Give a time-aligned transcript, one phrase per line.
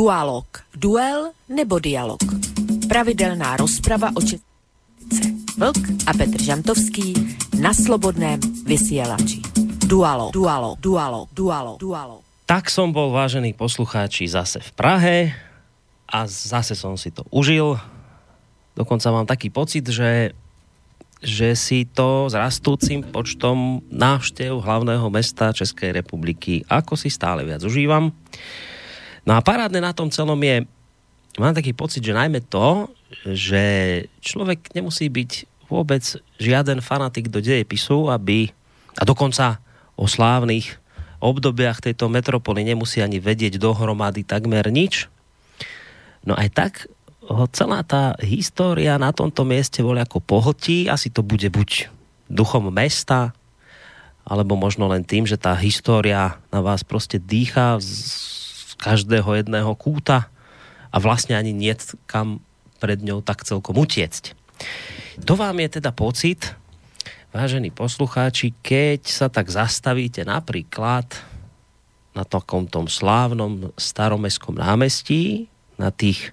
[0.00, 0.48] Dualog.
[0.72, 2.24] Duel nebo dialog.
[2.88, 5.28] Pravidelná rozprava o České
[5.60, 7.12] Vlk a Petr Žantovský
[7.60, 9.44] na slobodném vysielači.
[9.84, 12.24] Dualog, dualog, dualog, dualog, dualog.
[12.48, 15.18] Tak som bol, vážení poslucháči, zase v Prahe
[16.08, 17.76] a zase som si to užil.
[18.72, 20.32] Dokonca mám taký pocit, že
[21.20, 27.60] že si to s rastúcim počtom návštev hlavného mesta Českej republiky ako si stále viac
[27.60, 28.16] užívam.
[29.24, 30.64] No a parádne na tom celom je,
[31.36, 32.88] mám taký pocit, že najmä to,
[33.26, 33.62] že
[34.24, 35.30] človek nemusí byť
[35.70, 36.02] vôbec
[36.40, 38.50] žiaden fanatik do dejepisu, aby
[38.98, 39.62] a dokonca
[39.94, 40.80] o slávnych
[41.20, 45.06] obdobiach tejto metropoly nemusí ani vedieť dohromady takmer nič.
[46.24, 46.72] No aj tak
[47.30, 50.90] ho celá tá história na tomto mieste boli ako pohltí.
[50.90, 51.86] Asi to bude buď
[52.26, 53.30] duchom mesta,
[54.26, 57.78] alebo možno len tým, že tá história na vás prostě dýchá
[58.80, 60.32] každého jedného kúta
[60.92, 62.40] a vlastně ani niet kam
[62.80, 64.32] pred ňou tak celkom utiecť.
[65.28, 66.56] To vám je teda pocit,
[67.30, 71.06] vážení poslucháči, keď sa tak zastavíte napríklad
[72.16, 75.46] na takom tom slávnom staromestskom námestí,
[75.78, 76.32] na tých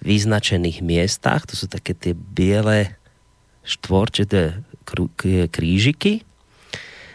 [0.00, 2.96] vyznačených miestach, to sú také tie biele
[3.64, 4.60] štvorčité
[5.48, 6.20] krížiky,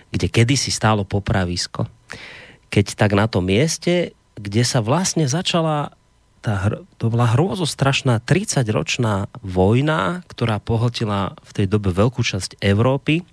[0.09, 1.85] kde kedysi stálo popravisko.
[2.73, 5.91] Keď tak na tom mieste, kde sa vlastne začala
[6.39, 13.27] tá, to bola hrôzostrašná 30-ročná vojna, ktorá pohltila v tej dobe veľkú časť Európy.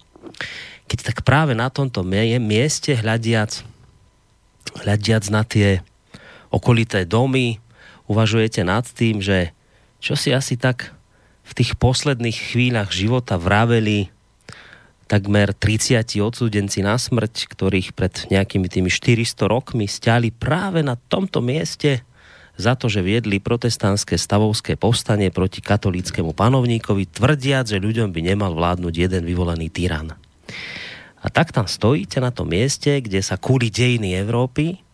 [0.91, 3.63] Keď tak práve na tomto mieste hľadiac,
[4.83, 5.87] hľadiac na tie
[6.51, 7.63] okolité domy,
[8.11, 9.55] uvažujete nad tým, že
[10.03, 10.91] čo si asi tak
[11.47, 14.11] v tých posledných chvíľach života vraveli
[15.07, 21.39] takmer 30 odsúdenci na smrť, ktorých pred nejakými tými 400 rokmi stiali práve na tomto
[21.39, 22.03] mieste
[22.57, 28.57] za to, že viedli protestantské stavovské povstanie proti katolíckému panovníkovi, tvrdiac, že ľuďom by nemal
[28.57, 30.17] vládnuť jeden vyvolený tyran.
[31.21, 34.86] A tak tam stojíte na tom mieste, kde sa kúli dejiny Európy,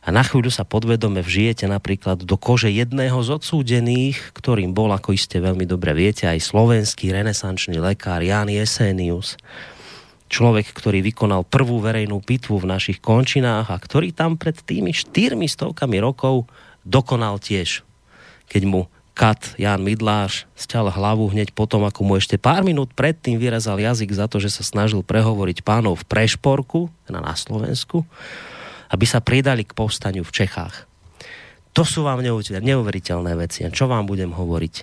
[0.00, 5.12] a na chvíľu sa podvedome vžijete napríklad do kože jedného z odsúdených, ktorým bol, ako
[5.12, 9.36] iste veľmi dobre viete, aj slovenský renesančný lekár Jan Jesenius.
[10.32, 15.44] Človek, ktorý vykonal prvú verejnú pitvu v našich končinách a ktorý tam pred tými štyrmi
[15.44, 16.48] stovkami rokov
[16.80, 17.84] dokonal tiež.
[18.48, 23.36] Keď mu kat Jan Midláš sťal hlavu hneď potom, ako mu ešte pár minút predtým
[23.36, 28.08] vyrazal jazyk za to, že sa snažil prehovoriť pánov v Prešporku, na Slovensku
[28.90, 30.90] aby sa pridali k povstaniu v Čechách.
[31.78, 33.62] To sú vám neuveriteľné veci.
[33.70, 34.74] Čo vám budem hovoriť?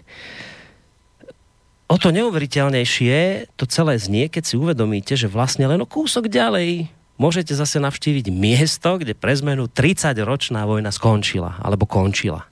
[1.88, 6.92] O to neuveriteľnejšie to celé znie, keď si uvedomíte, že vlastne len o kúsok ďalej
[7.16, 12.48] môžete zase navštíviť miesto, kde pre zmenu 30-ročná vojna skončila, alebo končila.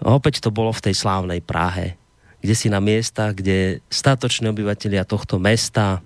[0.00, 1.96] Opäť to bolo v tej slávnej Prahe,
[2.40, 6.04] kde si na miesta, kde statoční obyvatelia tohto mesta,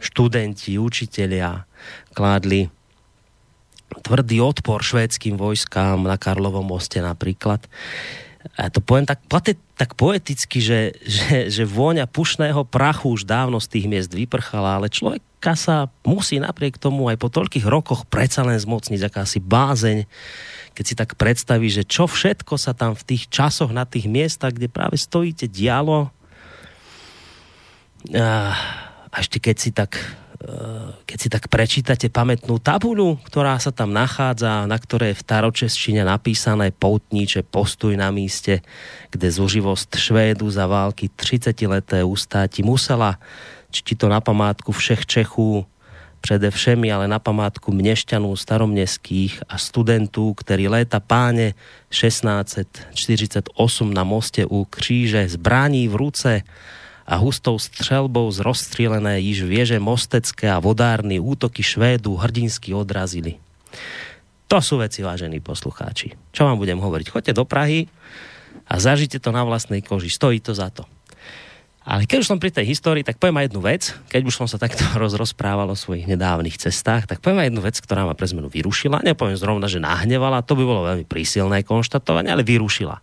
[0.00, 1.64] študenti, učitelia
[2.12, 2.68] kládli
[4.00, 7.60] tvrdý odpor švédským vojskám na Karlovom moste napríklad.
[8.58, 9.22] A to poviem tak,
[9.78, 14.90] tak poeticky, že, že, že vôňa pušného prachu už dávno z tých miest vyprchala, ale
[14.90, 20.10] človeka sa musí napriek tomu aj po toľkých rokoch predsa len zmocniť akási bázeň,
[20.74, 24.56] keď si tak predstaví, že čo všetko sa tam v tých časoch na tých miestach,
[24.56, 26.10] kde práve stojíte, dialo.
[28.10, 28.58] A,
[29.06, 30.02] a ešte keď si tak
[31.06, 36.02] keď si tak prečítate pamätnú tabuľu, ktorá sa tam nachádza, na ktorej je v staročeštine
[36.02, 38.62] napísané poutníče postuj na míste,
[39.10, 43.18] kde zuživost Švédu za války 30-leté ústáti musela,
[43.70, 45.66] či to na památku všech Čechů,
[46.22, 51.54] přede všemi, ale na památku měšťanů staromněských a studentů, který léta páně
[51.90, 56.42] 1648 na moste u kříže zbraní v ruce
[57.06, 63.38] a hustou střelbou z rozstřílené již věže mostecké a vodárny útoky Švédu hrdinsky odrazili.
[64.52, 66.12] To sú veci, vážení poslucháči.
[66.28, 67.08] Čo vám budem hovoriť?
[67.08, 67.88] Choďte do Prahy
[68.68, 70.12] a zažite to na vlastnej koži.
[70.12, 70.84] Stojí to za to.
[71.82, 73.82] Ale keď už som pri tej histórii, tak poviem aj jednu vec.
[74.12, 74.84] Keď už som sa takto
[75.24, 79.00] rozprával o svojich nedávnych cestách, tak poviem aj jednu vec, ktorá ma pre zmenu vyrušila.
[79.00, 83.00] Nepoviem zrovna, že nahnevala, to by bolo veľmi prísilné konštatovanie, ale vyrušila.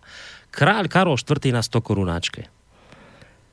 [0.54, 1.50] Kráľ Karol IV.
[1.50, 2.59] na 100 korunáčke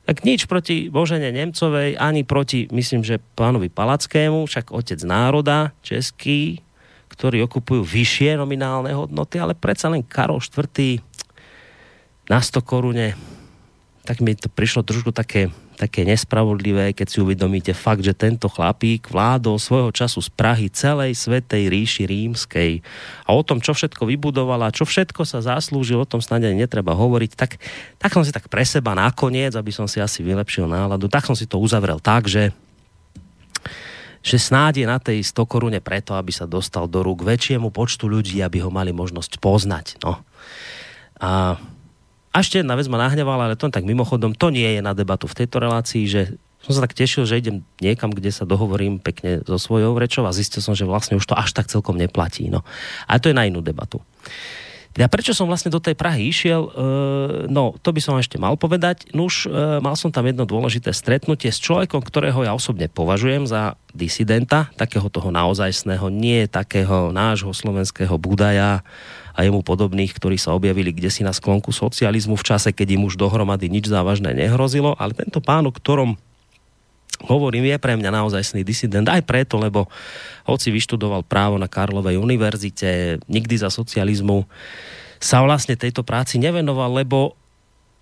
[0.08, 6.64] tak nič proti Božene Nemcovej, ani proti, myslím, že pánovi Palackému, však otec národa, český,
[7.12, 11.04] ktorí okupujú vyššie nominálne hodnoty, ale predsa len Karol IV.
[12.24, 13.12] na 100 korune,
[14.08, 19.06] tak mi to prišlo trošku také také nespravodlivé, keď si uvedomíte fakt, že tento chlapík
[19.06, 22.82] vládol svojho času z Prahy celej Svetej ríši rímskej
[23.22, 26.98] a o tom, čo všetko vybudovala, čo všetko sa zaslúžil, o tom snad ani netreba
[26.98, 27.62] hovoriť, tak,
[28.02, 31.38] tak som si tak pre seba nakoniec, aby som si asi vylepšil náladu, tak som
[31.38, 32.50] si to uzavrel tak, že
[34.18, 38.10] že snáď je na tej 100 korune preto, aby sa dostal do rúk väčšiemu počtu
[38.10, 40.02] ľudí, aby ho mali možnosť poznať.
[40.02, 40.18] No.
[41.22, 41.56] A
[42.32, 45.24] a ešte jedna vec ma nahnevala, ale to tak mimochodom, to nie je na debatu
[45.26, 46.22] v tejto relácii, že
[46.58, 50.34] som sa tak tešil, že idem niekam, kde sa dohovorím pekne so svojou rečou a
[50.34, 52.50] zistil som, že vlastne už to až tak celkom neplatí.
[52.50, 52.66] No.
[53.06, 54.02] Ale to je na inú debatu.
[54.98, 56.66] Ja prečo som vlastne do tej Prahy išiel?
[56.66, 56.70] E,
[57.46, 59.14] no, to by som ešte mal povedať.
[59.14, 63.78] Nuž, e, mal som tam jedno dôležité stretnutie s človekom, ktorého ja osobne považujem za
[63.94, 68.82] disidenta, takého toho naozajstného, nie takého nášho slovenského Budaja,
[69.38, 73.06] a jemu podobných, ktorí sa objavili kde si na sklonku socializmu v čase, keď im
[73.06, 76.18] už dohromady nič závažné nehrozilo, ale tento pán, o ktorom
[77.22, 79.86] hovorím, je pre mňa naozaj disident aj preto, lebo
[80.42, 84.42] hoci vyštudoval právo na Karlovej univerzite, nikdy za socializmu
[85.22, 87.38] sa vlastne tejto práci nevenoval, lebo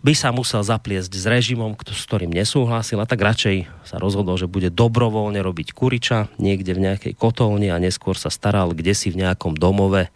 [0.04, 4.48] by sa musel zapliesť s režimom, s ktorým nesúhlasil a tak radšej sa rozhodol, že
[4.48, 9.24] bude dobrovoľne robiť kuriča niekde v nejakej kotolni a neskôr sa staral kde si v
[9.24, 10.12] nejakom domove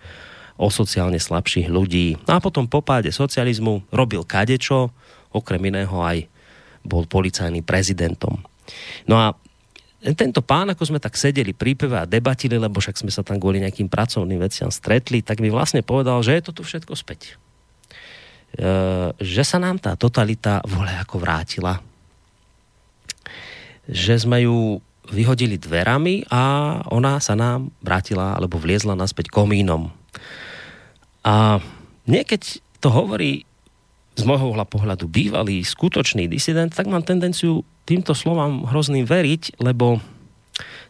[0.60, 2.20] o sociálne slabších ľudí.
[2.28, 4.92] No a potom po páde socializmu robil kadečo,
[5.32, 6.28] okrem iného aj
[6.84, 8.44] bol policajným prezidentom.
[9.08, 9.32] No a
[10.00, 13.36] tento pán, ako sme tak sedeli pri pive a debatili, lebo však sme sa tam
[13.36, 17.36] kvôli nejakým pracovným veciam stretli, tak mi vlastne povedal, že je to tu všetko späť.
[18.56, 18.72] E,
[19.20, 21.84] že sa nám tá totalita vole ako vrátila.
[23.84, 24.80] Že sme ju
[25.12, 26.42] vyhodili dverami a
[26.88, 29.92] ona sa nám vrátila alebo vliezla naspäť komínom.
[31.24, 31.60] A
[32.08, 33.44] niekeď to hovorí
[34.16, 40.00] z môjho pohľadu bývalý skutočný disident, tak mám tendenciu týmto slovám hrozným veriť, lebo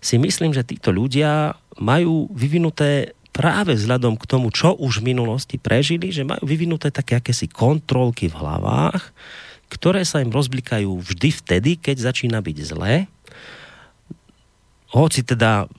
[0.03, 5.57] si myslím, že títo ľudia majú vyvinuté práve vzhľadom k tomu, čo už v minulosti
[5.57, 9.15] prežili, že majú vyvinuté také akési kontrolky v hlavách,
[9.71, 13.07] ktoré sa im rozblikajú vždy vtedy, keď začína byť zlé.
[14.91, 15.71] Hoci teda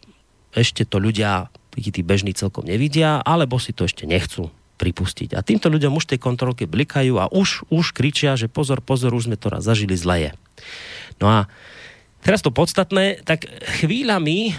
[0.56, 4.52] ešte to ľudia tí bežní celkom nevidia, alebo si to ešte nechcú
[4.82, 5.38] pripustiť.
[5.38, 9.30] A týmto ľuďom už tie kontrolky blikajú a už, už kričia, že pozor, pozor, už
[9.30, 10.34] sme to raz zažili zleje.
[11.22, 11.40] No a
[12.26, 13.46] teraz to podstatné, tak
[13.80, 14.58] chvíľami,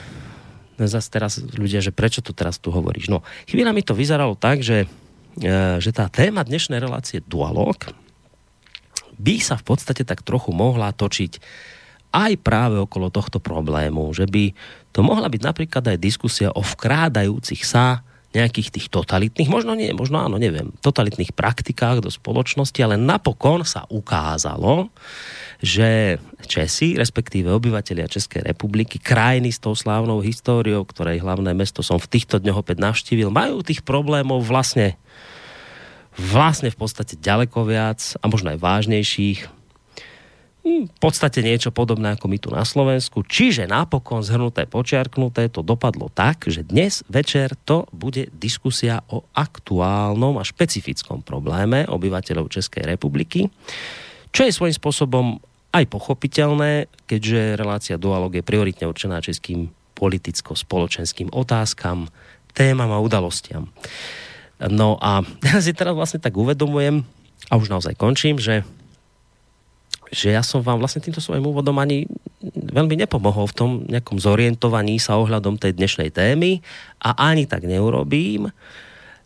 [0.78, 3.10] no zase teraz ľudia, že prečo to teraz tu hovoríš?
[3.10, 4.86] No, chvíľami to vyzeralo tak, že,
[5.42, 7.82] e, že tá téma dnešnej relácie dualog
[9.18, 11.42] by sa v podstate tak trochu mohla točiť
[12.12, 14.52] aj práve okolo tohto problému, že by
[14.92, 20.24] to mohla byť napríklad aj diskusia o vkrádajúcich sa nejakých tých totalitných, možno nie, možno
[20.24, 24.88] áno, neviem, totalitných praktikách do spoločnosti, ale napokon sa ukázalo,
[25.60, 26.16] že
[26.48, 32.08] Česi, respektíve obyvateľia Českej republiky, krajiny s tou slávnou históriou, ktorej hlavné mesto som v
[32.08, 34.96] týchto dňoch opäť navštívil, majú tých problémov vlastne
[36.16, 39.61] vlastne v podstate ďaleko viac a možno aj vážnejších
[40.62, 43.26] v podstate niečo podobné ako my tu na Slovensku.
[43.26, 50.38] Čiže napokon zhrnuté, počiarknuté, to dopadlo tak, že dnes večer to bude diskusia o aktuálnom
[50.38, 53.50] a špecifickom probléme obyvateľov Českej republiky,
[54.30, 55.26] čo je svojím spôsobom
[55.74, 62.06] aj pochopiteľné, keďže relácia Dualog je prioritne určená českým politicko-spoločenským otázkam,
[62.54, 63.66] témam a udalostiam.
[64.62, 67.02] No a ja si teraz vlastne tak uvedomujem,
[67.50, 68.62] a už naozaj končím, že
[70.12, 72.04] že ja som vám vlastne týmto svojim úvodom ani
[72.52, 76.60] veľmi nepomohol v tom nejakom zorientovaní sa ohľadom tej dnešnej témy
[77.00, 78.52] a ani tak neurobím,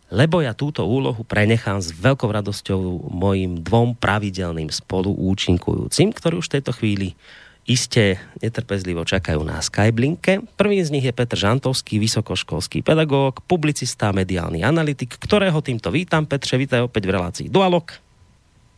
[0.07, 6.55] lebo ja túto úlohu prenechám s veľkou radosťou mojim dvom pravidelným spoluúčinkujúcim, ktorí už v
[6.55, 7.19] tejto chvíli
[7.67, 10.39] iste netrpezlivo čakajú na Skyblinke.
[10.55, 16.23] Prvým z nich je Petr Žantovský, vysokoškolský pedagóg, publicista, mediálny analytik, ktorého týmto vítam.
[16.23, 18.06] Petře, vítaj opäť v relácii Dualog.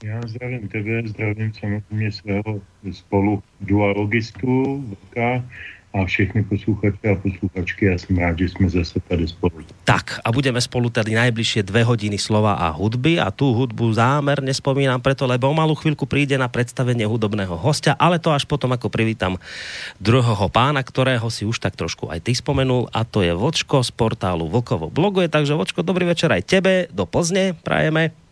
[0.03, 5.43] Já zdravím tebe, zdravím samozřejmě svého spolu dualogistu, Vlka
[5.93, 7.85] a všechny posluchače a posluchačky.
[7.85, 9.59] Já jsem rád, že jsme zase tady spolu.
[9.83, 14.53] Tak a budeme spolu tady najbližšie dve hodiny slova a hudby a tú hudbu zámerne
[14.53, 18.69] spomínam preto, lebo o malú chvíľku príde na predstavenie hudobného hostia, ale to až potom,
[18.71, 19.35] ako privítam
[19.97, 23.91] druhého pána, ktorého si už tak trošku aj ty spomenul a to je Vočko z
[23.91, 25.27] portálu Vlkovo bloguje.
[25.27, 28.28] Takže Vočko, dobrý večer aj tebe do Plzne prajeme.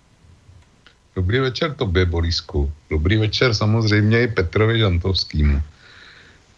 [1.18, 2.72] Dobrý večer tobě, Borisku.
[2.90, 5.62] Dobrý večer samozřejmě i Petrovi Žantovskýmu.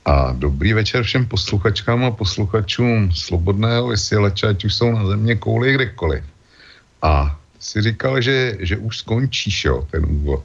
[0.05, 5.73] A dobrý večer všem posluchačkám a posluchačům Slobodného vysílače, ať už jsou na země kouli
[5.73, 6.23] kdekoliv.
[7.01, 10.43] A si říkal, že, že už skončíš, jo, ten úvod.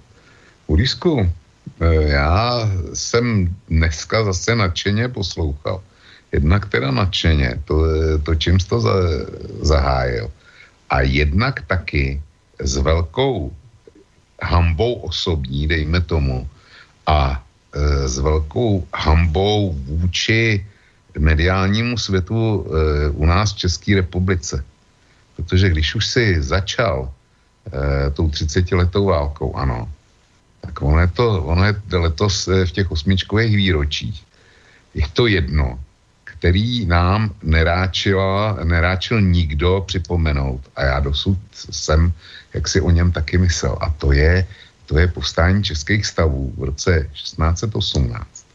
[0.69, 1.33] Borisku,
[2.07, 5.83] já jsem dneska zase nadšeně poslouchal.
[6.33, 7.83] Jednak teda nadšeně, to,
[8.23, 8.95] to čím jsi to za,
[9.63, 10.31] zahájil.
[10.91, 12.23] A jednak taky
[12.63, 13.51] s velkou
[14.43, 16.49] hambou osobní, dejme tomu,
[17.07, 20.67] a e, s velkou hambou vůči
[21.19, 24.65] mediálnímu světu e, u nás v České republice.
[25.37, 27.11] Protože když už si začal
[27.67, 29.89] e, tou 30-letou válkou, ano,
[30.61, 34.25] tak ono je to, ono je letos v těch osmičkových výročích.
[34.95, 35.79] Je to jedno,
[36.25, 40.61] který nám neráčila, neráčil nikdo připomenout.
[40.77, 42.13] A já dosud jsem
[42.55, 43.79] jak si o něm taky myslel.
[43.81, 44.47] A to je,
[44.87, 48.47] to je povstání českých stavů v roce 1618,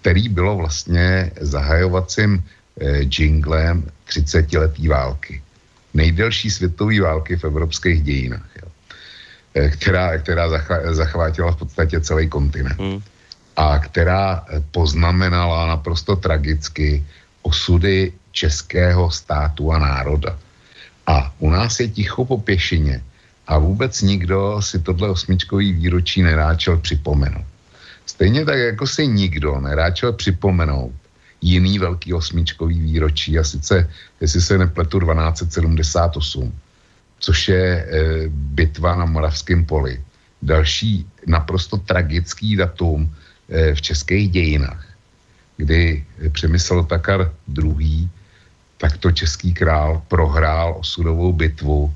[0.00, 2.44] který bylo vlastně zahajovacím
[2.80, 5.42] eh, jinglem 30 letý války.
[5.94, 8.68] Nejdelší světové války v evropských dějinách, jo.
[9.54, 10.48] Eh, která, která
[10.92, 12.78] zachvátila v podstatě celý kontinent.
[12.78, 13.02] Hmm
[13.60, 17.04] a která eh, poznamenala naprosto tragicky
[17.42, 20.38] osudy českého státu a národa.
[21.10, 23.02] A u nás je ticho po pěšině
[23.46, 27.46] a vůbec nikdo si tohle osmičkový výročí neráčel připomenout.
[28.06, 30.94] Stejně tak, jako si nikdo neráčel připomenout
[31.42, 33.90] jiný velký osmičkový výročí, a sice,
[34.20, 36.54] jestli se nepletu, 1278,
[37.18, 37.86] což je e,
[38.28, 40.00] bitva na Moravském poli.
[40.42, 43.10] Další naprosto tragický datum,
[43.50, 44.86] Eh, v českých dějinách,
[45.56, 48.08] kdy Přemysl Takar II.
[48.80, 51.92] Takto český král prohrál osudovou bitvu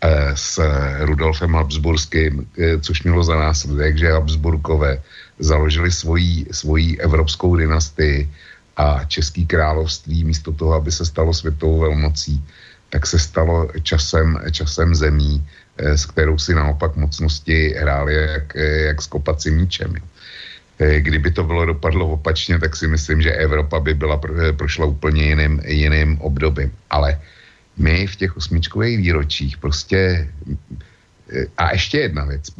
[0.00, 0.62] eh, s
[1.02, 5.02] Rudolfem Habsburským, eh, což mělo za následek, že Habsburkové
[5.38, 8.30] založili svoji, svoji evropskou dynastii
[8.76, 12.38] a český království místo toho, aby se stalo světovou velmocí,
[12.90, 15.42] tak se stalo časem, časem zemí,
[15.78, 19.94] s kterou si naopak mocnosti hrály jak, jak s kopacím míčem.
[19.98, 20.13] Eh,
[20.78, 25.22] kdyby to bylo dopadlo opačně, tak si myslím, že Evropa by byla eh, prošla úplně
[25.22, 26.72] jiným, jiným obdobím.
[26.90, 27.20] Ale
[27.76, 30.28] my v těch osmičkových výročích prostě
[31.32, 32.50] eh, a ještě jedna věc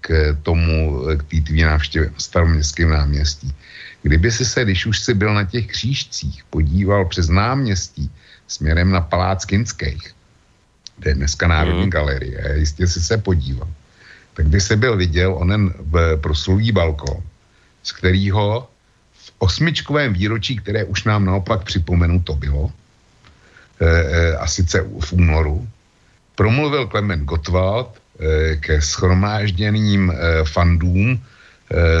[0.00, 3.54] k tomu, k té tvý návštěvě na staroměstském náměstí.
[4.02, 8.10] Kdyby si se, když už si byl na těch křížcích, podíval přes náměstí
[8.46, 10.14] směrem na Palác Kinských,
[10.98, 11.90] kde je dneska Národní mm.
[11.90, 13.68] galerie, jistě si se podíval,
[14.34, 15.74] tak by se byl viděl onen
[16.20, 17.22] proslulý balkon,
[17.86, 18.66] z kterého
[19.14, 22.72] v osmičkovém výročí, které už nám naopak připomenu, to bylo,
[23.80, 25.68] e, e, a sice v únoru,
[26.34, 30.12] promluvil Klement Gottwald e, ke schromážděným
[30.44, 31.22] fandům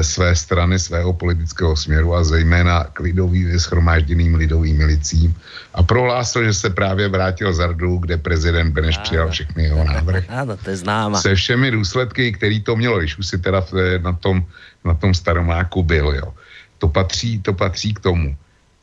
[0.00, 5.34] své strany, svého politického směru a zejména k lidovým, schromážděným lidovým milicím
[5.74, 10.24] a prohlásil, že se právě vrátil z Ardu, kde prezident Beneš přijal všechny jeho návrhy.
[10.28, 11.20] Ano, to je známa.
[11.20, 13.64] Se všemi důsledky, který to mělo, když už si teda
[14.02, 14.46] na tom
[14.86, 16.34] na tom staromáku byl, jo.
[16.78, 18.36] To patří, to patří k tomu.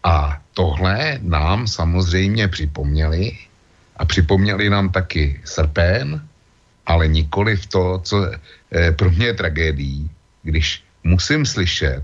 [0.04, 3.32] A tohle nám samozřejmě připomněli
[3.98, 6.20] a připomněli nám taky srpen,
[6.86, 10.10] ale nikoli v to, co eh, pro mě je tragédií,
[10.44, 12.04] když musím slyšet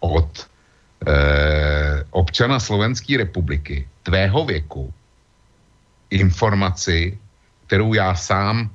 [0.00, 0.48] od
[1.06, 4.94] eh, občana Slovenské republiky tvého věku
[6.10, 7.18] informaci,
[7.66, 8.70] kterou já sám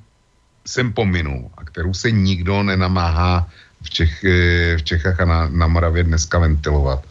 [0.66, 3.48] jsem pominul a kterou se nikdo nenamáhá
[3.82, 7.04] v, Čech, eh, v Čechách a na, na Moravě dneska ventilovat.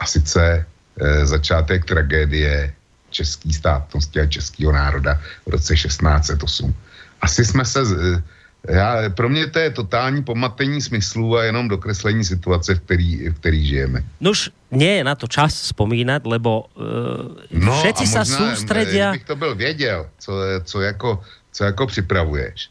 [0.00, 2.72] A sice e, začátek tragédie
[3.10, 6.74] české státnosti a českého národa v roce 1608.
[7.20, 7.80] Asi jsme se...
[7.80, 8.22] E,
[8.68, 13.34] já, pro mě to je totální pomatení smyslů a jenom dokreslení situace, v který, v
[13.34, 14.04] který žijeme.
[14.20, 19.10] Nož, nie je na to čas vzpomínat, lebo uh, no, všetci sa sústredia...
[19.10, 20.32] Kdybych to byl věděl, co,
[20.64, 22.70] co, jako, co jako připravuješ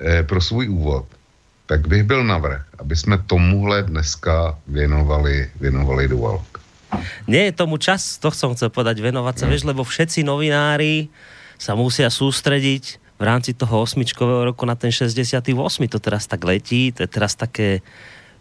[0.00, 1.06] eh, pro svůj úvod,
[1.66, 6.58] tak bych byl navrh, aby jsme tomuhle dneska věnovali, věnovali dualog.
[7.28, 9.52] Nie je tomu čas, to som chcel povedať, venovať sa, hmm.
[9.52, 11.12] vieš, lebo všetci novinári
[11.60, 15.42] sa musia sústrediť v rámci toho osmičkového roku na ten 68.
[15.90, 17.82] To teraz tak letí, to je teraz také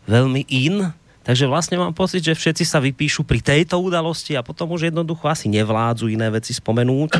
[0.05, 0.93] veľmi in,
[1.25, 5.27] takže vlastne mám pocit, že všetci sa vypíšu pri tejto udalosti a potom už jednoducho
[5.27, 7.19] asi nevládzu iné veci spomenúť.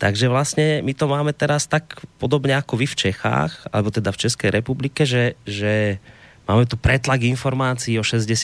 [0.00, 4.20] Takže vlastne my to máme teraz tak podobne ako vy v Čechách, alebo teda v
[4.26, 6.02] Českej republike, že, že
[6.50, 8.42] máme tu pretlak informácií o 68.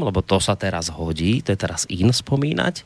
[0.00, 2.80] lebo to sa teraz hodí, to je teraz in spomínať,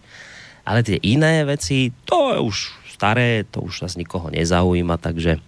[0.66, 2.56] ale tie iné veci, to je už
[3.02, 5.42] staré, to už nás nikoho nezaujíma, takže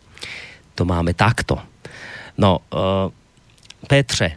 [0.75, 1.63] to máme takto.
[2.35, 3.15] No, uh,
[3.87, 4.35] Petře,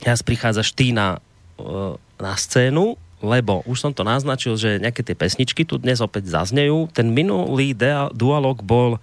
[0.00, 1.20] ja prichádzaš ty na,
[1.60, 6.32] uh, na scénu, lebo už som to naznačil, že nejaké tie pesničky tu dnes opäť
[6.32, 6.88] zaznejú.
[6.88, 7.76] Ten minulý
[8.16, 8.96] dualog bol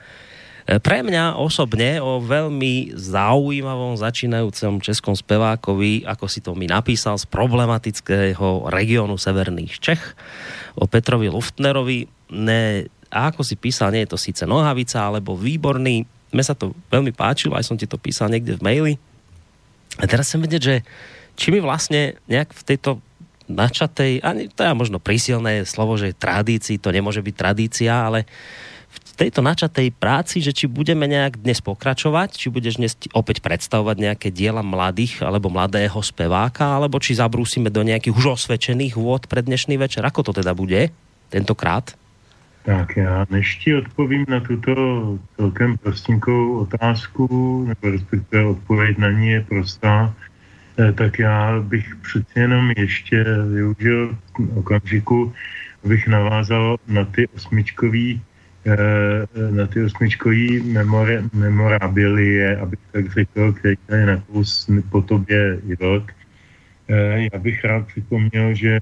[0.68, 7.24] Pre mňa osobne o veľmi zaujímavom začínajúcom českom spevákovi, ako si to mi napísal, z
[7.32, 10.04] problematického regiónu Severných Čech,
[10.76, 12.12] o Petrovi Luftnerovi.
[12.28, 16.04] Ne, a ako si písal, nie je to síce nohavica, alebo výborný.
[16.36, 18.94] Mne sa to veľmi páčilo, aj som ti to písal niekde v maili.
[19.98, 20.76] A teraz chcem vedieť, že
[21.40, 23.00] či mi vlastne nejak v tejto
[23.48, 28.28] načatej, a to je možno prísilné slovo, že tradícii, to nemôže byť tradícia, ale
[29.18, 34.30] tejto načatej práci, že či budeme nejak dnes pokračovať, či budeš dnes opäť predstavovať nejaké
[34.30, 39.82] diela mladých alebo mladého speváka, alebo či zabrúsime do nejakých už osvedčených vôd pre dnešný
[39.82, 40.06] večer.
[40.06, 40.94] Ako to teda bude
[41.34, 41.98] tentokrát?
[42.68, 44.76] Tak já než ti odpovím na tuto
[45.36, 47.26] celkem prostinkou otázku,
[47.68, 50.14] nebo respektive odpověď na ní je prostá,
[50.80, 54.18] eh, tak já bych přeci jenom ještě využil
[54.56, 55.34] okamžiku,
[55.84, 58.22] abych navázal na ty osmičkový
[58.68, 65.60] Eh, na ty osmičkový memore, memorabilie, abych tak řekl, který tady na kus po tobě
[65.80, 66.12] velk.
[66.88, 68.80] Eh, já bych rád připomněl, že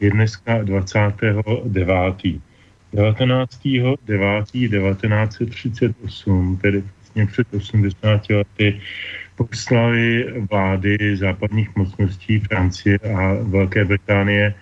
[0.00, 2.40] je dneska 29.
[2.94, 3.58] 19.
[4.06, 4.52] 9.
[4.52, 8.80] 1938, tedy vlastně před 80 lety,
[9.34, 14.54] poslali vlády západních mocností Francie a Velké Británie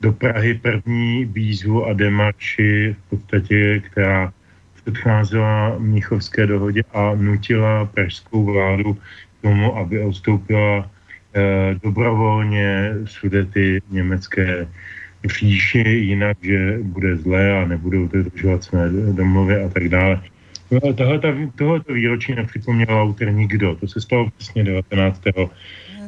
[0.00, 4.32] do Prahy první výzvu a demarši v podstatě, která
[4.74, 9.00] předcházela Mnichovské dohodě a nutila pražskou vládu k
[9.42, 10.90] tomu, aby odstoupila
[11.34, 14.66] eh, dobrovolně sudety německé
[15.24, 20.20] říši, jinak, že bude zlé a nebudou dodržovat své domluvy a tak dále.
[20.70, 20.80] No,
[21.56, 23.74] tohoto výročí nepřipomněl autor nikdo.
[23.74, 25.22] To se stalo přesně 19.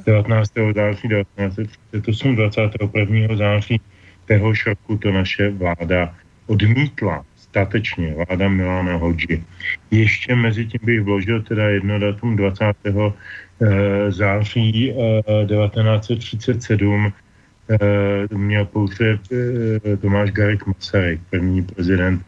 [0.07, 0.53] 19.
[0.75, 3.37] září 1938, 21.
[3.37, 3.81] září
[4.25, 6.15] téhož roku to naše vláda
[6.47, 9.45] odmítla statečně, vláda Milana Hodži.
[9.91, 12.65] Ještě mezi tím bych vložil teda jedno datum 20.
[13.63, 14.95] Eh, září
[15.47, 17.24] 1937 eh, eh,
[18.37, 19.19] měl pouze
[20.01, 22.23] Tomáš Garik Masaryk, první prezident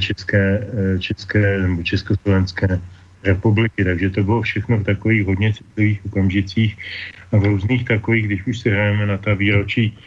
[0.00, 0.66] České,
[0.98, 2.80] České nebo Československé
[3.24, 3.84] republiky.
[3.84, 6.76] Takže to bylo všechno v takových hodně citlivých okamžicích
[7.32, 9.98] a v různých takových, když už si hrajeme na ta výročí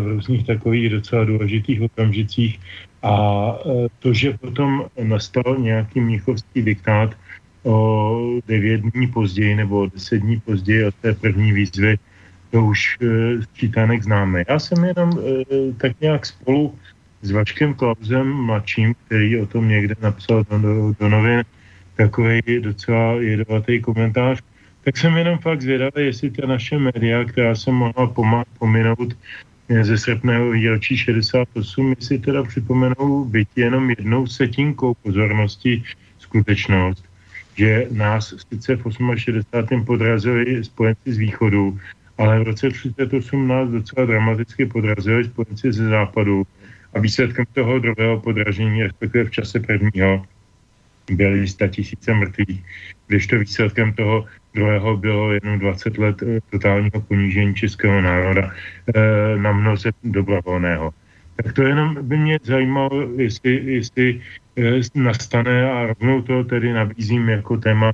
[0.00, 2.60] v různých takových docela důležitých okamžicích.
[3.02, 3.12] A
[3.98, 7.14] to, že potom nastal nějaký mnichovský diktát
[7.62, 11.98] o devět dní později nebo deset dní později od té první výzvy,
[12.50, 12.98] to už
[13.42, 14.44] sčítanek známe.
[14.48, 15.10] Já jsem jenom
[15.76, 16.74] tak nějak spolu
[17.22, 21.44] s Vaškem Klausem mladším, který o tom někde napsal do, do, do novin,
[21.96, 24.42] takový docela jedovatý komentář,
[24.84, 28.14] tak jsem jenom fakt zvědavý, jestli ta naše média, která se mohla
[28.58, 29.16] pominout
[29.82, 35.82] ze srpného výročí 68, jestli teda připomenou byť jenom jednou setinkou pozornosti
[36.18, 37.04] skutečnost,
[37.56, 38.82] že nás sice v
[39.18, 39.84] 68.
[39.84, 41.78] podrazili spojenci z východu,
[42.18, 46.46] ale v roce 38 nás docela dramaticky podrazili spojenci ze západu
[46.94, 50.26] a výsledkem toho druhého podražení, respektive v čase prvního,
[51.10, 52.62] byly 100 tisíce mrtvých,
[53.30, 59.52] to výsledkem toho druhého bylo jenom 20 let eh, totálního ponížení českého národa eh, na
[59.52, 60.90] mnoze dobrovolného.
[61.36, 64.20] Tak to jenom by mě zajímalo, jestli, jestli
[64.56, 67.92] eh, nastane a rovnou to tedy nabízím jako téma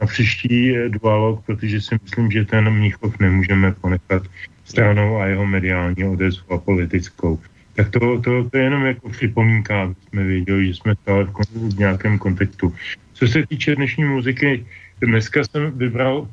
[0.00, 4.22] na příští dualog, protože si myslím, že ten Mníchov nemůžeme ponechat
[4.64, 7.38] stranou a jeho mediální odezvu a politickou.
[7.76, 11.32] Tak to, to, to je jenom jako připomínka, aby jsme věděli, že jsme stále v,
[11.54, 12.74] v nějakém kontextu.
[13.12, 14.66] Co se týče dnešní muziky,
[15.00, 16.28] dneska jsem vybral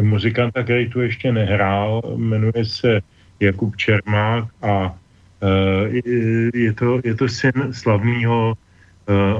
[0.00, 3.00] muzikanta, který tu ještě nehrál, jmenuje se
[3.40, 4.94] Jakub Čermák a
[5.42, 5.94] uh,
[6.54, 8.54] je, to, je to syn slavného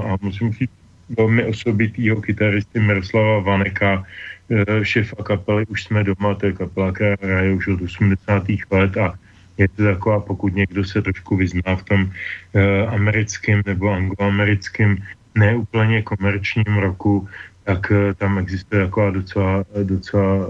[0.05, 0.82] a musím říct
[1.17, 4.03] velmi osobitýho kytaristy Miroslava Vaneka,
[4.47, 8.43] uh, šefa kapely Už jsme doma, to je kapela, která hraje už od 80.
[8.71, 9.13] let a
[9.57, 14.97] je to taková, pokud někdo se trošku vyzná v tom uh, americkém nebo angloamerickém
[15.35, 17.27] neúplně komerčním roku,
[17.63, 20.47] tak uh, tam existuje taková docela, docela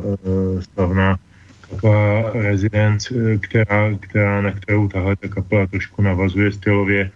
[0.60, 1.19] slavná
[1.69, 7.12] taková rezidence, která, která, na kterou tahle ta kapela trošku navazuje stylově.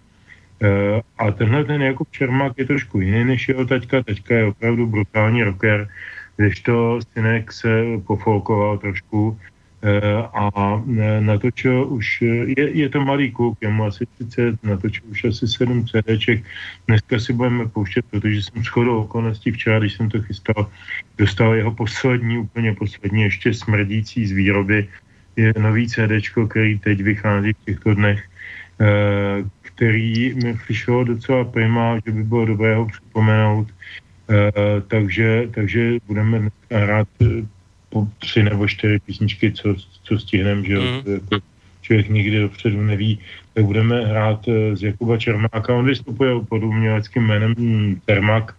[0.58, 4.02] Uh, a tenhle ten Jakub Čermák je trošku jiný než jeho taťka.
[4.02, 5.88] Taťka je opravdu brutální rocker,
[6.36, 9.38] kdežto synek se pofolkoval trošku
[9.78, 14.58] Eh, a eh, natočil už, eh, je, je to malý kluk, je mu asi 30,
[14.66, 16.42] natočil už asi 7 CDček.
[16.90, 20.66] Dneska si budeme pouštět, protože jsem shodou okolností včera, když jsem to chystal,
[21.18, 24.88] dostal jeho poslední, úplně poslední, ještě smrdící z výroby,
[25.36, 28.18] je nový CDčko, který teď vychází v těchto dnech
[29.78, 33.68] který mi přišlo docela prima, že by bylo dobré ho připomenout.
[34.88, 37.08] Takže, takže budeme dneska hrát
[37.88, 41.02] po tři nebo čtyři písničky, co, co stihneme, že mm.
[41.06, 41.44] jako
[41.82, 43.18] člověk nikdy dopředu neví,
[43.54, 44.40] tak budeme hrát
[44.74, 45.74] z Jakuba Čermáka.
[45.74, 47.54] On vystupuje pod uměleckým jménem
[48.06, 48.56] Cermak,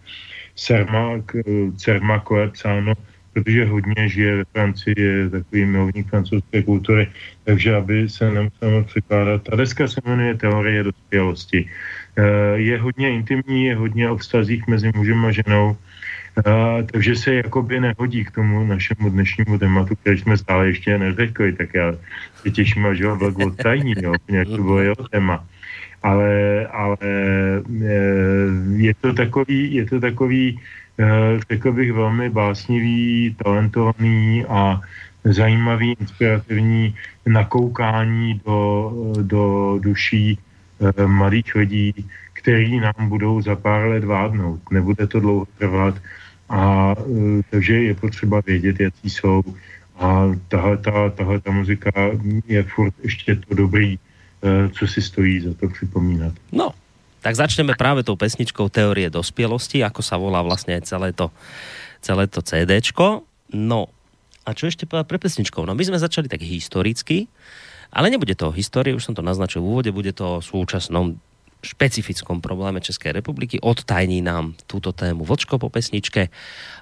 [0.56, 1.36] Cermak,
[1.76, 2.94] Cermako je psáno
[3.32, 7.08] protože hodně žije ve Francii, je takový milovník francouzské kultury,
[7.44, 9.42] takže aby se nemusel překládat.
[9.42, 11.68] Ta deska se jmenuje Teorie dospělosti.
[12.16, 12.22] Eh,
[12.54, 15.76] je hodně intimní, je hodně o vztazích mezi mužem a ženou,
[16.30, 21.52] Uh, takže se jakoby nehodí k tomu našemu dnešnímu tématu, který jsme stále ještě neřekli,
[21.52, 21.92] tak já
[22.34, 25.44] se těším, až ho vlek odtajní, jo, nějak to bylo jeho téma.
[26.02, 26.96] Ale, ale
[28.76, 30.79] je to takový, je to takový Eh,
[31.50, 34.80] řekl bych, velmi básnivý, talentovaný a
[35.24, 36.94] zajímavý, inspirativní
[37.26, 40.38] nakoukání do, do duší
[40.98, 41.94] eh, mladých lidí,
[42.32, 44.60] který nám budou za pár let vládnout.
[44.70, 45.94] Nebude to dlouho trvat,
[46.48, 49.42] a eh, takže je potřeba vědět, jaký jsou.
[49.96, 51.90] A tahle ta, tahle ta muzika
[52.46, 53.98] je furt ještě to dobrý,
[54.72, 56.32] co si stojí za to připomínat.
[56.52, 56.70] No,
[57.20, 61.28] tak začneme práve tou pesničkou Teorie dospielosti, ako sa volá vlastne celé to,
[62.00, 63.28] celé to CDčko.
[63.52, 63.92] No,
[64.48, 65.62] a čo ešte povedať pre pesničkou?
[65.68, 67.28] No my sme začali tak historicky,
[67.92, 71.20] ale nebude to histórie, už som to naznačil v úvode, bude to o súčasnom
[71.60, 73.60] špecifickom probléme Českej republiky.
[73.60, 76.32] Odtajní nám túto tému Vlčko po pesničke.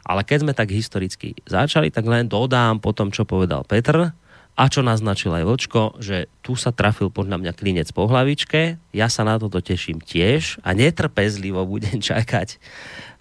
[0.07, 4.15] Ale keď sme tak historicky začali, tak len dodám po tom, čo povedal Petr,
[4.59, 8.75] a čo naznačil aj Vlčko, že tu sa trafil podľa mňa klinec po hlavičke.
[8.91, 12.59] Ja sa na toto teším tiež a netrpezlivo budem čakať,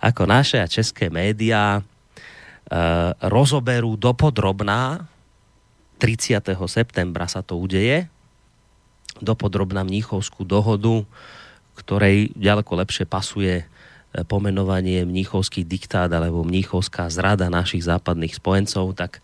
[0.02, 1.82] ako naše a české médiá e,
[3.30, 5.06] rozoberú dopodrobná
[6.02, 6.42] 30.
[6.66, 8.10] septembra sa to udeje
[9.22, 11.06] dopodrobná mníchovskú dohodu,
[11.78, 13.66] ktorej ďaleko lepšie pasuje e,
[14.26, 19.22] pomenovanie mníchovský diktát alebo mníchovská zrada našich západných spojencov, tak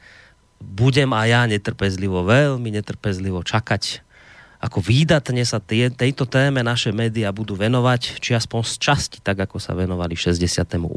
[0.64, 4.04] budem a ja netrpezlivo, veľmi netrpezlivo čakať,
[4.64, 9.44] ako výdatne sa tie, tejto téme naše média budú venovať, či aspoň z časti, tak
[9.44, 10.88] ako sa venovali 68.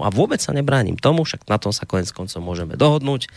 [0.00, 3.28] A vôbec sa nebránim tomu, však na tom sa konec koncom môžeme dohodnúť,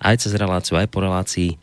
[0.00, 1.60] aj cez reláciu, aj po relácii.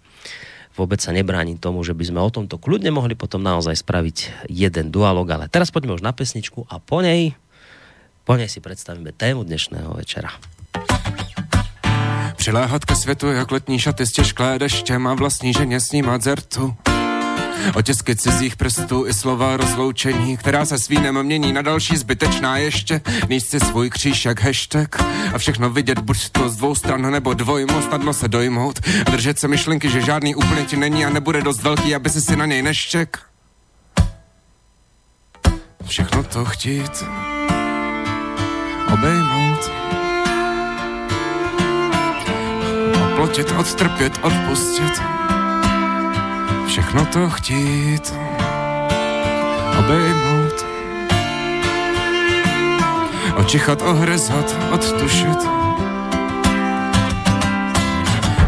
[0.78, 4.94] Vôbec sa nebránim tomu, že by sme o tomto kľudne mohli potom naozaj spraviť jeden
[4.94, 7.34] dualog, ale teraz poďme už na pesničku a po nej,
[8.22, 10.30] po nej si predstavíme tému dnešného večera.
[12.42, 16.76] Přiléhat ke světu jak letní šaty s těžklé deštěm a vlastní ženě snímat zertu.
[17.76, 23.02] Otisky cizích prstů i slova rozloučení, která se svínem mění na další zbytečná ještě.
[23.30, 25.02] Níst si svůj kříž jak hashtag
[25.34, 29.40] a všechno vidět buď to z dvou stran nebo dvojmo, snadno se dojmout a držet
[29.40, 32.46] se myšlenky, že žádný úplně ti není a nebude dost velký, aby si si na
[32.46, 33.20] něj neštěk.
[35.86, 37.04] Všechno to chtít
[38.94, 39.91] obejmout
[43.22, 45.02] plotit, odtrpět, odpustit.
[46.68, 48.14] Všechno to chtít,
[49.80, 50.66] obejmout.
[53.36, 55.38] Očichat, ohryzat, odtušit.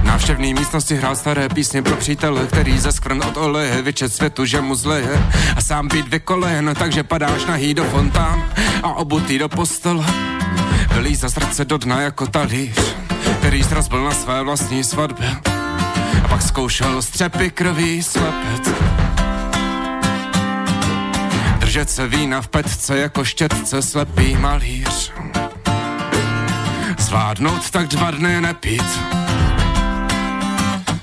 [0.04, 4.62] návštěvný místnosti hrál staré písně pro přítele, který ze skvrn od oleje vyčet světu, že
[4.62, 5.24] mu zleje
[5.56, 8.46] a sám být vykolen, takže padáš nahý do fontán
[8.84, 10.06] a obutý do postele.
[10.94, 12.94] Vylíza srdce do dna jako talíř
[13.54, 15.36] který zrazbil na své vlastní svatbě
[16.24, 18.70] a pak zkoušel střepy krví slepet.
[21.58, 25.14] Držet se vína v petce jako štětce slepý malíř.
[26.98, 29.00] Zvládnout tak dva dny nepít.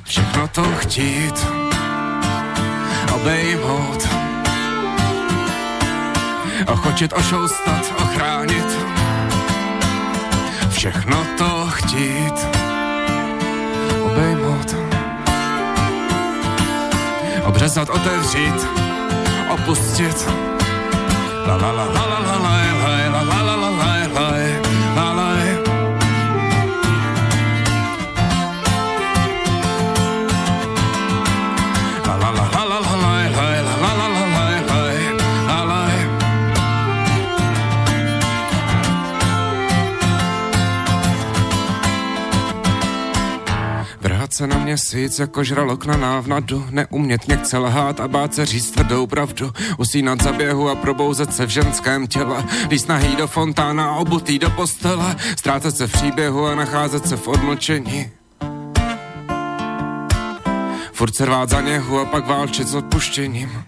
[0.05, 1.47] Všechno to chtít.
[3.15, 4.09] Obejmout.
[6.67, 8.80] Ochočit, ošoustat, ochránit
[10.81, 12.47] všechno to chtít,
[14.03, 14.77] obejmout,
[17.45, 18.67] obřezat, otevřít,
[19.51, 20.29] opustit.
[21.47, 22.60] La la la la la la la
[44.41, 49.07] se na měsíc jako žralok na návnadu, neumět někce lhát a bát se říct tvrdou
[49.07, 54.39] pravdu, usínat za běhu a probouzet se v ženském těle, líst nahý do fontána obutý
[54.39, 58.11] do postele, ztrácet se v příběhu a nacházet se v odmlčení.
[60.93, 63.65] Furt se rvát za něhu a pak válčit s odpuštěním.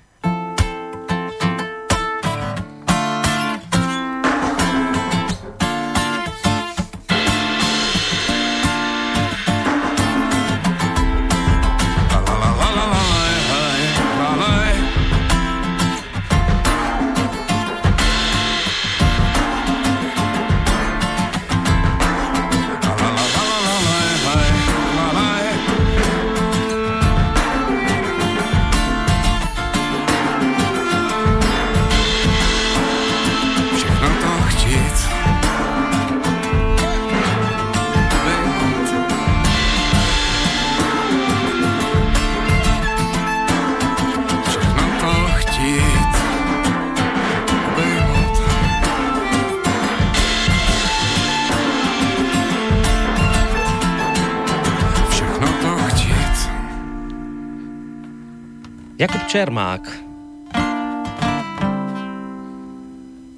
[59.33, 59.89] Čermák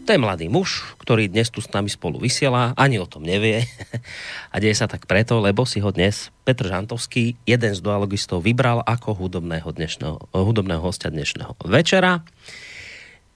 [0.03, 3.63] To je mladý muž, ktorý dnes tu s nami spolu vysiela, ani o tom nevie.
[4.53, 8.83] A deje sa tak preto, lebo si ho dnes Petr Žantovský, jeden z dualogistov, vybral
[8.83, 12.27] ako hudobného, dnešného, hudobného hostia dnešného večera.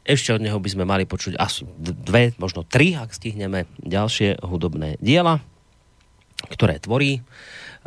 [0.02, 4.98] Ešte od neho by sme mali počuť asi dve, možno tri, ak stihneme ďalšie hudobné
[4.98, 5.38] diela,
[6.50, 7.22] ktoré tvorí.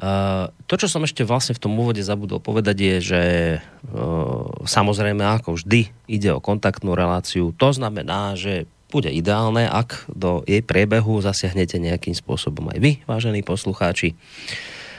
[0.02, 3.22] Uh, to, čo som ešte vlastne v tom úvode zabudol povedať, je, že
[3.62, 7.54] uh, samozrejme, ako vždy, ide o kontaktnú reláciu.
[7.62, 13.46] To znamená, že bude ideálne, ak do jej priebehu zasiahnete nejakým spôsobom aj vy, vážení
[13.46, 14.18] poslucháči.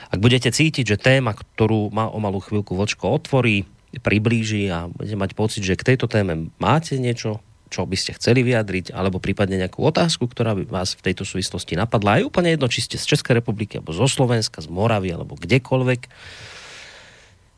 [0.07, 3.67] Ak budete cítiť, že téma, ktorú má o malú chvíľku Vočko otvorí,
[4.01, 8.45] priblíži a budete mať pocit, že k tejto téme máte niečo čo by ste chceli
[8.45, 12.21] vyjadriť, alebo prípadne nejakú otázku, ktorá by vás v tejto súvislosti napadla.
[12.21, 16.01] Aj úplne jedno, či ste z Českej republiky, alebo zo Slovenska, z Moravy, alebo kdekoľvek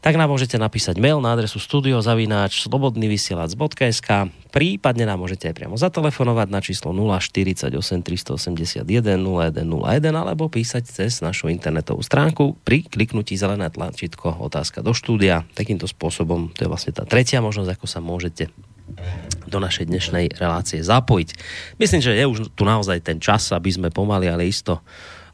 [0.06, 6.48] tak nám môžete napísať mail na adresu studiozavináč slobodnyvysielac.sk prípadne nám môžete aj priamo zatelefonovať
[6.54, 7.74] na číslo 048
[8.06, 9.66] 381 0101
[10.14, 15.42] alebo písať cez našu internetovú stránku pri kliknutí zelené tlačítko otázka do štúdia.
[15.58, 18.54] Takýmto spôsobom, to je vlastne tá tretia možnosť, ako sa môžete
[19.48, 21.30] do našej dnešnej relácie zapojiť.
[21.78, 24.82] Myslím, že je už tu naozaj ten čas, aby sme pomaly, ale isto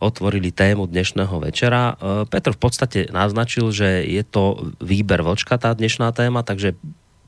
[0.02, 1.94] otvorili tému dnešného večera.
[1.94, 6.74] E, Petr v podstate naznačil, že je to výber Vlčka tá dnešná téma, takže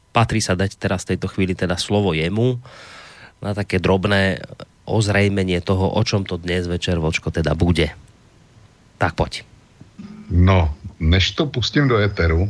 [0.10, 2.58] patrí sa dať teraz v tejto chvíli teda slovo jemu
[3.44, 4.42] na také drobné
[4.90, 7.94] ozrejmenie toho, o čom to dnes večer Vlčko teda bude.
[8.98, 9.46] Tak poď.
[10.34, 12.50] No, než to pustím do éteru,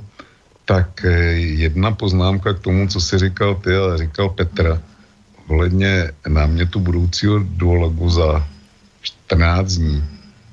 [0.65, 1.11] tak eh,
[1.59, 4.81] jedna poznámka k tomu, co si říkal ty, ale říkal Petr,
[5.47, 8.47] ohledně námětu budoucího duologu za
[9.01, 10.03] 14 dní.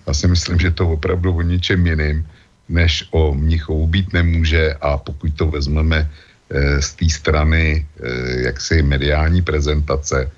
[0.07, 2.27] Já si myslím, že to opravdu o ničem jiným,
[2.69, 6.11] než o Mnichovu být nemůže a pokud to vezmeme
[6.51, 10.31] e, z té strany e, jaksi mediální prezentace,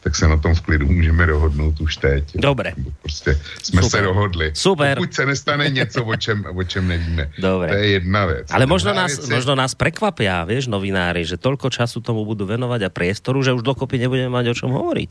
[0.00, 2.24] tak se na tom v klidu můžeme dohodnout už teď.
[2.34, 2.72] Dobre.
[3.02, 4.00] Prostě jsme Super.
[4.00, 4.50] se dohodli.
[4.54, 4.96] Super.
[4.96, 7.30] Pokud se nestane něco, o čem, o čem nevíme.
[7.38, 7.68] Dobre.
[7.68, 8.46] To je jedna věc.
[8.50, 12.88] Ale možno nás, je- možno nás prekvapia, vieš, novinári, že toľko času tomu budú venovať
[12.88, 15.10] a priestoru, že už dokopy nebudeme mať o čom hovoriť.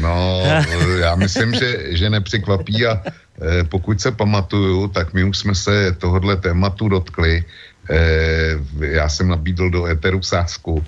[0.00, 0.44] No,
[1.00, 5.96] já myslím, že, že nepřekvapí a eh, pokud se pamatuju, tak my už jsme se
[5.98, 7.44] tohohle tématu dotkli.
[7.90, 10.84] Eh, já jsem nabídl do Eteru sásku,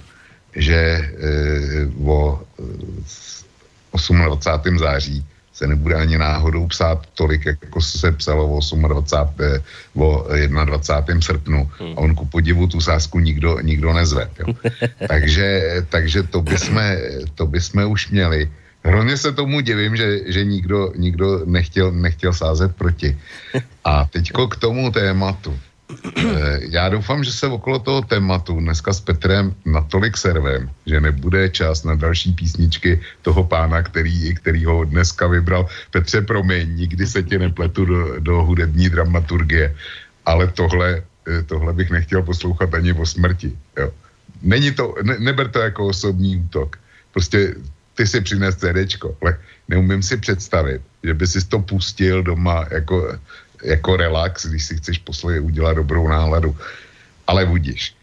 [0.56, 4.78] že eh, o eh, 28.
[4.78, 9.34] září se nebude ani náhodou psát tolik, jako se psalo o 28.
[9.40, 9.62] eh,
[9.94, 10.26] o
[10.64, 11.20] 21.
[11.20, 11.70] srpnu.
[11.96, 14.30] A on ku podivu tu sásku nikdo, nikdo nezve.
[14.38, 14.54] Jo.
[15.08, 16.82] takže, takže to bychom,
[17.34, 18.50] to bychom už měli.
[18.84, 23.16] Hrozně se tomu divím, že, že nikdo, nikdo nechtěl, nechtěl sázet proti.
[23.84, 25.58] A teďko k tomu tématu.
[26.16, 31.48] Eh, Já doufám, že se okolo toho tématu dneska s Petrem natolik servem, že nebude
[31.48, 35.66] čas na další písničky toho pána, který, který ho dneska vybral.
[35.90, 39.76] Petře, promiň, nikdy se tě nepletu do, do hudební dramaturgie,
[40.26, 43.52] ale tohle, eh, tohle bych nechtěl poslouchat ani o smrti.
[43.78, 43.92] Jo.
[44.42, 46.76] Není to, ne, neber to jako osobní útok.
[47.12, 47.54] Prostě
[47.94, 53.18] ty si přines CDčko, ale neumím si představit, že by si to pustil doma jako,
[53.62, 56.56] jako relax, když si chceš posledně udělat dobrou náladu.
[57.26, 57.94] Ale budíš.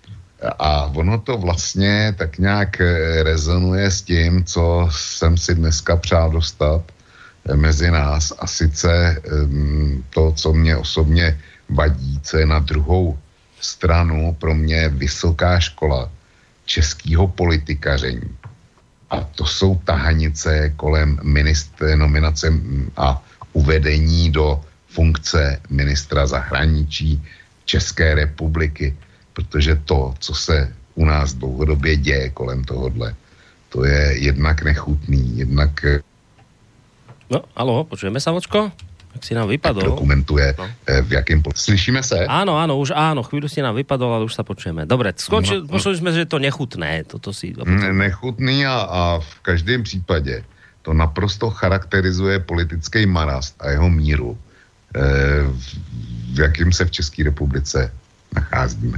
[0.59, 6.31] A ono to vlastně tak nějak eh, rezonuje s tím, co jsem si dneska přál
[6.31, 6.81] dostat
[7.45, 13.17] eh, mezi nás a sice em, to, co mě osobně vadí, co je na druhou
[13.61, 16.09] stranu pro mě vysoká škola
[16.65, 18.37] českého politikaření.
[19.09, 27.21] A to jsou tahanice kolem ministr, nominace mm, a uvedení do funkce ministra zahraničí
[27.65, 28.95] České republiky,
[29.33, 33.15] protože to, co se u nás dlouhodobě děje kolem tohohle,
[33.69, 35.99] to je jednak nechutný, jednak eh,
[37.31, 38.75] No, alo, počujeme sa, Vočko?
[39.15, 39.95] Tak si nám vypadol.
[39.95, 40.67] dokumentuje, No.
[40.87, 41.39] eh, v jakém...
[41.55, 42.27] Slyšíme se?
[42.27, 44.83] Áno, áno, už áno, chvíľu si nám vypadol, ale už sa počujeme.
[44.83, 45.71] Dobre, skončili, No, no.
[45.71, 47.07] počuli sme, že je to nechutné.
[47.07, 47.55] Toto si...
[47.55, 50.43] Ne- nechutný a, a v každém případě
[50.83, 54.35] to naprosto charakterizuje politický marast a jeho míru,
[55.51, 55.67] v,
[56.33, 57.91] v jakým se v České republice
[58.35, 58.97] nacházíme.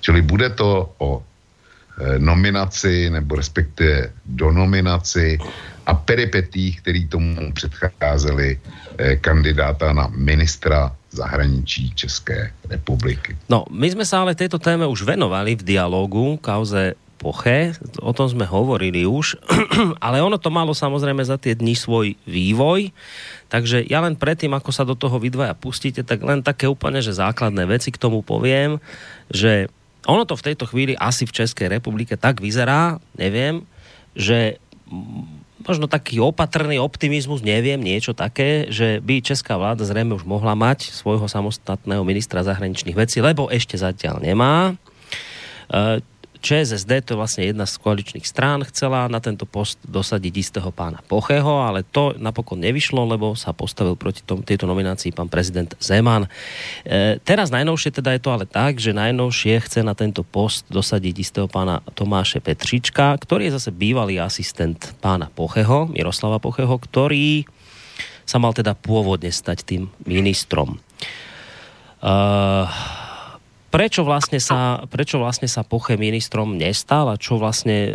[0.00, 5.38] Čili bude to o eh, nominaci nebo respektive do nominaci
[5.86, 8.60] a peripetích, který tomu předcházeli
[8.98, 13.36] eh, kandidáta na ministra zahraničí České republiky.
[13.46, 17.72] No, my sme sa ale tejto téme už venovali v dialogu kauze Poche,
[18.04, 19.40] o tom sme hovorili už,
[20.04, 22.92] ale ono to malo samozrejme za tie dni svoj vývoj,
[23.54, 26.98] takže ja len predtým, ako sa do toho vy dvaja pustíte, tak len také úplne,
[26.98, 28.82] že základné veci k tomu poviem,
[29.30, 29.70] že
[30.10, 33.62] ono to v tejto chvíli asi v Českej republike tak vyzerá, neviem,
[34.18, 34.58] že
[35.62, 40.90] možno taký opatrný optimizmus, neviem, niečo také, že by česká vláda zrejme už mohla mať
[40.90, 44.74] svojho samostatného ministra zahraničných vecí, lebo ešte zatiaľ nemá.
[46.44, 50.68] E, ČSSD, to je vlastne jedna z koaličných strán, chcela na tento post dosadiť istého
[50.68, 55.72] pána Pocheho, ale to napokon nevyšlo, lebo sa postavil proti tom, tejto nominácii pán prezident
[55.80, 56.28] Zeman.
[56.84, 61.14] E, teraz najnovšie teda je to ale tak, že najnovšie chce na tento post dosadiť
[61.16, 67.48] istého pána Tomáše Petříčka, ktorý je zase bývalý asistent pána Pocheho, Miroslava Pocheho, ktorý
[68.28, 70.80] sa mal teda pôvodne stať tým ministrom.
[72.04, 72.68] Uh,
[73.74, 77.94] prečo vlastne sa, prečo vlastne sa Poche ministrom nestal a čo vlastne e,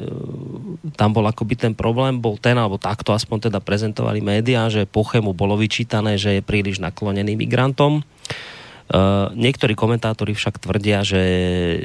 [1.00, 5.24] tam bol akoby ten problém, bol ten, alebo takto aspoň teda prezentovali médiá, že Poche
[5.24, 8.04] mu bolo vyčítané, že je príliš naklonený migrantom.
[8.90, 11.22] Uh, niektorí komentátori však tvrdia, že,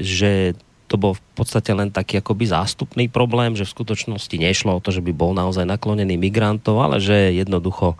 [0.00, 0.56] že
[0.88, 4.88] to bol v podstate len taký akoby zástupný problém, že v skutočnosti nešlo o to,
[4.88, 7.98] že by bol naozaj naklonený migrantov, ale že jednoducho uh,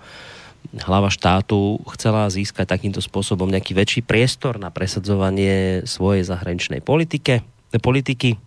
[0.72, 7.44] hlava štátu chcela získať takýmto spôsobom nejaký väčší priestor na presadzovanie svojej zahraničnej politike,
[7.79, 8.40] politiky.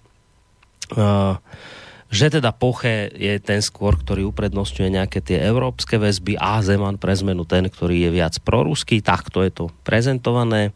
[2.07, 7.11] Že teda Poche je ten skôr, ktorý uprednostňuje nejaké tie európske väzby a Zeman pre
[7.11, 9.03] zmenu ten, ktorý je viac proruský.
[9.03, 10.71] Takto je to prezentované.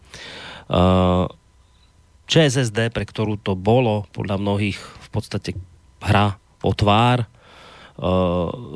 [2.28, 5.56] ČSSD, pre ktorú to bolo podľa mnohých v podstate
[6.04, 7.28] hra o tvár,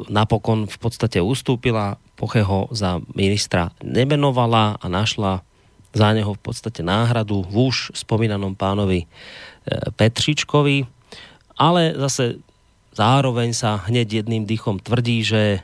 [0.06, 5.42] napokon v podstate ustúpila Pocheho za ministra nemenovala a našla
[5.96, 9.08] za neho v podstate náhradu v už spomínanom pánovi e,
[9.96, 10.84] Petřičkovi,
[11.56, 12.44] ale zase
[12.92, 15.60] zároveň sa hneď jedným dýchom tvrdí, že e,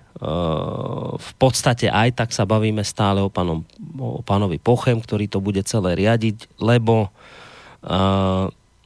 [1.20, 3.68] v podstate aj tak sa bavíme stále o, pánom,
[4.00, 7.12] o pánovi Pochem, ktorý to bude celé riadiť, lebo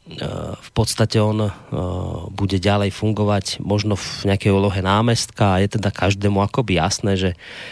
[0.05, 1.49] v podstate on
[2.29, 7.31] bude ďalej fungovať možno v nejakej úlohe námestka a je teda každému akoby jasné, že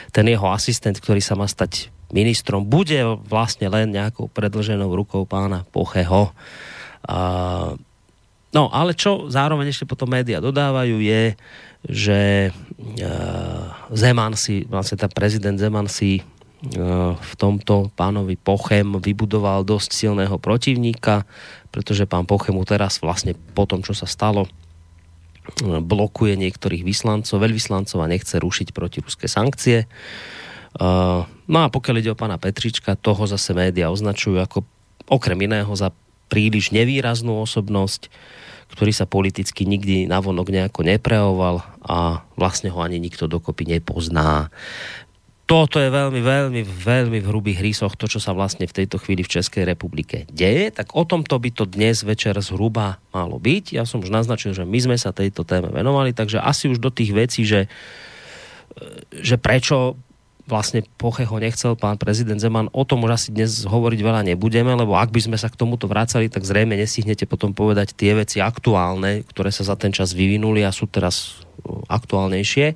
[0.09, 2.97] ten jeho asistent, ktorý sa má stať ministrom, bude
[3.29, 6.33] vlastne len nejakou predlženou rukou pána Pocheho.
[8.53, 11.37] No, ale čo zároveň ešte potom média dodávajú je,
[11.85, 12.49] že
[13.93, 16.25] Zeman si, vlastne ten prezident Zeman si
[17.13, 21.27] v tomto pánovi Pochem vybudoval dosť silného protivníka,
[21.73, 24.45] pretože pán Pochem teraz vlastne po tom, čo sa stalo,
[25.81, 29.89] blokuje niektorých vyslancov, veľvyslancov a nechce rušiť protiruské sankcie.
[31.49, 34.63] No a pokiaľ ide o pána Petrička, toho zase média označujú ako
[35.09, 35.91] okrem iného za
[36.31, 38.07] príliš nevýraznú osobnosť,
[38.73, 44.49] ktorý sa politicky nikdy navonok nejako neprejoval a vlastne ho ani nikto dokopy nepozná
[45.43, 49.27] toto je veľmi, veľmi, veľmi v hrubých rýsoch to, čo sa vlastne v tejto chvíli
[49.27, 53.75] v Českej republike deje, tak o tomto by to dnes večer zhruba malo byť.
[53.75, 56.87] Ja som už naznačil, že my sme sa tejto téme venovali, takže asi už do
[56.87, 57.67] tých vecí, že,
[59.11, 59.99] že prečo
[60.43, 64.99] vlastne Pocheho nechcel pán prezident Zeman, o tom už asi dnes hovoriť veľa nebudeme, lebo
[64.99, 69.23] ak by sme sa k tomuto vracali, tak zrejme nestihnete potom povedať tie veci aktuálne,
[69.27, 71.43] ktoré sa za ten čas vyvinuli a sú teraz
[71.87, 72.75] aktuálnejšie.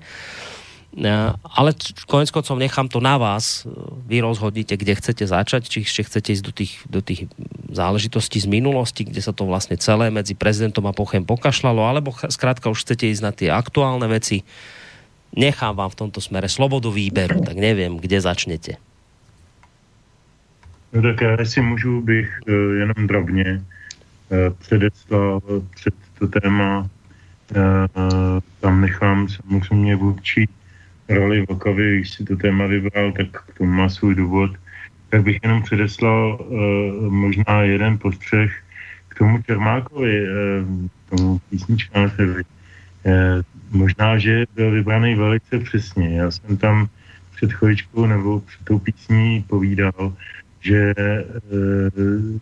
[1.45, 1.77] Ale
[2.09, 3.69] konec koncov nechám to na vás.
[4.09, 7.29] Vy rozhodnite, kde chcete začať, či ešte chcete ísť do tých, do tých
[7.69, 12.73] záležitostí z minulosti, kde sa to vlastne celé medzi prezidentom a Pochem pokašľalo, alebo skrátka
[12.73, 14.41] už chcete ísť na tie aktuálne veci.
[15.37, 18.81] Nechám vám v tomto smere slobodu výberu, tak nevím, kde začnete.
[20.93, 23.61] No tak já si můžu bych uh, jenom drobně
[24.59, 25.41] předeslal
[25.75, 26.89] před to téma,
[28.59, 30.47] tam nechám samozřejmě vůči
[31.09, 34.51] roli Vlkovi, když si to téma vybral, tak k tomu má svůj důvod.
[35.09, 38.51] Tak bych jenom předeslal uh, možná jeden postřeh
[39.07, 42.43] k tomu Čermákovi, uh, tomu písničkářovi.
[42.43, 43.41] Uh,
[43.71, 46.17] možná, že byl vybraný velice přesně.
[46.17, 46.87] Já jsem tam
[47.35, 50.13] před chvíličkou nebo před tou písní povídal,
[50.59, 52.39] že uh,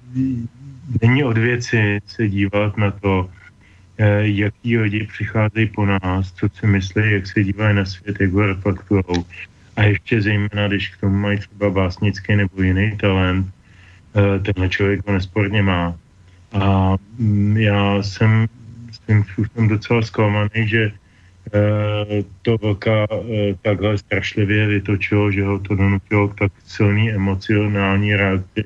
[1.02, 3.30] není od věci se dívat na to,
[4.22, 8.46] jaký lidi přicházejí po nás, co si myslí, jak se dívají na svět, jak ho
[8.46, 9.26] reflektujou.
[9.76, 13.48] A ještě zejména, když k tomu mají třeba básnický nebo jiný talent,
[14.16, 15.96] eh, tenhle člověk ho nesporně má.
[16.52, 18.48] A mm, já jsem
[18.92, 20.92] s tím způsobem docela zklamaný, že
[21.54, 23.08] eh, to velká
[23.62, 28.64] takhle strašlivě vytočilo, že ho to donutilo k tak silný emocionální reakci,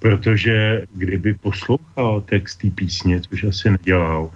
[0.00, 4.30] protože kdyby poslouchal text té písně, což asi nedělal,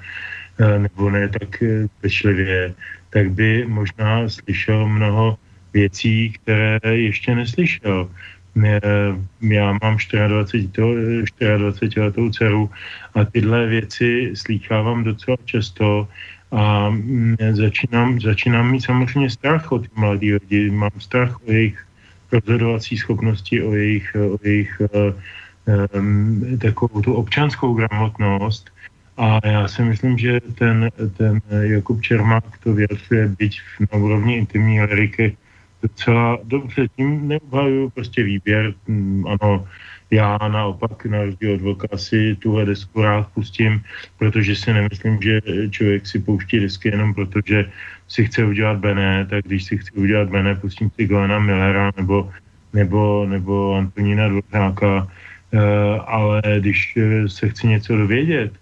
[0.61, 2.75] eh, nebo ne tak eh, pečlivě,
[3.11, 5.39] tak by možná slyšel mnoho
[5.73, 8.11] věcí, které ještě neslyšel.
[9.41, 9.99] já mám
[10.29, 10.95] 24, to,
[11.59, 12.71] 24 letou dceru
[13.15, 16.09] a tyhle věci slýchávám docela často
[16.55, 16.95] a
[17.51, 21.79] začínám, začínám mít samozřejmě strach o ty mladé lidi, mám strach o jejich
[22.33, 24.79] rozhodovací schopnosti, o jejich, o jejich
[25.67, 28.71] um, takovou tu občanskou gramotnost.
[29.17, 33.61] A já si myslím, že ten, ten Jakub Čermák to vyjadřuje byť
[33.93, 35.37] na úrovni intimní liriky
[35.83, 36.89] docela dobře.
[36.97, 38.75] Tím neobhajuju prostě výběr.
[38.89, 39.67] Mm, ano,
[40.11, 43.83] já naopak na rozdíl od Vlka si tuhle desku rád pustím,
[44.19, 45.41] protože si nemyslím, že
[45.71, 47.71] člověk si pouští desky jenom proto, že
[48.09, 52.31] si chce udělat Bené, tak když si chci udělat Bené, pustím si Glena Millera nebo,
[52.73, 55.09] nebo, nebo Antonína Dvořáka,
[56.07, 58.53] ale když se chci něco dovědět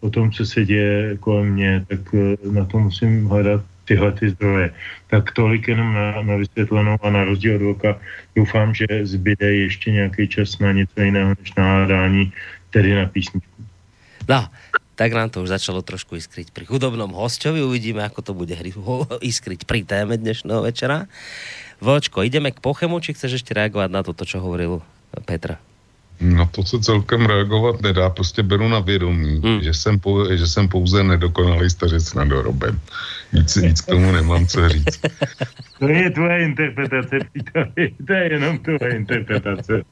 [0.00, 4.30] o tom, co se děje kolem mě, tak e, na to musím hledat tyhle ty
[4.30, 4.70] zdroje.
[5.10, 8.00] Tak tolik jenom na, na vysvětlenou a na rozdíl od Vlka
[8.36, 12.32] doufám, že zbyde ještě nějaký čas na něco jiného než na hádání,
[12.70, 13.60] tedy na písničku.
[14.28, 14.46] No,
[14.94, 17.64] tak nám to už začalo trošku iskryť pri chudobnom hostovi.
[17.64, 18.52] Uvidíme, ako to bude
[19.32, 21.08] iskryť pri téme dnešného večera.
[21.80, 24.84] Vočko, ideme k Pochemu, či chceš ešte reagovať na to, čo hovoril
[25.24, 25.69] Petra?
[26.20, 29.60] Na to se celkem reagovat nedá, prostě beru na vědomí, hmm.
[29.62, 32.80] že, jsem po, že jsem pouze nedokonalý stařec na dorobem.
[33.32, 35.00] Nic, nic k tomu nemám co říct.
[35.80, 37.18] To je tvoje interpretace,
[38.06, 39.82] to je jenom tvoje interpretace.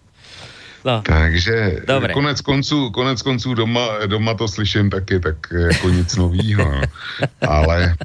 [0.85, 1.03] No.
[1.03, 2.12] Takže Dobre.
[2.12, 5.37] konec konců, konec konců doma, doma to slyším taky, tak
[5.70, 6.72] jako nic novýho.
[6.72, 6.83] No.
[7.49, 7.97] Ale,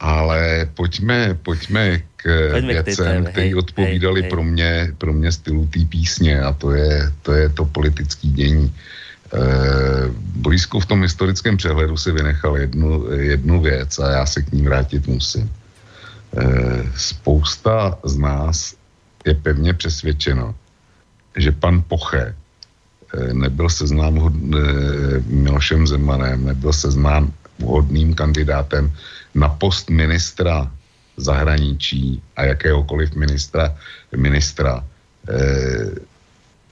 [0.00, 5.80] ale pojďme, pojďme k pojďme věcem, které odpovídali hej, pro mě, pro mě stylu té
[5.84, 8.74] písně a to je to, je to politické dění.
[9.34, 9.38] E,
[10.18, 14.62] Blízko v tom historickém přehledu si vynechal jednu, jednu věc a já se k ní
[14.62, 15.50] vrátit musím.
[16.36, 16.44] E,
[16.96, 18.78] spousta z nás
[19.26, 20.54] je pevně přesvědčeno,
[21.36, 24.58] že pan Poche eh, nebyl seznám eh,
[25.26, 28.92] Milošem Zemanem, nebyl seznám vhodným kandidátem
[29.34, 30.70] na post ministra
[31.16, 33.76] zahraničí a jakéhokoliv ministra,
[34.16, 34.84] ministra
[35.28, 35.90] eh,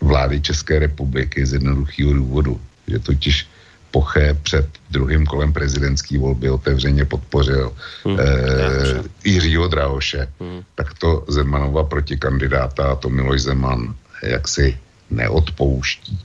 [0.00, 3.46] vlády České republiky z jednoduchého důvodu, že totiž
[3.90, 7.72] Poche před druhým kolem prezidentské volby otevřeně podpořil
[8.04, 10.60] hmm, eh, Jiřího Drahoše, hmm.
[10.74, 14.76] tak to Zemanova protikandidáta, a to Miloš Zeman, jak si
[15.10, 16.18] neodpouští.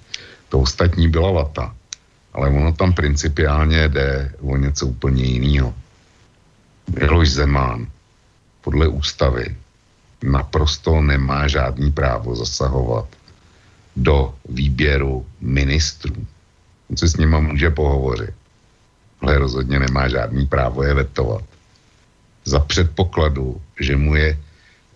[0.49, 1.75] To ostatní byla vata.
[2.33, 5.73] Ale ono tam principiálně jde o něco úplně jiného.
[6.99, 7.87] Miloš Zeman
[8.61, 9.55] podle ústavy
[10.23, 13.07] naprosto nemá žádný právo zasahovat
[13.95, 16.15] do výběru ministrů.
[16.89, 18.33] On se s nima může pohovořit,
[19.21, 21.43] ale rozhodně nemá žádný právo je vetovat.
[22.45, 24.37] Za předpokladu, že mu je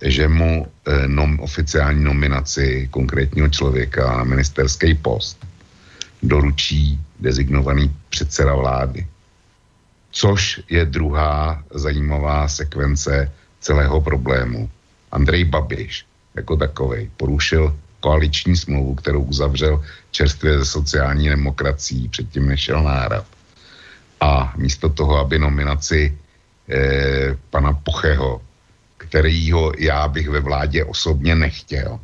[0.02, 5.40] že mu eh, nom, oficiální nominaci konkrétního člověka na ministerský post
[6.28, 9.08] doručí dezignovaný předseda vlády.
[10.12, 14.70] Což je druhá zajímavá sekvence celého problému.
[15.12, 16.06] Andrej Babiš
[16.36, 23.26] jako takový porušil koaliční smlouvu, kterou uzavřel čerstvě ze sociální demokracií, předtím nešel nárad.
[24.22, 26.18] A místo toho, aby nominaci
[26.70, 28.42] eh, pana Pocheho
[28.98, 32.00] kterýho já bych ve vládě osobně nechtěl,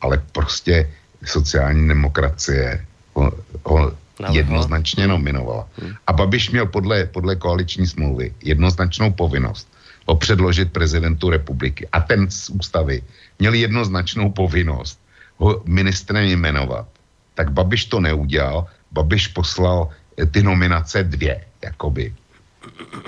[0.00, 0.90] ale prostě
[1.24, 2.86] sociální demokracie
[3.18, 3.32] ho,
[3.64, 3.92] ho
[4.30, 5.68] jednoznačně nominovala.
[5.78, 5.94] Hmm.
[6.06, 9.68] A Babiš měl podle, podle koaliční smlouvy jednoznačnou povinnost
[10.08, 11.88] ho předložit prezidentu republiky.
[11.92, 13.02] A ten z ústavy
[13.38, 15.00] měl jednoznačnou povinnost
[15.36, 16.86] ho ministrem jmenovat.
[17.34, 19.88] Tak Babiš to neudělal, Babiš poslal
[20.30, 22.14] ty nominace dvě, jakoby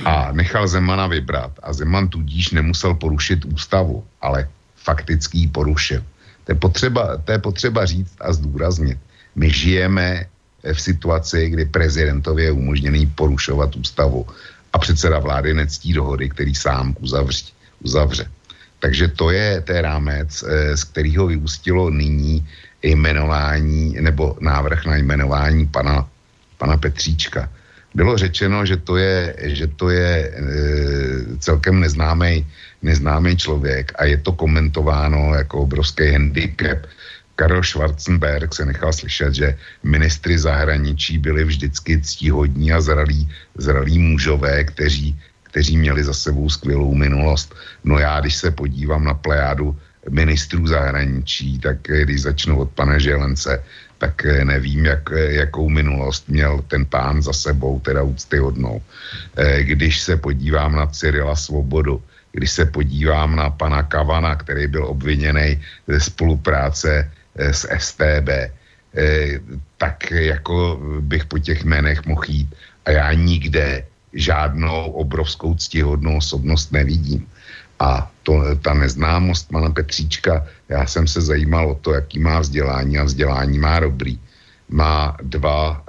[0.04, 6.04] a nechal Zemana vybrat a Zeman tudíž nemusel porušit ústavu, ale fakticky ji porušil.
[6.44, 8.98] To je, potřeba, to je potřeba říct a zdůraznit.
[9.35, 10.26] My žijeme
[10.72, 14.26] v situaci, kdy prezidentově je umožněný porušovat ústavu
[14.72, 17.45] a předseda vlády nectí dohody, který sám uzavři,
[17.81, 18.31] uzavře.
[18.81, 22.47] Takže to je ten rámec, eh, z kterého vyústilo nyní
[22.83, 26.09] jmenování nebo návrh na jmenování pana,
[26.59, 27.49] pana Petříčka
[27.95, 30.33] bylo řečeno, že to je, že to je e,
[31.39, 32.47] celkem neznámý,
[32.83, 36.78] neznámý člověk a je to komentováno jako obrovský handicap.
[37.41, 43.24] Karel Schwarzenberg se nechal slyšet, že ministry zahraničí byli vždycky ctíhodní a zralí,
[43.57, 45.16] zralí mužové, kteří,
[45.49, 47.57] kteří měli za sebou skvělou minulost.
[47.84, 49.72] No já, když se podívám na plejádu
[50.12, 53.64] ministrů zahraničí, tak když začnu od pana Želence,
[53.99, 58.84] tak eh, nevím, jak, eh, jakou minulost měl ten pán za sebou, teda úctyhodnou.
[59.36, 64.93] Eh, když se podívám na Cyrila Svobodu, když se podívám na pana Kavana, který byl
[64.93, 65.57] obviněný
[65.88, 67.09] ze spolupráce
[67.51, 68.28] z STB,
[69.78, 72.55] tak jako bych po těch jménech mohl jít.
[72.85, 77.26] A já nikde žádnou obrovskou ctihodnou osobnost nevidím.
[77.81, 82.99] A to, ta neznámost pana Petříčka, já jsem se zajímal o to, jaký má vzdělání
[82.99, 84.20] a vzdělání má dobrý.
[84.68, 85.85] Má dva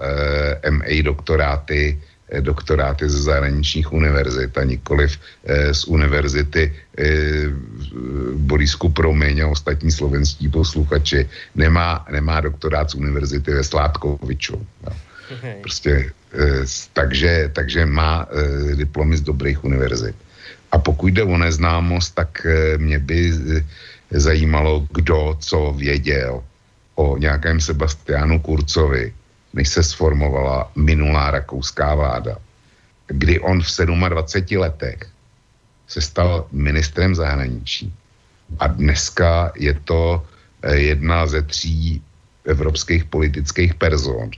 [0.63, 7.03] eh, MA doktoráty, eh, doktoráty ze zahraničních univerzit a nikoliv eh, z univerzity eh,
[8.35, 11.29] Borisku Proměň a ostatní slovenští posluchači.
[11.55, 14.65] Nemá, nemá doktorát z univerzity ve Sládkoviču.
[14.87, 14.91] No.
[15.61, 16.63] Prostě, eh,
[16.93, 20.15] takže, takže má eh, diplomy z dobrých univerzit.
[20.71, 23.63] A pokud jde o neznámost, tak eh, mě by eh,
[24.19, 26.43] zajímalo, kdo co věděl
[26.95, 29.13] o nějakém Sebastianu Kurcovi,
[29.53, 32.37] než se sformovala minulá rakouská vláda,
[33.07, 33.69] kdy on v
[34.09, 34.99] 27 letech
[35.87, 37.93] se stal ministrem zahraničí.
[38.59, 40.23] A dneska je to
[40.61, 42.01] eh, jedna ze tří
[42.45, 44.31] evropských politických person,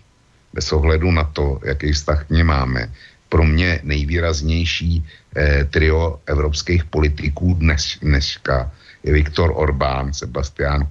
[0.53, 2.91] bez ohledu na to, jaký vztah k ně máme,
[3.29, 5.05] pro mě nejvýraznější
[5.35, 8.71] eh, trio evropských politiků dnes, dneska
[9.03, 10.85] je Viktor Orbán, Sebastian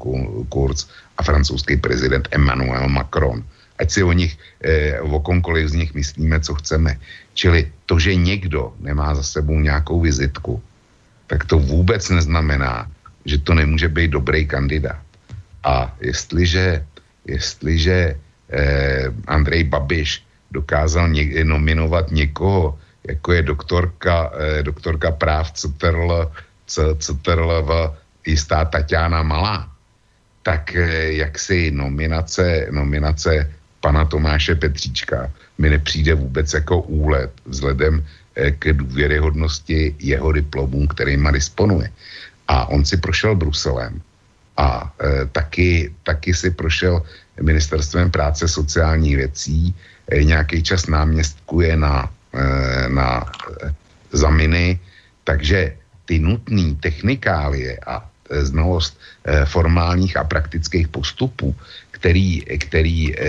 [0.48, 0.86] Kurz
[1.18, 3.44] a francouzský prezident Emmanuel Macron.
[3.78, 6.98] Ať si o nich, eh, o komkoliv z nich myslíme, co chceme.
[7.34, 10.62] Čili to, že někdo nemá za sebou nějakou vizitku,
[11.26, 12.90] tak to vůbec neznamená,
[13.24, 15.00] že to nemůže být dobrý kandidát.
[15.64, 16.84] A jestliže,
[17.24, 18.16] jestliže
[18.52, 26.32] eh, Andrej Babiš dokázal ně, nominovat někoho, jako je doktorka, eh, doktorka práv CTRL,
[26.98, 27.96] CTRL
[28.26, 29.72] jistá Tatiana Malá,
[30.42, 33.50] tak eh, jak si nominace, nominace
[33.82, 38.06] pana Tomáše Petříčka mi nepřijde vůbec jako úlet vzhledem
[38.36, 41.90] eh, k důvěryhodnosti jeho diplomů, kterýma disponuje.
[42.48, 44.00] A on si prošel Bruselem
[44.56, 47.02] a e, taky, taky si prošel
[47.40, 49.74] ministerstvem práce sociálních věcí,
[50.08, 53.24] e, nějaký čas náměstkuje na, e, na
[54.12, 54.80] zaminy,
[55.24, 58.96] takže ty nutné technikálie a znalost
[59.44, 61.56] formálních a praktických postupů,
[62.02, 63.22] který, který e,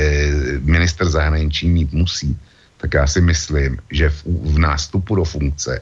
[0.66, 2.34] minister zahraničí mít musí,
[2.82, 5.78] tak já si myslím, že v, v nástupu do funkce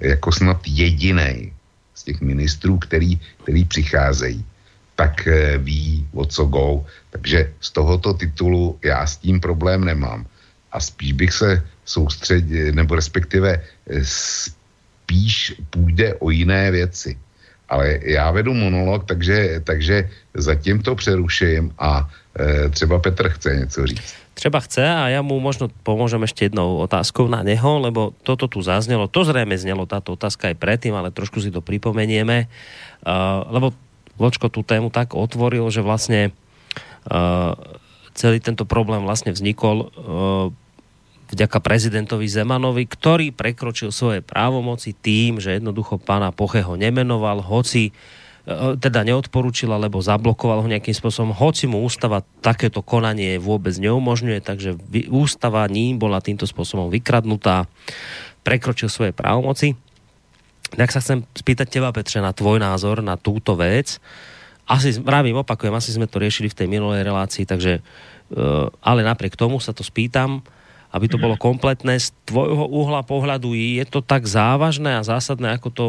[0.00, 1.52] jako snad jediný
[1.94, 4.44] z těch ministrů, který, který přicházejí,
[4.96, 6.84] tak eh, ví, o co go.
[7.10, 10.26] Takže z tohoto titulu já s tím problém nemám.
[10.72, 11.50] A spíš bych se
[11.84, 17.18] soustředil, nebo respektive eh, spíš půjde o jiné věci.
[17.74, 22.06] Ale já vedu monolog, takže, takže zatím to přeruším a
[22.38, 24.14] e, třeba Petr chce něco říct.
[24.34, 28.66] Třeba chce a ja mu možno pomôžem ešte jednou otázkou na neho, lebo toto tu
[28.66, 32.50] zaznelo, to zrejme znelo táto otázka aj predtým, ale trošku si to pripomenieme,
[33.06, 33.70] uh, lebo
[34.14, 36.30] Vlčko tú tému tak otvoril, že vlastne
[37.10, 37.54] uh,
[38.14, 39.90] celý tento problém vlastne vznikol uh,
[41.30, 48.76] vďaka prezidentovi Zemanovi, ktorý prekročil svoje právomoci tým, že jednoducho pána Pocheho nemenoval, hoci uh,
[48.76, 54.76] teda neodporučil alebo zablokoval ho nejakým spôsobom, hoci mu ústava takéto konanie vôbec neumožňuje, takže
[55.08, 57.70] ústava ním bola týmto spôsobom vykradnutá,
[58.44, 59.78] prekročil svoje právomoci
[60.74, 64.02] tak sa chcem spýtať teba, Petře, na tvoj názor na túto vec.
[64.66, 69.38] Asi, vravím, opakujem, asi sme to riešili v tej minulej relácii, takže, uh, ale napriek
[69.38, 70.42] tomu sa to spýtam,
[70.94, 71.98] aby to bolo kompletné.
[71.98, 75.86] Z tvojho uhla pohľadu je to tak závažné a zásadné, ako to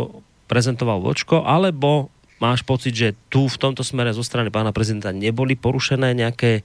[0.49, 2.09] prezentoval Vočko, alebo
[2.41, 6.63] máš pocit, že tu v tomto smere zo strany pána prezidenta neboli porušené nejaké e,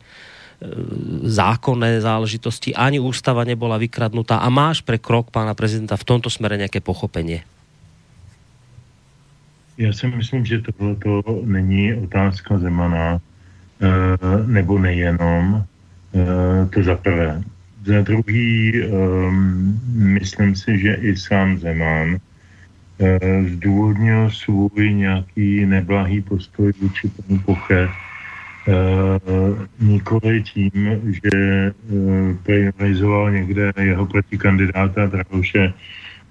[1.29, 6.57] zákonné záležitosti, ani ústava nebola vykradnutá a máš pre krok pána prezidenta v tomto smere
[6.57, 7.45] nejaké pochopenie?
[9.81, 10.97] Já si myslím, že tohle
[11.45, 13.89] není otázka Zemana, eh,
[14.47, 15.65] nebo nejenom,
[16.13, 17.41] eh, to za prvé.
[17.85, 22.17] Za druhý, ehm, myslím si, že i sám Zeman
[23.01, 23.19] eh,
[23.49, 27.89] zdůvodnil svůj nějaký neblahý postoj vůči tomu Poche
[29.81, 30.73] nikoli tím,
[31.07, 31.73] že
[32.43, 35.73] priorizoval někde jeho protikandidáta Drahoše,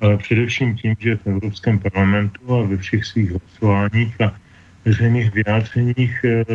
[0.01, 4.35] ale především tím, že v Evropském parlamentu a ve všech svých hlasováních a
[4.85, 6.45] veřejných vyjádřeních eh,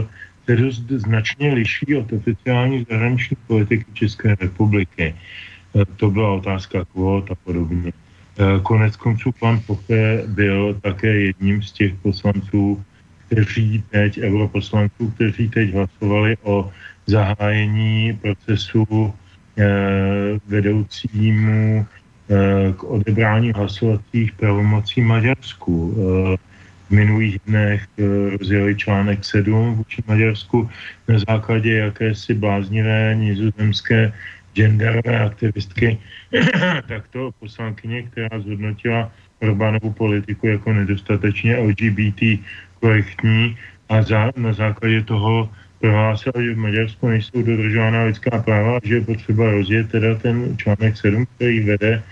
[0.45, 5.15] se dost značně liší od oficiální zahraniční politiky České republiky.
[5.15, 7.93] Eh, to byla otázka kvót a podobně.
[7.93, 12.85] Eh, konec konců pan Poche byl také jedním z těch poslanců,
[13.27, 16.71] kteří teď, europoslanců, kteří teď hlasovali o
[17.07, 19.15] zahájení procesu
[20.47, 21.87] vedoucímu
[22.25, 25.75] Eh, k odebrání hlasovacích pravomocí Maďarsku.
[25.93, 26.37] Eh,
[26.95, 27.83] minulých dnech
[28.39, 30.71] rozjeli článek 7 vůči Maďarsku
[31.09, 34.13] na základě jakési bláznivé nizozemské
[34.55, 35.99] genderové aktivistky,
[36.89, 39.11] tak to poslankyně, která zhodnotila
[39.43, 42.41] Orbánovu politiku jako nedostatečně LGBT
[42.81, 48.95] korektní a za, na základě toho prohlásila, že v Maďarsku nejsou dodržována lidská práva, že
[48.95, 52.03] je potřeba rozjet teda ten článek 7, který vede,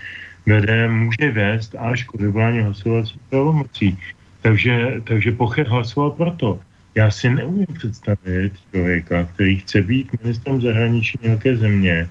[0.45, 3.97] vede může vést až k odebání hlasovací pravomocí.
[4.43, 6.59] Takže, takže Pocher hlasoval proto.
[6.95, 12.09] Já si neumím představit člověka, který chce být ministrem zahraničí nějaké země,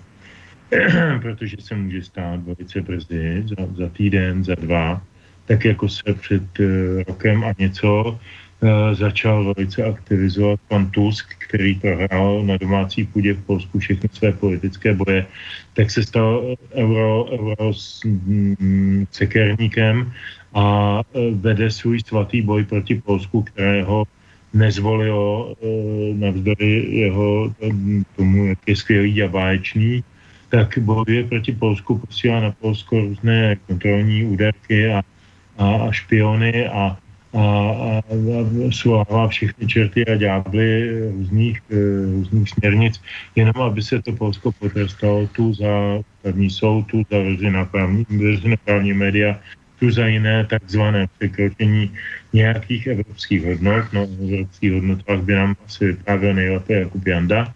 [1.22, 5.02] protože se může stát velice brzy, za, za týden, za dva,
[5.44, 6.66] tak jako se před uh,
[7.08, 8.18] rokem a něco
[8.60, 14.32] uh, začal velice aktivizovat pan Tusk, který prohrál na domácí půdě v Polsku všechny své
[14.32, 15.26] politické boje,
[15.74, 20.12] tak se stal euro, euro s mm, sekerníkem
[20.54, 24.04] a uh, vede svůj svatý boj proti Polsku, kterého
[24.54, 25.56] nezvolilo
[26.12, 27.54] navzdory jeho
[28.16, 30.04] tomu, jak je skvělý a báječný,
[30.48, 35.02] tak bojuje proti Polsku, posílá na Polsko různé kontrolní úderky a,
[35.58, 36.96] a, a špiony a,
[37.32, 41.76] a, a, a svolává všechny čerty a ďábly různých, e,
[42.12, 43.00] různých směrnic,
[43.36, 48.06] jenom aby se to Polsko potrestalo tu za první soud, tu za právní,
[48.64, 49.40] právní média,
[49.82, 51.90] tu za jiné takzvané překročení
[52.32, 53.84] nějakých evropských hodnot.
[53.92, 57.50] No, evropských hodnotách by nám asi vyprávěl nejlépe Jakub Janda.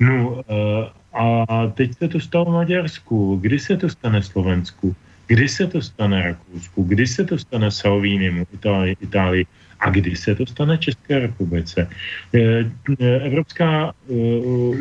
[0.00, 3.38] No, e, a teď se to stalo v Maďarsku.
[3.38, 4.96] Kdy se to stane Slovensku?
[5.30, 6.82] Kdy se to stane Rakousku?
[6.82, 9.46] Kdy se to stane Salvinimu, Itálii, Itálii?
[9.80, 11.86] A kdy se to stane České republice?
[12.34, 12.66] Eh,
[12.98, 14.12] eh, Evropská eh,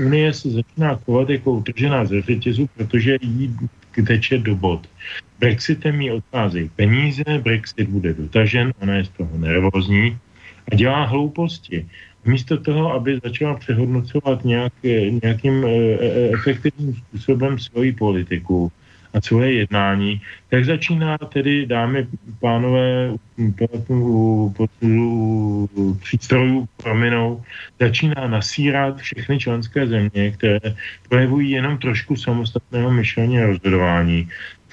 [0.10, 3.54] unie se začíná chovat jako utržená ze řetězu, protože jí
[4.02, 4.90] teče do bod.
[5.40, 10.18] Brexitem jí odcházejí peníze, Brexit bude dotažen, ona je z toho nervózní
[10.72, 11.86] a dělá hlouposti
[12.26, 14.74] místo toho, aby začala přehodnocovat nějak,
[15.24, 18.72] nějakým e, e, efektivním způsobem svoji politiku
[19.14, 22.08] a svoje jednání, tak začíná tedy, dámy,
[22.40, 23.14] pánové,
[26.04, 27.42] přístrojů prominou,
[27.80, 30.76] začíná nasírat všechny členské země, které
[31.10, 34.30] projevují jenom trošku samostatného myšlení a rozhodování.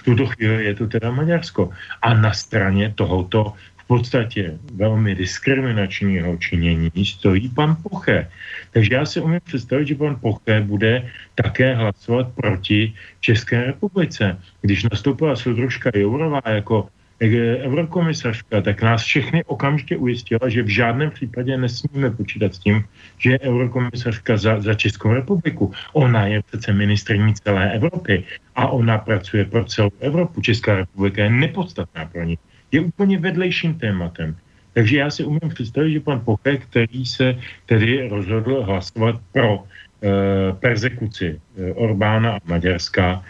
[0.07, 1.75] V tuto chvíli je to teda Maďarsko.
[2.03, 8.31] A na straně tohoto podstatě velmi diskriminačního činění stojí pan Poche.
[8.71, 14.39] Takže já si umím představit, že pan Poche bude také hlasovat proti České republice.
[14.61, 16.89] Když nastoupila soudružka Jourová jako
[17.21, 22.85] eurokomisařka, tak nás všechny okamžitě ujistila, že v žádném případě nesmíme počítat s tím,
[23.19, 25.73] že je eurokomisařka za, za Českou republiku.
[25.93, 28.25] Ona je přece ministrní celé Evropy
[28.57, 30.41] a ona pracuje pro celou Evropu.
[30.41, 32.39] Česká republika je nepodstatná pro ní
[32.73, 34.37] je úplně vedlejším tématem.
[34.73, 40.53] Takže já si umím představit, že pan Poche, který se tedy rozhodl hlasovat pro e,
[40.53, 43.25] persekuci e, Orbána a Maďarska,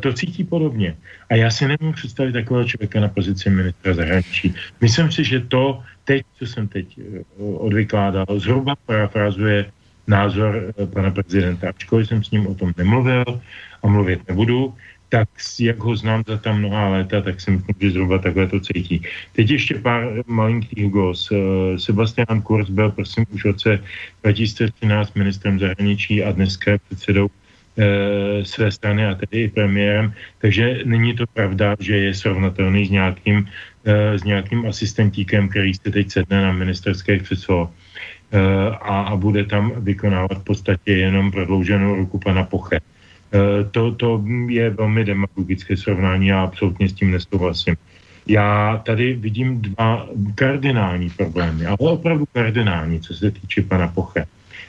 [0.00, 0.96] to cítí podobně.
[1.30, 4.54] A já si nemůžu představit takového člověka na pozici ministra zahraničí.
[4.80, 7.02] Myslím si, že to teď, co jsem teď e,
[7.38, 9.70] odvykládal, zhruba parafrazuje
[10.06, 11.68] názor e, pana prezidenta.
[11.68, 13.24] Ačkoliv jsem s ním o tom nemluvil
[13.82, 14.74] a mluvit nebudu,
[15.12, 15.28] tak
[15.60, 19.02] jak ho znám za tam mnoha léta, tak si myslím, že zhruba takhle to cítí.
[19.32, 21.28] Teď ještě pár malinkých gos.
[21.32, 23.70] Eh, Sebastian Kurz byl, prosím, už v roce
[24.22, 27.41] 2013 ministrem zahraničí a dneska předsedou e,
[28.42, 33.48] své strany a tedy i premiérem, takže není to pravda, že je srovnatelný s nějakým,
[33.84, 37.70] e, s nějakým asistentíkem, který se teď sedne na ministerské křeslo
[38.32, 38.38] e,
[38.70, 42.80] a, a bude tam vykonávat v podstatě jenom prodlouženou ruku pana Poche.
[43.32, 47.76] Eh, to, to je velmi demagogické srovnání a absolutně s tím nesouhlasím.
[48.26, 54.24] Já tady vidím dva kardinální problémy, ale opravdu kardinální, co se týče pana Poche.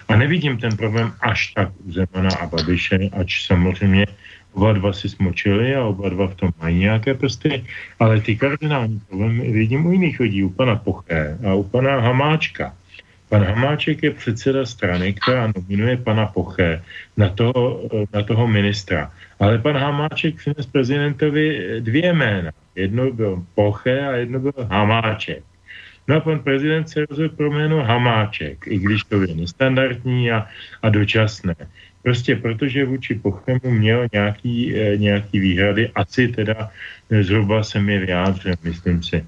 [0.08, 4.06] A nevidím ten problém až tak u Zemana a Babiše, ač samozřejmě
[4.54, 7.66] oba dva si smočili a oba dva v tom mají nějaké prsty,
[7.99, 12.74] ale ty kardinální problémy vidím u jiných lidí, u pana Poche a u pana Hamáčka.
[13.30, 16.84] Pan Hamáček je předseda strany, která nominuje pana Poche
[17.18, 17.82] na toho,
[18.14, 19.12] na toho ministra.
[19.39, 22.51] Ale pan Hamáček přines prezidentovi dvě jména.
[22.76, 25.43] Jedno byl Poche a jedno byl Hamáček.
[26.08, 30.47] No a pan prezident se rozhodl pro jméno Hamáček, i když to je nestandardní a,
[30.82, 31.56] a dočasné.
[32.04, 36.70] Prostě protože vůči Pochemu měl nějaký, e, nějaký výhrady, asi teda
[37.10, 39.16] e, zhruba se mi vyjádřil, myslím si.
[39.16, 39.26] E,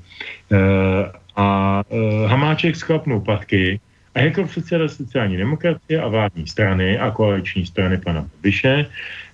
[1.36, 3.80] a e, Hamáček sklapnul patky
[4.16, 8.86] a jako předseda sociální demokracie a vládní strany a koaliční strany pana Babiše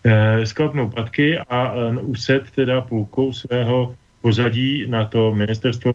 [0.03, 5.93] eh, sklapnou patky a eh, used teda půlkou svého pozadí na to ministerstvo,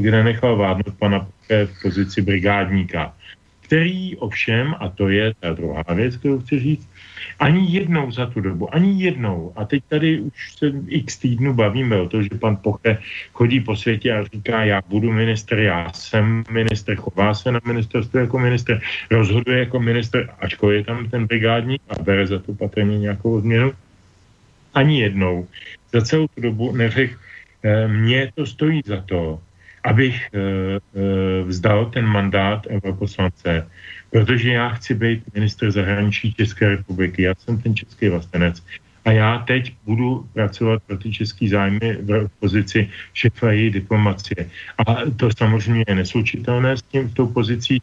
[0.00, 3.14] kde nechal vádnout pana v pozici brigádníka,
[3.60, 6.88] který ovšem, a to je ta druhá věc, kterou chci říct,
[7.38, 9.52] ani jednou za tu dobu, ani jednou.
[9.56, 12.98] A teď tady už se x týdnů bavíme o to, že pan Poche
[13.32, 18.18] chodí po světě a říká, já budu minister, já jsem minister, chová se na ministerstvu
[18.18, 18.80] jako minister,
[19.10, 23.72] rozhoduje jako minister, ačkoliv je tam ten brigádník a bere za to patrně nějakou změnu.
[24.74, 25.48] Ani jednou
[25.92, 27.14] za celou tu dobu neřekl,
[27.62, 29.40] eh, mně to stojí za to,
[29.84, 33.66] abych eh, eh, vzdal ten mandát europoslance,
[34.10, 38.62] protože já chci být minister zahraničí České republiky, já jsem ten český vlastenec
[39.04, 44.50] a já teď budu pracovat pro ty české zájmy v pozici šefa její diplomacie.
[44.86, 47.82] A to samozřejmě je neslučitelné s tím, tou pozicí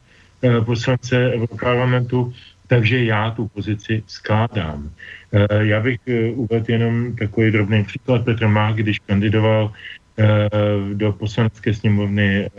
[0.66, 2.34] poslance Parlamentu,
[2.68, 4.92] takže já tu pozici skládám.
[5.32, 8.26] Eh, já bych eh, uvedl jenom takový drobný příklad.
[8.26, 9.72] Petr Mák, když kandidoval
[10.18, 10.50] eh,
[10.94, 12.50] do poslanecké sněmovny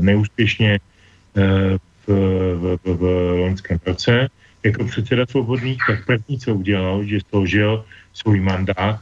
[0.00, 0.78] neúspěšně
[1.34, 2.08] v,
[2.54, 3.02] v, v, v
[3.40, 4.28] loňském roce
[4.62, 9.00] jako předseda svobodných, tak první, co udělal, že složil svůj mandát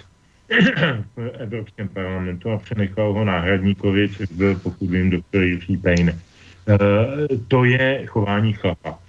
[1.16, 6.18] v Evropském parlamentu a přenechal ho náhradníkovi, což byl, pokud vím, doktor Jiří Pejne.
[7.48, 9.01] To je chování chlapa.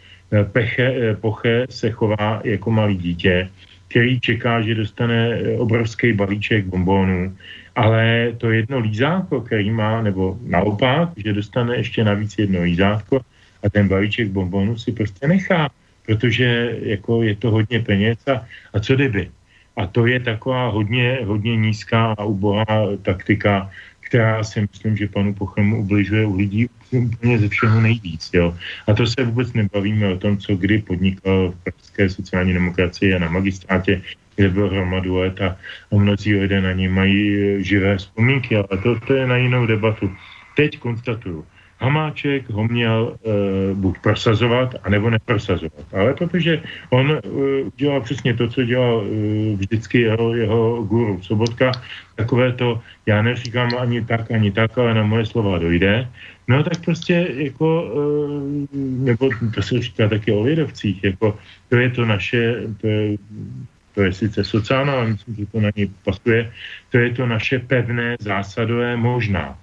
[0.51, 3.49] Peche, Poche se chová jako malý dítě,
[3.87, 7.37] který čeká, že dostane obrovský balíček bombónů,
[7.75, 13.21] ale to jedno lízátko, který má, nebo naopak, že dostane ještě navíc jedno lízátko
[13.63, 15.69] a ten balíček bombonu si prostě nechá,
[16.05, 19.29] protože jako je to hodně peněz a, a co kdyby.
[19.77, 23.69] A to je taková hodně, hodně nízká a ubohá taktika,
[24.13, 28.29] která si myslím, že panu Pochemu ubližuje u lidí úplně ze všeho nejvíc.
[28.33, 28.53] Jo.
[28.87, 33.19] A to se vůbec nebavíme o tom, co kdy podnikal v pražské sociální demokracii a
[33.19, 34.01] na magistrátě,
[34.35, 38.99] kde byl hromadu let a, a mnozí lidé na ní mají živé vzpomínky, ale to,
[38.99, 40.13] to je na jinou debatu.
[40.55, 41.45] Teď konstatuju,
[41.83, 45.83] Hamáček ho měl e, buď prosazovat, anebo neprosazovat.
[45.91, 47.19] Ale protože on e,
[47.75, 51.71] dělal přesně to, co dělal e, vždycky jeho, jeho guru Sobotka,
[52.15, 56.07] takové to, já neříkám ani tak, ani tak, ale na moje slova dojde,
[56.47, 61.37] no tak prostě jako, e, nebo to se říká taky o lidovcích, jako
[61.69, 63.17] to je to naše, to je,
[63.95, 66.51] to je sice sociální, ale myslím, že to na ní pasuje,
[66.91, 69.59] to je to naše pevné zásadové možná.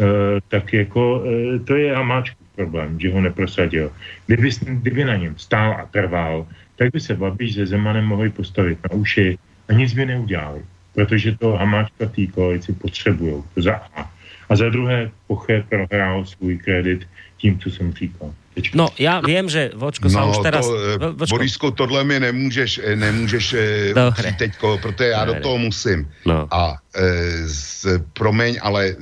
[0.00, 3.92] Eh, tak jako eh, to je Hamáčkův problém, že ho neprosadil.
[4.26, 8.78] Kdyby, kdyby na něm stál a trval, tak by se Babiš se Zemanem mohli postavit
[8.82, 9.38] na uši
[9.68, 10.62] a nic by neudělali,
[10.94, 13.42] protože to Hamáčka té koalici potřebují.
[13.54, 14.10] To za A.
[14.48, 18.34] A za druhé, Poche prohrál svůj kredit tím, co jsem říkal.
[18.74, 20.68] No, já vím, že Vočko no, už teraz...
[20.68, 21.36] To, Vočko.
[21.36, 25.40] Borisku, tohle mi nemůžeš, eh, nemůžeš eh, teďko, protože já Dobre.
[25.40, 26.10] do toho musím.
[26.26, 26.48] No.
[26.50, 28.94] A e, z, promiň, ale e,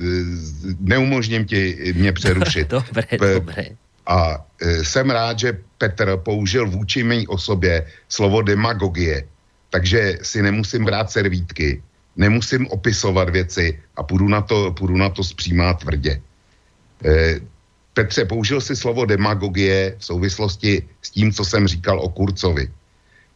[0.79, 2.67] neumožním ti mě přerušit.
[2.69, 3.65] dobré, P- dobré.
[4.07, 9.23] A e, jsem rád, že Petr použil vůči mé osobě slovo demagogie,
[9.69, 11.81] takže si nemusím brát servítky,
[12.15, 16.21] nemusím opisovat věci a půjdu na to, půjdu na to zpřímá tvrdě.
[17.05, 17.39] E,
[17.93, 22.71] Petře, použil si slovo demagogie v souvislosti s tím, co jsem říkal o Kurcovi.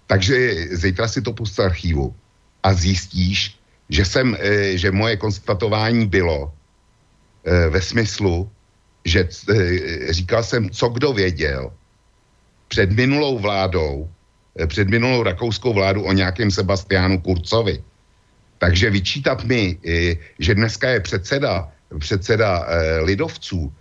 [0.08, 2.16] Takže zítra si to pust archivu
[2.64, 6.54] a zjistíš, že, jsem, eh, že moje konstatování bylo
[7.46, 8.50] eh, ve smyslu,
[9.06, 11.74] že eh, říkal jsem, co kdo věděl
[12.68, 14.10] před minulou vládou,
[14.68, 17.84] před minulou rakouskou vládu o nějakém Sebastiánu Kurcovi.
[18.58, 19.78] Takže vyčítat mi,
[20.40, 22.66] že dneska je předseda, předseda
[23.04, 23.74] lidovců,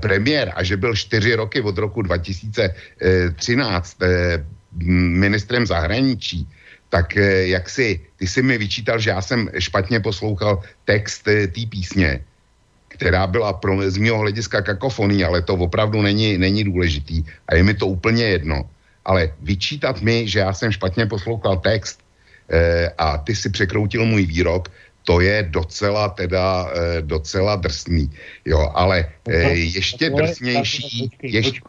[0.00, 4.44] premiér a že byl čtyři roky od roku 2013 eh,
[5.22, 6.48] ministrem zahraničí,
[6.88, 11.62] tak eh, jak si, ty si mi vyčítal, že já jsem špatně poslouchal text té
[11.70, 12.24] písně,
[12.88, 17.62] která byla pro, z mého hlediska kakofoní, ale to opravdu není, není důležitý a je
[17.62, 18.70] mi to úplně jedno.
[19.04, 22.00] Ale vyčítat mi, že já jsem špatně poslouchal text
[22.50, 24.68] eh, a ty si překroutil můj výrok,
[25.08, 28.12] to je docela teda e, docela drsný.
[28.44, 31.10] Jo, ale e, ještě drsnější...
[31.22, 31.60] Ještě,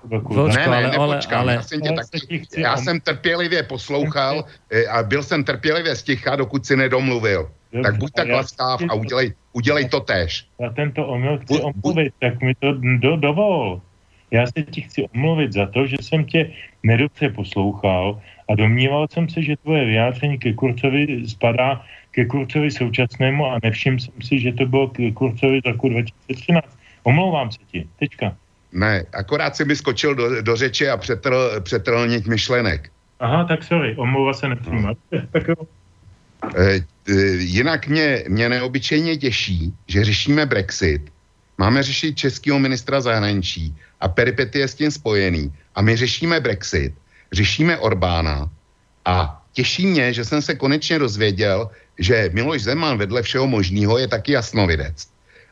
[0.55, 5.23] ne, ne, nepočkám, ale, já, jsem tě taky, já jsem trpělivě poslouchal e, a byl
[5.23, 7.47] jsem trpělivě sticha, dokud si nedomluvil.
[7.71, 10.45] Dobře, tak buď tak laskav a udělej, udělej to tež.
[10.59, 13.81] Já tento omyl chci omluvit, tak mi to do, dovol.
[14.31, 16.51] Já se ti chci omluvit za to, že jsem tě
[16.83, 21.81] nedobře poslouchal a domníval jsem se, že tvoje vyjádření ke Kurcovi spadá
[22.11, 26.77] ke Kurcovi současnému a nevšiml jsem si, že to bylo ke Kurcovi z roku 2013.
[27.03, 28.35] Omlouvám se ti, tečka.
[28.71, 32.91] Ne, akorát si mi skočil do, do řeči a přetrl, přetrl nit myšlenek.
[33.19, 34.97] Aha, tak sorry, omlouva se nepřijímat.
[35.11, 35.21] No.
[35.31, 35.55] tak jo.
[36.55, 36.81] E,
[37.37, 41.11] jinak mě, mě neobyčejně těší, že řešíme Brexit,
[41.57, 46.93] máme řešit českého ministra zahraničí a peripety je s tím spojený a my řešíme Brexit,
[47.31, 48.49] řešíme Orbána
[49.05, 51.67] a těší mě, že jsem se konečně dozvěděl,
[51.99, 54.95] že Miloš Zeman vedle všeho možného je taky jasnovidec.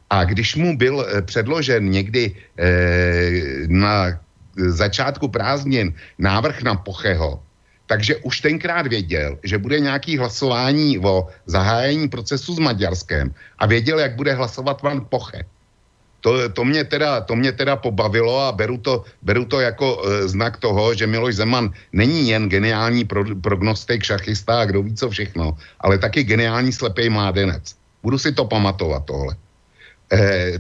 [0.08, 4.16] A když mu byl eh, předložen někdy eh, na
[4.56, 7.44] začátku prázdnin návrh na Pocheho,
[7.86, 14.00] takže už tenkrát věděl, že bude nějaký hlasování o zahájení procesu s Maďarskem a věděl,
[14.00, 15.44] jak bude hlasovat pan Poche.
[16.22, 20.28] To, to, mě teda, to mě teda pobavilo a beru to, beru to jako e,
[20.28, 25.10] znak toho, že Miloš Zeman není jen geniální pro, prognostik, šachista a kdo ví co
[25.10, 27.76] všechno, ale taky geniální slepý mládenec.
[28.04, 29.36] Budu si to pamatovat tohle.
[30.12, 30.54] E,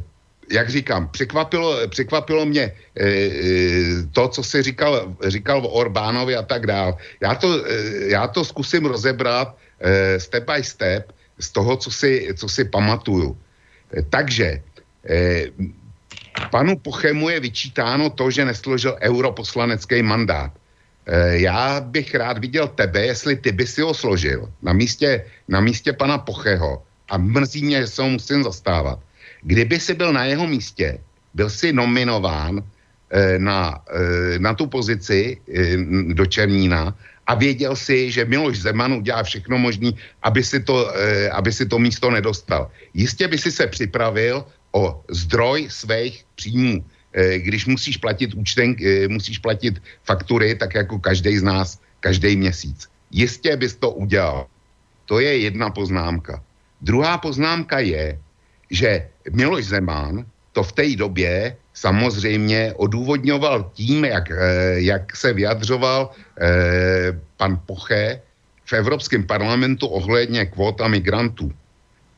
[0.51, 6.43] jak říkám, překvapilo, překvapilo mě e, e, to, co si říkal, říkal o Orbánovi a
[6.43, 6.97] tak dál.
[7.21, 7.73] Já to, e,
[8.07, 13.37] já to zkusím rozebrat e, step by step z toho, co si, co si pamatuju.
[13.97, 14.61] E, takže
[16.51, 20.51] panu Pochemu je vyčítáno to, že nesložil europoslanecký mandát.
[21.05, 25.59] E, já bych rád viděl tebe, jestli ty by si ho složil na místě, na
[25.59, 28.99] místě pana Pocheho a mrzí mě, že se ho musím zastávat
[29.41, 30.99] Kdyby si byl na jeho místě,
[31.33, 33.79] byl si nominován e, na,
[34.37, 35.37] na tu pozici
[36.13, 36.95] do Černína
[37.27, 39.91] a věděl si, že Miloš Zeman udělá všechno možné,
[40.23, 40.91] aby, si to,
[41.31, 42.71] aby si to místo nedostal.
[42.93, 46.85] Jistě by si se připravil o zdroj svých příjmů.
[47.13, 52.35] E, když musíš platit účten, e, musíš platit faktury, tak jako každý z nás, každý
[52.35, 52.87] měsíc.
[53.11, 54.47] Jistě bys to udělal.
[55.05, 56.43] To je jedna poznámka.
[56.81, 58.19] Druhá poznámka je,
[58.69, 64.35] že Miloš Zeman to v té době samozřejmě odůvodňoval tím, jak, eh,
[64.83, 66.11] jak se vyjadřoval
[67.37, 68.21] pan Poche
[68.65, 71.51] v Evropském parlamentu ohledně kvót a migrantů.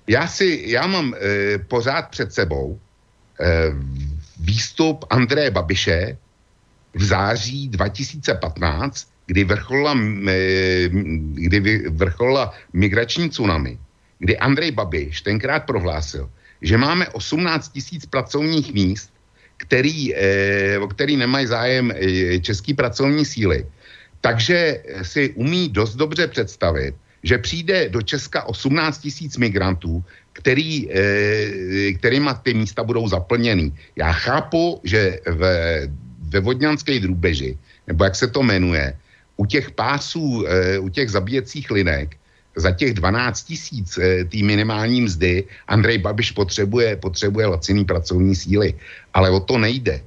[0.09, 2.79] Já, si, já mám eh, pořád před sebou
[4.39, 6.17] výstup Andreje Babiše
[6.93, 9.93] v září 2015, kdy vrcholila,
[11.33, 13.77] kdy vrcholila migrační tsunami,
[14.19, 16.29] kdy Andrej Babiš tenkrát prohlásil,
[16.61, 19.13] že máme 18 tisíc pracovních míst,
[19.57, 23.65] který, eh, o který nemají zájem eh, český pracovní síly.
[24.21, 30.03] Takže si umí dost dobře představit, že přijde do Česka 18 tisíc migrantů,
[30.33, 33.75] který, eh, kterýma ty místa budou zaplněný.
[33.95, 35.87] Já chápu, že ve,
[36.29, 37.57] ve Vodňanské drůbeži,
[37.87, 38.93] nebo jak se to jmenuje,
[39.39, 40.43] u těch pásů,
[40.79, 42.19] u těch zabíjecích linek,
[42.59, 48.73] za těch 12 tisíc e, té minimální mzdy Andrej Babiš potřebuje, potřebuje laciný pracovní síly.
[49.13, 50.01] Ale o to nejde.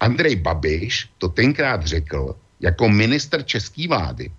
[0.00, 4.30] Andrej Babiš to tenkrát řekl jako minister české vlády.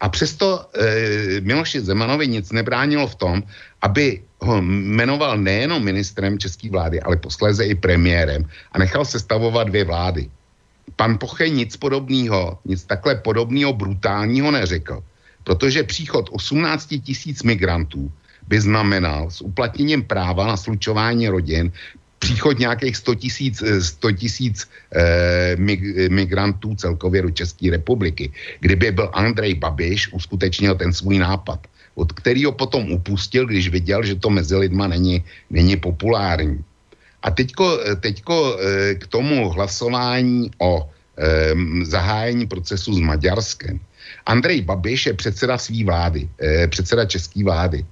[0.00, 3.42] A přesto e, Miloši Zemanovi nic nebránilo v tom,
[3.82, 9.84] aby ho jmenoval nejenom ministrem české vlády, ale posléze i premiérem a nechal sestavovat dvě
[9.84, 10.30] vlády.
[10.96, 15.02] Pan Poche nic podobného, nic takhle podobného brutálního neřekl.
[15.44, 18.12] Protože příchod 18 tisíc migrantů
[18.48, 21.72] by znamenal s uplatněním práva na slučování rodin
[22.18, 24.56] příchod nějakých 100 tisíc 100 tisíc
[24.94, 25.56] eh,
[26.10, 28.32] migrantů celkově do České republiky.
[28.60, 34.14] Kdyby byl Andrej Babiš uskutečnil ten svůj nápad, od kterého potom upustil, když viděl, že
[34.14, 36.64] to mezi lidma není, není populární.
[37.22, 40.86] A teďko, teďko eh, k tomu hlasování o
[41.18, 43.80] eh, zahájení procesu s Maďarskem.
[44.26, 47.86] Andrej Babiš je předseda své vlády, eh, předseda české vlády.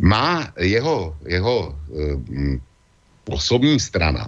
[0.00, 2.58] Má jeho, jeho eh,
[3.30, 4.26] osobní strana,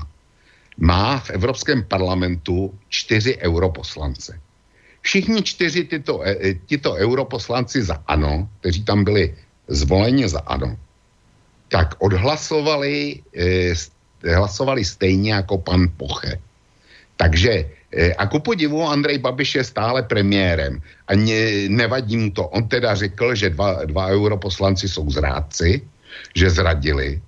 [0.78, 4.40] má v Evropském parlamentu čtyři europoslance.
[5.00, 9.34] Všichni čtyři tyto, eh, tyto europoslanci za ANO, kteří tam byli
[9.68, 10.76] zvoleni za ANO,
[11.68, 13.22] tak odhlasovali
[14.22, 16.38] hlasovali stejně jako pan Poche.
[17.16, 17.64] Takže
[18.18, 22.48] a ku podivu Andrej Babiš je stále premiérem a ne, nevadí mu to.
[22.48, 25.80] On teda řekl, že dva, dva europoslanci jsou zrádci,
[26.34, 27.20] že zradili,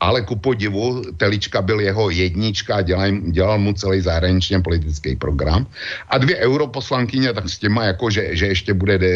[0.00, 5.66] ale ku podivu Telička byl jeho jednička a dělal, dělal mu celý zahraničně politický program.
[6.08, 9.14] A dvě europoslankyně tak s těma jako, že, že ještě bude, de,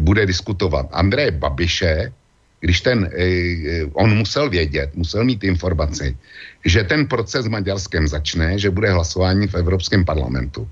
[0.00, 0.86] bude diskutovat.
[0.92, 2.12] Andrej Babiše
[2.60, 6.16] když ten, eh, eh, on musel vědět, musel mít informaci,
[6.64, 10.68] že ten proces v Maďarskem začne, že bude hlasování v Evropském parlamentu.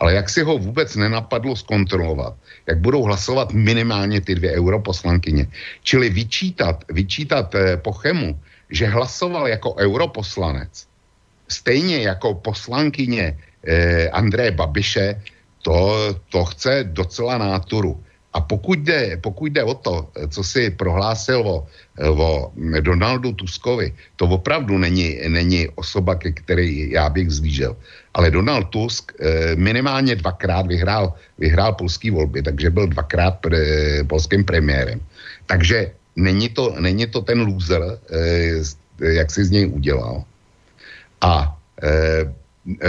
[0.00, 2.34] Ale jak si ho vůbec nenapadlo zkontrolovat,
[2.66, 5.46] jak budou hlasovat minimálně ty dvě europoslankyně.
[5.82, 8.34] Čili vyčítat, vyčítat eh, Pochemu,
[8.70, 10.86] že hlasoval jako europoslanec,
[11.48, 15.22] stejně jako poslankyně eh, Andreje Babiše,
[15.62, 15.96] to,
[16.28, 18.00] to chce docela náturu.
[18.32, 21.66] A pokud jde, pokud jde o to, co si prohlásil o,
[22.14, 27.76] o Donaldu Tuskovi, to opravdu není, není osoba, ke které já bych zvížel.
[28.14, 33.58] Ale Donald Tusk eh, minimálně dvakrát vyhrál, vyhrál polský volby, takže byl dvakrát pre,
[34.06, 35.00] polským premiérem.
[35.46, 40.24] Takže není to, není to ten loser, eh, jak si z něj udělal.
[41.20, 42.32] A eh,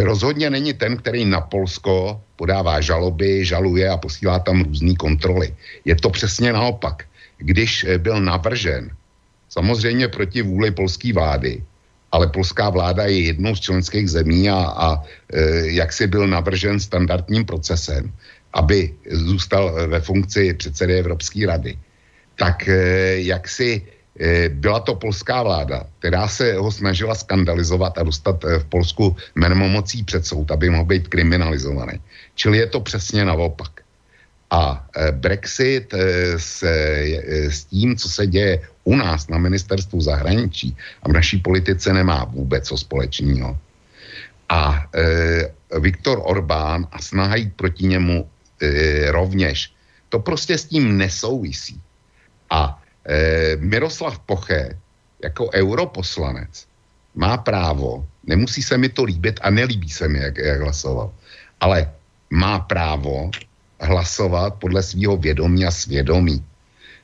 [0.03, 5.55] rozhodně není ten, který na Polsko podává žaloby, žaluje a posílá tam různé kontroly.
[5.85, 7.05] Je to přesně naopak.
[7.37, 8.91] Když eh, byl navržen,
[9.49, 11.63] samozřejmě proti vůli polské vlády,
[12.11, 16.79] ale polská vláda je jednou z členských zemí a, a e, jak si byl navržen
[16.79, 18.11] standardním procesem,
[18.53, 21.79] aby zůstal ve funkci předsedy Evropské rady,
[22.41, 23.85] tak e, jak si
[24.19, 29.15] Eh, byla to polská vláda, která se ho snažila skandalizovat a dostat eh, v Polsku
[29.35, 32.01] jmenomocí před soud, aby mohl být kriminalizovaný.
[32.35, 33.81] Čili je to přesně naopak.
[34.51, 35.93] A eh, Brexit
[36.37, 36.63] s,
[37.49, 42.23] s tím, co se děje u nás na ministerstvu zahraničí a v naší politice nemá
[42.23, 43.57] vůbec co společného.
[44.49, 48.27] A e, Viktor Orbán a snaha jít proti němu
[48.61, 49.71] e, rovněž,
[50.09, 51.79] to prostě s tím nesouvisí.
[52.51, 52.75] A
[53.07, 54.77] eh, Miroslav Poche
[55.23, 56.67] jako europoslanec
[57.15, 61.11] má právo, nemusí se mi to líbit a nelíbí se mi, jak, jak hlasoval,
[61.59, 61.91] ale
[62.29, 63.31] má právo
[63.81, 66.43] hlasovat podle svého vědomí a svědomí.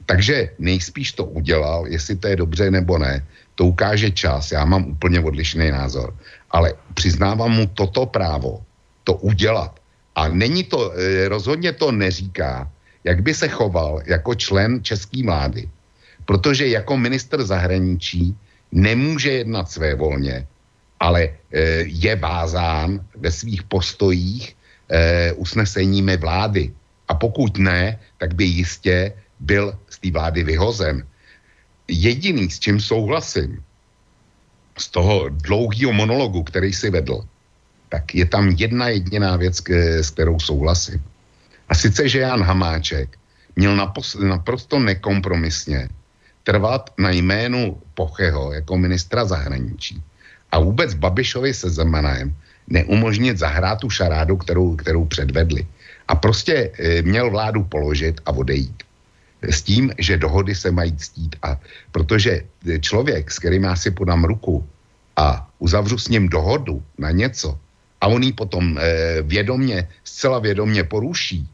[0.05, 3.25] Takže nejspíš to udělal, jestli to je dobře nebo ne,
[3.55, 6.15] to ukáže čas, já mám úplně odlišný názor.
[6.51, 8.63] Ale přiznávám mu toto právo,
[9.03, 9.79] to udělat.
[10.15, 12.71] A není to, eh, rozhodně to neříká,
[13.07, 15.69] jak by se choval jako člen české vlády,
[16.27, 18.35] protože jako minister zahraničí
[18.71, 20.43] nemůže jednat své volně,
[20.99, 21.31] ale e,
[21.87, 24.55] je vázán ve svých postojích
[24.91, 26.75] e, usneseními vlády.
[27.07, 31.07] A pokud ne, tak by jistě byl z té vlády vyhozen.
[31.87, 33.63] Jediný, s čím souhlasím,
[34.77, 37.23] z toho dlouhého monologu, který si vedl,
[37.87, 39.63] tak je tam jedna jediná věc,
[40.03, 40.99] s kterou souhlasím.
[41.69, 43.17] A sice, že Jan Hamáček
[43.55, 43.89] měl
[44.19, 45.89] naprosto nekompromisně
[46.43, 50.03] trvat na jménu Pocheho jako ministra zahraničí
[50.51, 52.35] a vůbec Babišovi se Zemanem
[52.67, 55.67] neumožnit zahrát tu šarádu, kterou, kterou předvedli.
[56.07, 58.83] A prostě e, měl vládu položit a odejít.
[59.41, 61.35] S tím, že dohody se mají ctít.
[61.43, 61.59] A
[61.91, 62.41] protože
[62.79, 64.65] člověk, s kterým já si podám ruku
[65.15, 67.59] a uzavřu s ním dohodu na něco
[68.01, 68.81] a on ji potom e,
[69.21, 71.49] vědomně, zcela vědomně poruší,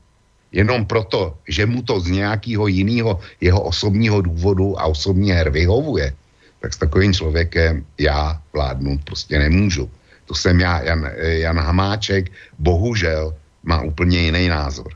[0.53, 6.13] jenom proto, že mu to z nějakého jiného jeho osobního důvodu a osobní her vyhovuje,
[6.61, 9.89] tak s takovým člověkem já vládnout prostě nemůžu.
[10.25, 14.93] To jsem já, Jan, Jan Hamáček, bohužel má úplně jiný názor.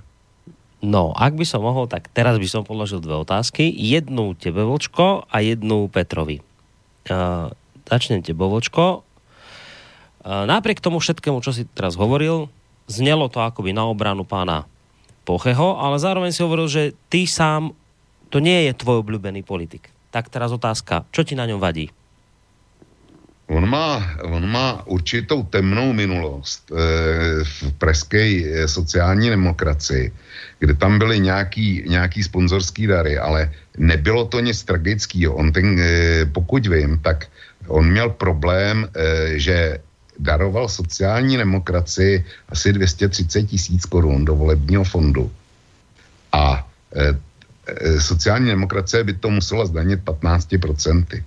[0.77, 3.65] No, ak by som mohol, tak teraz by som položil dve otázky.
[3.65, 6.37] Jednu tebe, Vočko, a jednu Petrovi.
[7.09, 7.49] Uh,
[7.89, 9.01] začnem tebe, Vočko.
[10.21, 12.45] Uh, napriek tomu všetkému, čo si teraz hovoril,
[12.85, 14.69] znelo to akoby na obranu pána
[15.27, 17.75] Pocheho, ale zároveň si hovoril, že ty sám,
[18.31, 19.91] to nie je tvoj obľúbený politik.
[20.07, 21.91] Tak teraz otázka, čo ti na ňom vadí?
[23.51, 26.75] On má, on má určitou temnou minulost e,
[27.43, 30.11] v pražské e, sociální demokracii,
[30.59, 35.35] kde tam byly nějaký, nějaký sponzorský dary, ale nebylo to nic tragického.
[35.35, 37.27] On ten, e, pokud vím, tak
[37.67, 38.87] on měl problém,
[39.35, 39.79] že
[40.19, 45.31] daroval sociální demokracii asi 230 tisíc korun do volebního fondu.
[46.31, 47.17] A e,
[47.67, 51.23] e, sociální demokracie by to musela zdanit 15%.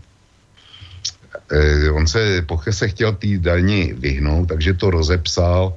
[1.51, 5.74] E, on se, Poche se chtěl té daní vyhnout, takže to rozepsal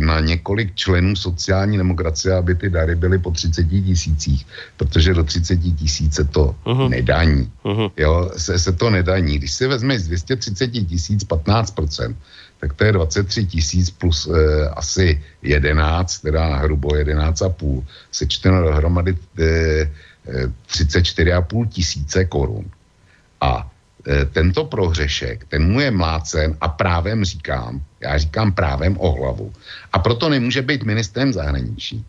[0.00, 4.46] na několik členů sociální demokracie, aby ty dary byly po 30 tisících,
[4.76, 6.88] protože do 30 tisíce to uh-huh.
[6.88, 7.50] nedaní.
[7.64, 7.90] Uh-huh.
[7.96, 9.38] Jo, se, se to nedaní.
[9.38, 12.14] Když si vezmeš z 230 tisíc 15%,
[12.60, 19.16] tak to je 23 tisíc plus eh, asi 11, teda na hrubo 11,5, sečteno dohromady
[19.38, 19.90] eh,
[20.70, 22.64] 34,5 eh, tisíce korun.
[23.40, 23.70] A
[24.32, 29.52] tento prohřešek, ten mu je mlácen a právem říkám, já říkám právem o hlavu.
[29.92, 32.04] A proto nemůže být ministrem zahraničí.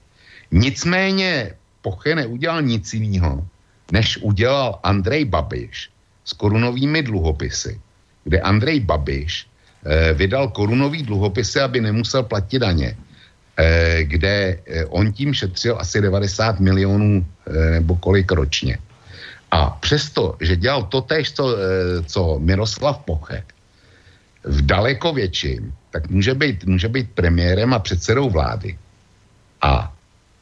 [0.52, 3.48] Nicméně Poche neudělal nic jiného,
[3.92, 5.90] než udělal Andrej Babiš
[6.26, 7.80] s korunovými dluhopisy,
[8.24, 9.48] kde Andrej Babiš
[9.86, 12.98] eh, vydal korunový dluhopisy, aby nemusel platit daně,
[13.58, 18.78] eh, kde eh, on tím šetřil asi 90 milionů eh, nebo kolik ročně.
[19.52, 23.44] A přesto, že dělal to tež, co, eh, co Miroslav Poche,
[24.44, 28.78] v daleko větším, tak může být, může být premiérem a předsedou vlády.
[29.62, 29.94] A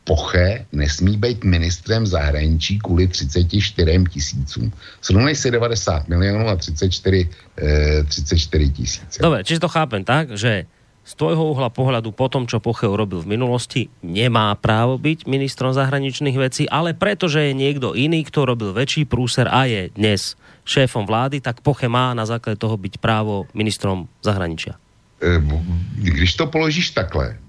[0.03, 4.71] Poche nesmí být ministrem zahraničí kvůli 34 tisícům.
[5.01, 9.17] Srovnej si 90 milionů a 34, eh, 34 tisíc.
[9.19, 10.63] Dobre, čiže to chápem tak, že
[11.07, 15.71] z tvojho uhla pohľadu po tom, čo Poche urobil v minulosti, nemá právo byť ministrom
[15.71, 20.35] zahraničných vecí, ale pretože je niekto iný, kto robil väčší prúser a je dnes
[20.67, 24.75] šéfom vlády, tak Poche má na základe toho byť právo ministrom zahraničia.
[25.23, 25.39] Eh,
[25.95, 27.39] když to položíš takhle,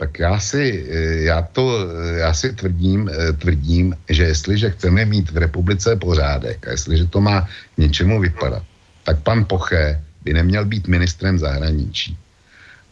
[0.00, 5.30] tak já si, eh, já to, eh, já si tvrdím, tvrdím, že jestliže chceme mít
[5.30, 7.44] v republice pořádek a jestliže to má
[7.76, 8.64] něčemu vypadat,
[9.04, 12.16] tak pan Poche by neměl být ministrem zahraničí.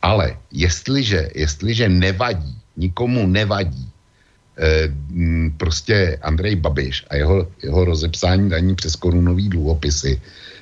[0.03, 3.91] Ale jestliže, jestliže nevadí, nikomu nevadí,
[5.57, 10.21] prostě Andrej Babiš a jeho, jeho rozepsání daní přes korunový dluhopisy,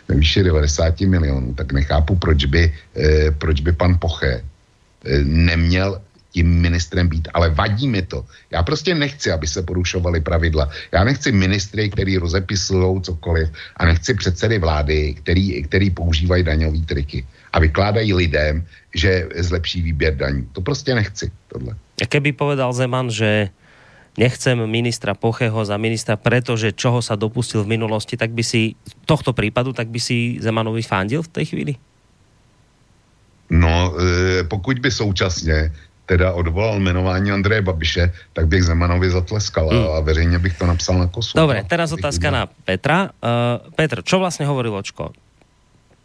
[0.09, 6.01] ve výši 90 milionů, tak nechápu, proč by, eh, proč by pan Poche eh, neměl
[6.33, 8.25] tím ministrem být, ale vadí mi to.
[8.51, 10.71] Já prostě nechci, aby se porušovaly pravidla.
[10.93, 17.25] Já nechci ministry, který rozepisují cokoliv a nechci předsedy vlády, který, který používají daňové triky
[17.59, 18.63] a vykládají lidem,
[18.95, 20.47] že zlepší výběr daní.
[20.55, 21.75] To prostě nechci, tohle.
[22.03, 23.51] A keby povedal Zeman, že
[24.15, 28.79] nechcem ministra Pocheho za ministra, pretože čoho sa dopustil v minulosti, tak by si
[29.11, 31.75] tohto prípadu, tak by si Zemanovi fandil v tej chvíli?
[33.51, 35.73] No, e, pokud by současně
[36.07, 39.87] teda odvolal jmenování Andreje Babiše, tak bych Zemanovi zatleskal hmm.
[39.99, 41.39] a veřejně bych to napsal na kosu.
[41.39, 43.13] Dobre, teraz otázka na Petra.
[43.21, 45.13] Uh, Petr, čo vlastne hovoril Očko?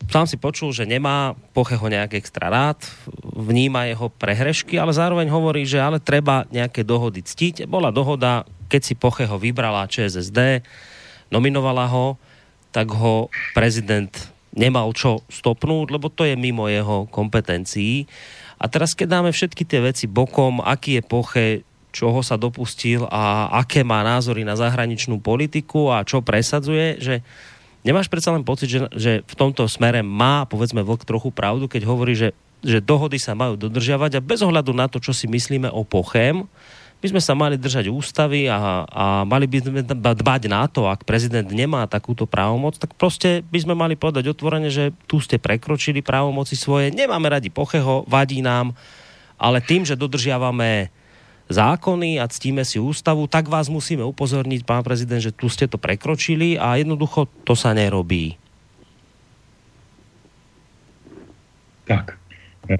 [0.10, 2.80] Sám si počul, že nemá Pocheho nejak extra rád,
[3.24, 7.66] vníma jeho prehrešky, ale zároveň hovorí, že ale treba nejaké dohody ctiť.
[7.66, 10.64] Bola dohoda, keď si Pocheho vybrala ČSSD,
[11.34, 12.18] nominovala ho,
[12.74, 14.10] tak ho prezident
[14.54, 18.06] nemal čo stopnúť, lebo to je mimo jeho kompetencií.
[18.62, 21.47] A teraz, keď dáme všetky tie veci bokom, aký je Poche,
[21.93, 27.22] čoho sa dopustil a aké má názory na zahraničnú politiku a čo presadzuje, že
[27.84, 31.84] Nemáš predsa len pocit, že, že v tomto smere má, povedzme, vlk trochu pravdu, keď
[31.84, 32.32] hovorí, že,
[32.64, 36.48] že dohody sa majú dodržiavať a bez ohľadu na to, čo si myslíme o Pochem,
[37.04, 41.04] by sme sa mali držať ústavy a, a mali by sme dbať na to, ak
[41.04, 46.00] prezident nemá takúto právomoc, tak prostě by sme mali povedať otvorene, že tu ste prekročili
[46.00, 48.72] právomoci svoje, nemáme radi Pocheho, vadí nám,
[49.36, 50.88] ale tým, že dodržiavame
[51.54, 55.78] zákony a ctíme si ústavu, tak vás musíme upozorniť, pán prezident, že tu ste to
[55.78, 58.36] prekročili a jednoducho to sa nerobí.
[61.86, 62.18] Tak,
[62.70, 62.76] e,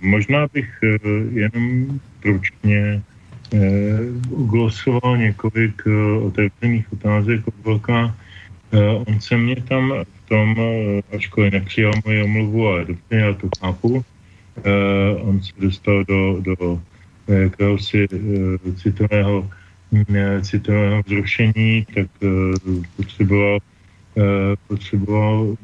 [0.00, 0.86] možná bych e,
[1.34, 3.00] jenom stručně e,
[4.48, 8.14] glosoval několik e, otevřených otázek od Vlka.
[8.72, 10.56] E, on se mě tam v tom,
[11.16, 14.04] ačkoliv nepřijal moji omluvu, ale dobře, já to chápu,
[14.64, 14.70] e,
[15.20, 16.80] on se dostal do, do
[17.28, 19.48] jakéhosi eh, citového,
[19.96, 22.28] eh, citového vzrušení, tak eh,
[22.96, 23.58] potřeboval,
[24.68, 25.56] potřeboval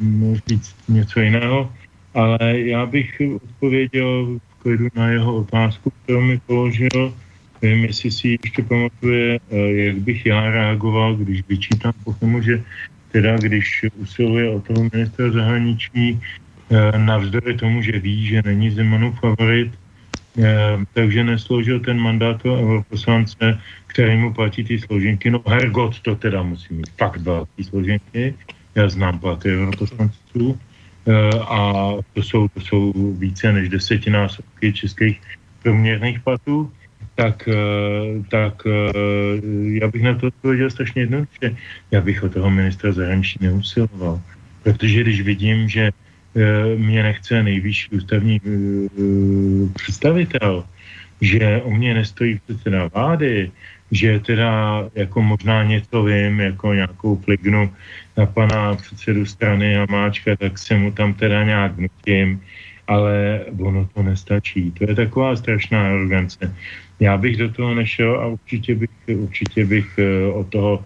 [0.48, 1.72] říct něco jiného.
[2.14, 7.14] Ale já bych odpověděl v klidu na jeho otázku, kterou mi položil.
[7.62, 9.38] Nevím, jestli si ještě pamatuje,
[9.70, 12.62] jak bych já reagoval, když vyčítám po tomu, že
[13.12, 16.18] teda když usiluje o toho ministra zahraničí,
[16.96, 19.89] navzdory tomu, že ví, že není Zemanův favorit, Eh,
[20.94, 25.30] takže nesložil ten mandát europoslance, který mu platí ty složenky.
[25.30, 28.34] No Hergot to teda musí mít fakt velký složenky.
[28.74, 30.58] Já znám platy europoslanců
[31.06, 35.20] eh, a to jsou, to jsou více než desetinásobky českých
[35.62, 36.72] průměrných platů.
[37.14, 38.62] Tak, eh, tak
[39.82, 41.56] já bych na to odpověděl strašně jednoduše.
[41.90, 44.20] Já bych od toho ministra zahraničí neusiloval.
[44.62, 46.09] Protože když vidím, že Eh,
[46.76, 48.48] mě nechce nejvyšší ústavní eh,
[49.74, 50.64] představitel,
[51.20, 53.50] že o mě nestojí předseda vlády,
[53.90, 57.72] že teda jako možná něco vím, jako nějakou plignu
[58.16, 62.40] na pana předsedu strany Hamáčka, tak se mu tam teda nějak nutím,
[62.86, 64.70] ale ono to nestačí.
[64.70, 66.54] To je taková strašná arogance.
[67.00, 70.84] Já bych do toho nešel a určitě bych, určitě bych eh, od toho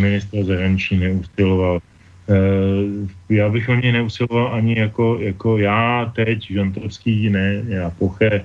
[0.00, 1.80] ministra zahraničí neustiloval.
[2.28, 8.30] Eh, já bych o něj neusiloval ani jako, jako já teď, Žantovský, ne, já Poche,
[8.34, 8.44] eh,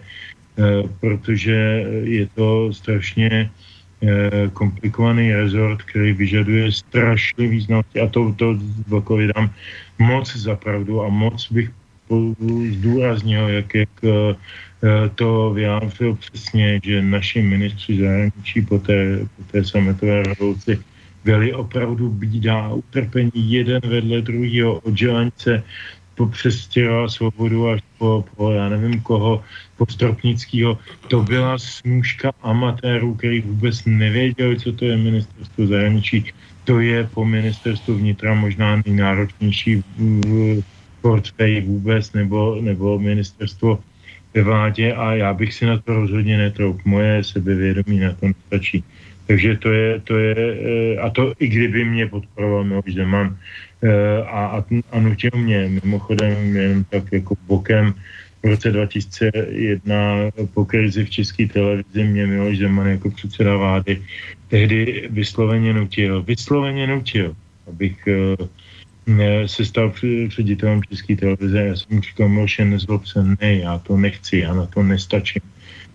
[0.99, 3.51] protože je to strašně
[4.03, 8.55] eh, komplikovaný rezort, který vyžaduje strašně významnosti a to, to
[8.88, 9.51] Vlkovi dám
[9.99, 11.72] moc za pravdu a moc bych
[12.72, 13.89] zdůraznil, jak, jak
[15.15, 20.84] to vyjádřil přesně, že naši ministři zahraničí po té, po té sametové revoluci
[21.24, 25.64] byli opravdu bída, utrpení jeden vedle druhého, odželence,
[26.16, 29.44] po přestěhoval svobodu až po, po, já nevím koho,
[29.78, 30.78] po Stropnického.
[31.08, 36.26] To byla smůžka amatérů, který vůbec nevěděli, co to je ministerstvo zahraničí.
[36.64, 39.84] To je po ministerstvu vnitra možná nejnáročnější
[41.02, 43.80] portfej vůbec, nebo, nebo ministerstvo
[44.34, 46.82] ve vládě a já bych si na to rozhodně netroup.
[46.86, 48.84] Moje sebevědomí na to nestačí.
[49.28, 53.38] Takže to je, to je, eh, a to i kdyby mě podporoval Miloš Zeman
[53.84, 57.94] eh, a, a, a nutil mě, mimochodem jen tak jako bokem,
[58.44, 59.95] v roce 2001
[60.54, 64.04] po krizi v české televizi mě Miloš Zeman jako předseda vlády
[64.48, 67.36] tehdy vysloveně nutil, vysloveně nutil,
[67.68, 68.48] abych uh,
[69.45, 69.94] se stal
[70.28, 71.60] ředitelem české televize.
[71.60, 75.41] Já jsem říkal, Miloše, nezlob se, ne, já to nechci, já na to nestačím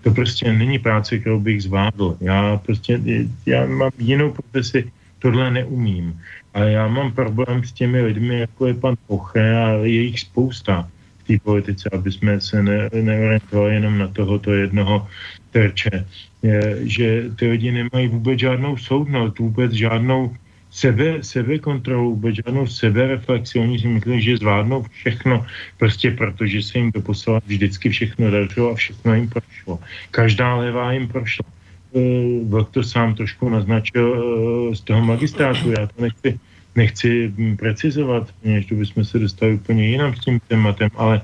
[0.08, 2.16] to prostě není práce, kterou bych zvládl.
[2.20, 3.00] Já prostě,
[3.46, 6.20] já mám jinou profesi, tohle neumím.
[6.54, 10.88] A já mám problém s těmi lidmi, jako je pan Poche a je jich spousta
[11.18, 15.06] v té politice, aby jsme se ne, neorientovali jenom na tohoto jednoho
[15.50, 16.08] terče.
[16.42, 20.32] Je, že ty lidi nemají vůbec žádnou soudnost, vůbec žádnou
[20.78, 23.58] sebe, sebekontrolu, vůbec žádnou sebereflexi.
[23.58, 25.46] Oni si myslí, že zvládnou všechno,
[25.78, 29.78] prostě protože se jim doposlala vždycky všechno dařilo a všechno jim prošlo.
[30.10, 31.46] Každá levá jim prošla.
[31.94, 32.00] E,
[32.44, 35.74] Vlk to sám trošku naznačil e, z toho magistrátu.
[35.74, 36.38] Já to nechci,
[36.76, 37.10] nechci
[37.58, 41.20] precizovat, než to bychom se dostali úplně jinam s tím tématem, ale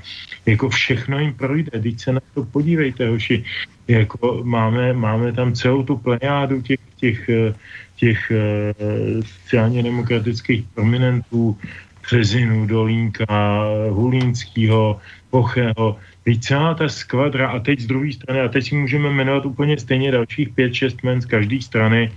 [0.47, 1.71] jako všechno jim projde.
[1.71, 3.45] Teď se na to podívejte, hoši.
[3.89, 7.55] Jako máme, máme tam celou tu plejádu těch, těch e,
[7.97, 8.75] těch eh,
[9.23, 11.59] sociálně demokratických prominentů,
[12.03, 15.01] Březinu, Dolínka, Hulínského,
[15.31, 19.47] Pochého, teď celá ta skvadra a teď z druhé strany, a teď si můžeme jmenovat
[19.47, 22.13] úplně stejně dalších pět, šest men z každé strany,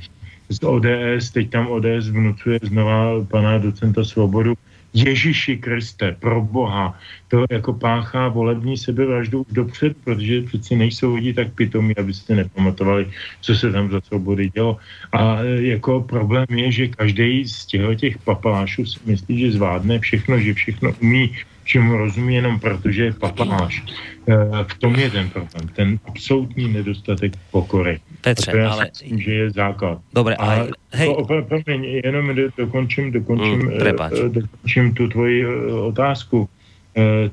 [0.49, 4.53] z ODS, teď tam ODS vnucuje znova pana docenta Svobodu,
[4.93, 11.53] Ježíši Kriste, pro Boha, to jako páchá volební sebevraždu dopřed, protože přeci nejsou lidi tak
[11.53, 13.11] pitomí, abyste nepamatovali,
[13.41, 14.77] co se tam za svobody dělo.
[15.11, 17.65] A e, jako problém je, že každý z
[17.95, 21.35] těch papalášů si myslí, že zvládne všechno, že všechno umí,
[21.68, 23.84] čemu rozumí jenom proto, že je papaláš.
[24.27, 27.99] E, v tom je ten problém, ten absolutní nedostatek pokory.
[28.22, 28.89] Petře, to já ale...
[28.91, 29.99] myslím, že je základ.
[30.14, 31.15] Dobre, ale hej.
[31.48, 36.49] Promiň, jenom dokončím, dokončím, mm, e, dokončím tu tvoji otázku.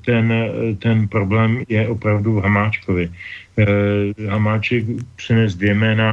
[0.05, 0.33] Ten,
[0.79, 3.11] ten problém je opravdu v Hamáčkovi.
[4.29, 4.85] Hamáček
[5.17, 6.13] přines dvě jména,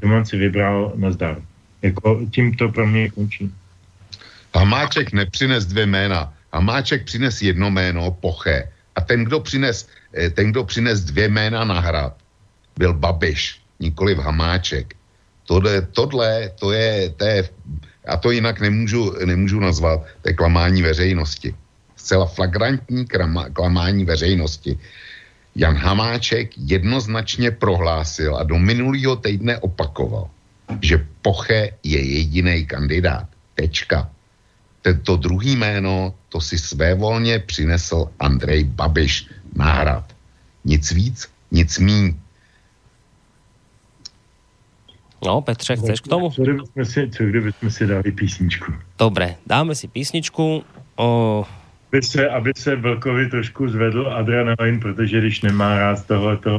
[0.00, 1.42] Zeman si vybral na zdar.
[1.82, 3.50] Jako tím to pro mě končí.
[4.54, 6.32] Hamáček nepřines dvě jména.
[6.52, 8.68] Hamáček přines jedno jméno, Poche.
[8.94, 12.16] A ten, kdo přines, eh, ten, kdo přines dvě jména na hrad,
[12.76, 14.94] byl Babiš, nikoli v Hamáček.
[15.46, 17.48] Tohle, tohle to je, to je,
[18.08, 21.54] a to jinak nemůžu, nemůžu nazvat, to je klamání veřejnosti.
[21.96, 24.78] Zcela flagrantní krama, klamání veřejnosti.
[25.56, 30.30] Jan Hamáček jednoznačně prohlásil a do minulého týdne opakoval,
[30.80, 33.28] že Poche je jediný kandidát.
[33.54, 34.10] Tečka.
[34.82, 40.04] Tento druhý jméno, to si svévolně přinesl Andrej Babiš náhrad.
[40.64, 42.14] Nic víc, nic míň.
[45.26, 46.30] No, Petře, chceš k tomu?
[46.30, 48.72] Co kdybychom si, co kdybychom si dali písničku?
[48.98, 50.64] Dobre, dáme si písničku.
[50.96, 51.46] O,
[51.92, 56.58] aby se, aby se Vlkovi trošku zvedl adrenalin, protože když nemá rád tohoto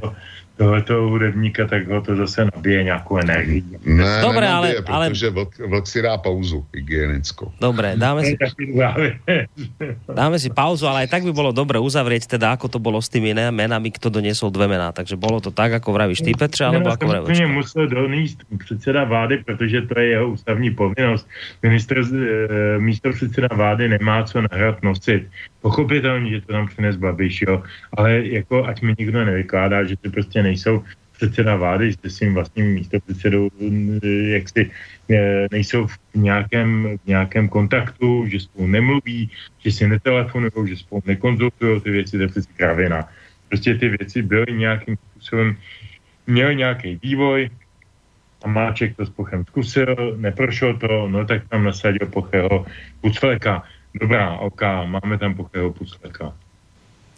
[0.58, 3.64] tohoto hudebníka, tak ho to zase nabije nějakou energii.
[3.86, 5.34] Ne, Dobre, nenabije, ale, protože ale...
[5.34, 7.52] Vlk, vlk si dá pauzu hygienickou.
[7.62, 8.38] Dobre, dáme si,
[10.20, 13.10] dáme si pauzu, ale aj tak by bolo dobre uzavrieť teda, ako to bolo s
[13.10, 14.94] tými menami, kto doniesol dve mená.
[14.94, 17.40] Takže bolo to tak, ako vravíš ty, Petře, alebo ako vravíš?
[17.40, 21.26] Ne, musel doníst předseda vlády, protože to je jeho ústavní povinnost.
[21.64, 25.28] Minister, e, místo předseda vlády nemá co nahrát nosit.
[25.62, 27.64] Pochopitelně, že to tam přines Babiš, jo,
[27.98, 30.84] ale jako ať mi nikdo nevykládá, že to prostě nejsou
[31.18, 33.50] předseda vlády s tím vlastním místopředsedou,
[34.28, 34.72] jak si
[35.52, 39.30] nejsou v nějakém, v nějakém kontaktu, že spolu nemluví,
[39.60, 43.08] že si netelefonují, že spolu nekonzultují ty věci, to je přeci kravina.
[43.50, 45.58] Prostě ty věci byly nějakým způsobem,
[46.28, 47.50] měly nějaký vývoj,
[48.44, 52.66] a Máček to s Pochem zkusil, neprošlo to, no tak tam nasadil Pocheho
[53.02, 53.64] Pucleka.
[53.96, 56.34] Dobrá, OK, máme tam Pocheho Pucleka.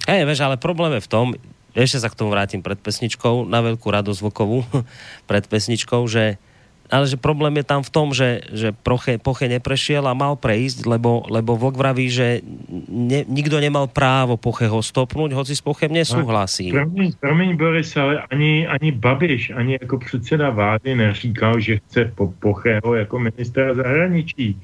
[0.05, 1.33] Hej, vieš, ale problém je v tom,
[1.75, 4.63] ešte sa k tomu vrátim pred pesničkou, na veľkú radosť Vlkovú,
[5.29, 6.39] pred pesničkou, že
[6.85, 10.85] ale že problém je tam v tom, že, že Proche, Poche neprešiel a mal prejsť,
[10.85, 12.45] lebo, lebo Vlk vraví, že
[12.89, 16.69] ne, nikdo nemal právo Pocheho stopnúť, hoci s Pochem nesouhlasí.
[16.69, 22.33] Promiň, promiň Boris, ale ani, ani Babiš, ani jako předseda vlády neříkal, že chce po
[22.39, 24.61] Pocheho jako ministra zahraničí.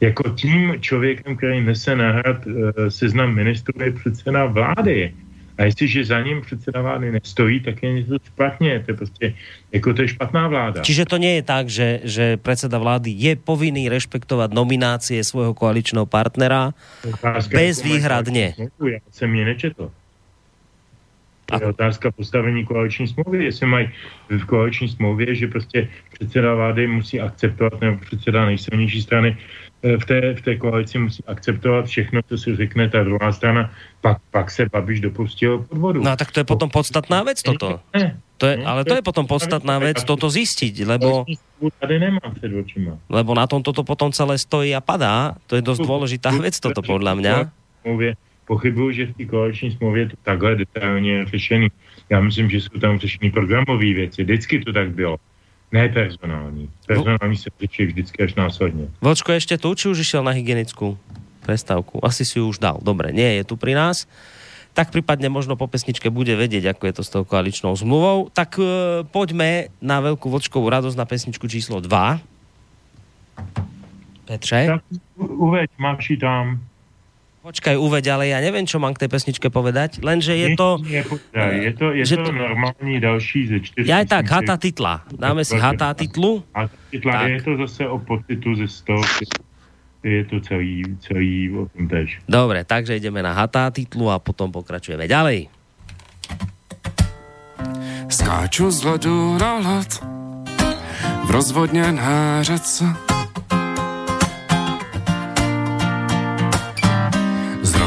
[0.00, 5.14] Jako tím člověkem, který nese náhrad e, seznam ministrů, je předseda vlády.
[5.58, 8.80] A jestliže za ním předseda vlády nestojí, tak je něco špatně.
[8.80, 9.34] To je prostě,
[9.72, 10.82] jako to je špatná vláda.
[10.82, 16.10] Čiže to nie je tak, že, že predseda vlády je povinný rešpektovať nominácie svojho koaličného
[16.10, 16.74] partnera
[17.06, 18.54] otázka, bez výhradně.
[18.58, 19.90] Já jsem je nečetl.
[21.46, 23.44] To je otázka postavení koaliční smlouvy.
[23.44, 23.88] Jestli mají
[24.28, 29.36] v koaliční smlouvě, že prostě předseda vlády musí akceptovat, nebo předseda nejsilnější strany
[29.84, 33.70] v té, v té koalici musí akceptovat všechno, co si řekne ta druhá strana,
[34.00, 36.02] pak, pak se Babiš dopustil podvodu.
[36.02, 37.80] No a tak to je potom podstatná věc toto.
[37.94, 41.24] Ne, to je, ale to je potom podstatná věc toto zistiť, lebo...
[41.80, 42.98] Tady nemám před očima.
[43.08, 45.34] Lebo na tom toto potom celé stojí a padá.
[45.46, 47.34] To je dost důležitá věc toto podle mě.
[48.46, 51.68] Pochybuju, že v té koaliční smlouvě je to takhle detailně řešený.
[52.10, 54.24] Já myslím, že jsou tam řešený programové věci.
[54.24, 55.16] Vždycky to tak bylo.
[55.74, 56.70] Ne personální.
[56.86, 58.86] Personální se řeší vždycky až následně.
[59.00, 60.98] Vočko ještě tu, či už išel na hygienickou
[61.42, 61.98] prestávku?
[62.06, 62.78] Asi si ju už dal.
[62.78, 64.06] Dobre, nie je tu pri nás.
[64.74, 68.30] Tak prípadne možno po pesničke bude vedieť, ako je to s tou koaličnou zmluvou.
[68.30, 68.62] Tak e,
[69.06, 71.90] poďme na veľkú vočkovú radosť na pesničku číslo 2.
[74.30, 74.78] Petře?
[74.78, 74.82] Tak
[75.18, 76.62] uveď, máš tam.
[77.44, 80.80] Počkaj, uveď, ale ja neviem, čo mám k tej pesničke povedať, lenže je to...
[80.80, 81.04] Nie,
[81.60, 83.84] je to, je to, to normální další ze čtyř.
[83.84, 85.04] Ja aj tak, hata titla.
[85.12, 86.40] Dáme si hata titlu.
[86.56, 87.28] Hata titla, tak.
[87.28, 88.96] je to zase o pocitu ze 100,
[90.08, 92.24] je to celý, celý o tom tež.
[92.24, 95.52] Dobre, takže ideme na hata titlu a potom pokračujeme ďalej.
[98.08, 99.92] Skáču z ledu na led
[101.24, 102.84] v rozvodněné řece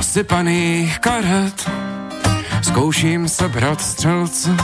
[0.08, 1.70] rozsypaných karet
[2.62, 4.56] zkouším sebrat střelce.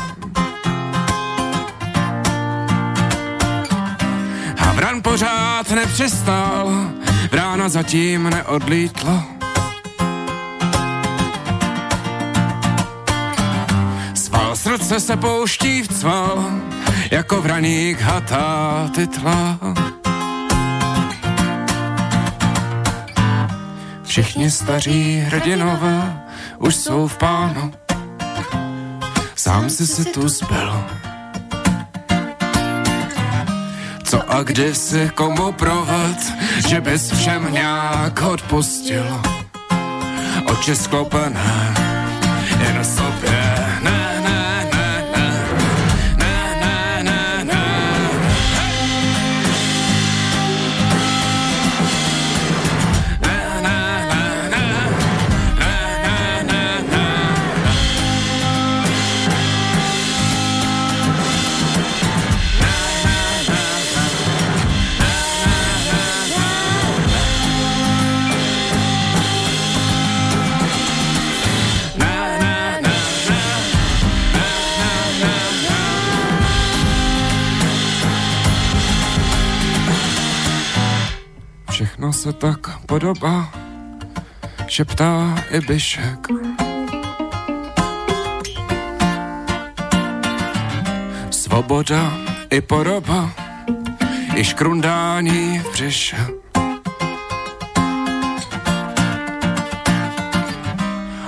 [4.57, 6.89] Havran pořád nepřestal,
[7.31, 9.25] rána zatím neodlítla.
[14.13, 16.51] Sval srdce se pouští v cval,
[17.11, 19.59] jako vraník hatá titla.
[24.13, 26.23] Všichni staří hrdinové
[26.57, 27.73] už jsou v pánu.
[29.35, 30.85] Sám si si tu zbyl.
[34.03, 36.33] Co a kdy si komu proved,
[36.67, 39.21] že bys všem nějak odpustil.
[40.45, 41.73] Oči sklopené,
[42.59, 43.12] jen sobě
[82.23, 83.51] se tak podobá,
[84.67, 86.27] šeptá i Byšek.
[91.29, 92.11] Svoboda
[92.49, 93.31] i poroba,
[94.35, 96.17] i škrundání v břiše.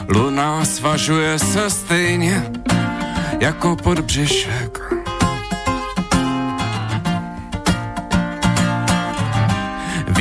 [0.07, 2.51] Luna svažuje se stejně
[3.39, 4.94] jako pod břišek.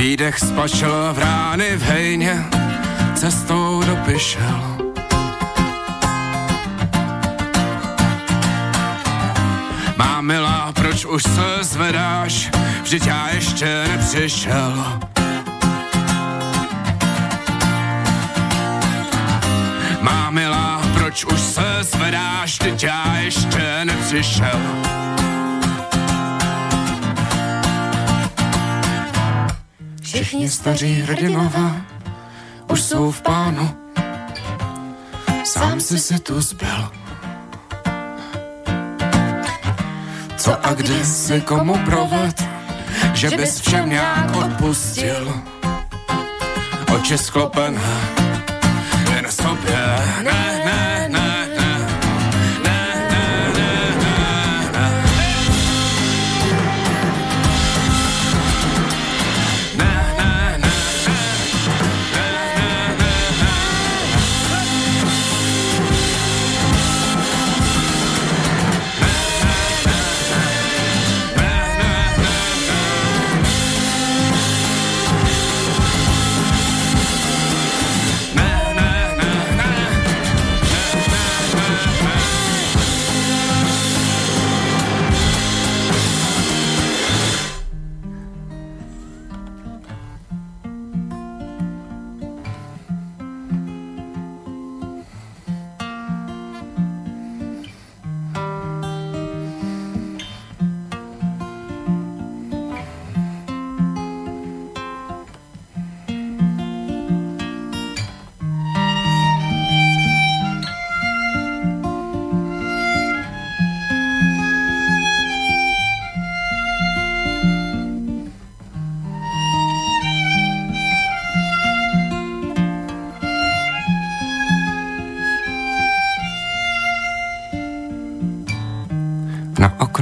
[0.05, 2.45] Výdech spačil v rány v hejně,
[3.15, 4.77] cestou do Pišel.
[9.95, 12.49] Má milá, proč už se zvedáš,
[12.83, 14.99] vždyť já ještě nepřišel.
[20.01, 24.61] Má milá, proč už se zvedáš, vždyť já ještě nepřišel.
[30.15, 31.81] Všichni staří hrdinové
[32.71, 33.77] už jsou v pánu,
[35.43, 36.91] sám si si tu zbyl.
[40.37, 42.43] Co a kdy si komu proved,
[43.13, 45.41] že bys všem nějak odpustil.
[46.95, 47.99] Oči sklopené,
[49.15, 49.79] jen sobě,
[50.23, 50.54] ne,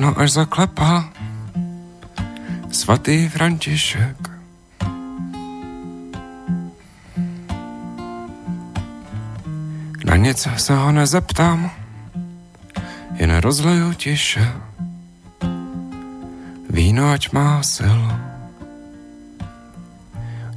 [0.04, 1.04] všechno až zaklepal
[2.72, 4.18] svatý František.
[10.06, 11.72] Na něco se ho nezeptám,
[13.16, 14.44] jen rozleju tiše.
[16.70, 18.12] Víno ať má silu,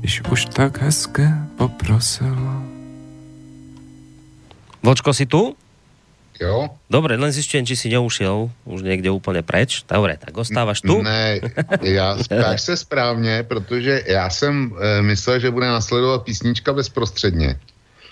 [0.00, 1.22] když už tak hezky
[1.56, 2.66] poprosil.
[4.82, 5.55] Vočko, si tu?
[6.86, 9.82] Dobre, len zistujem, či si neušiel už někde úplně preč.
[9.90, 11.02] Dobre, tak ostávaš tu?
[11.02, 11.40] Ne,
[11.82, 17.58] já spáš se správně, protože já jsem e, myslel, že bude nasledovat písnička bezprostředně.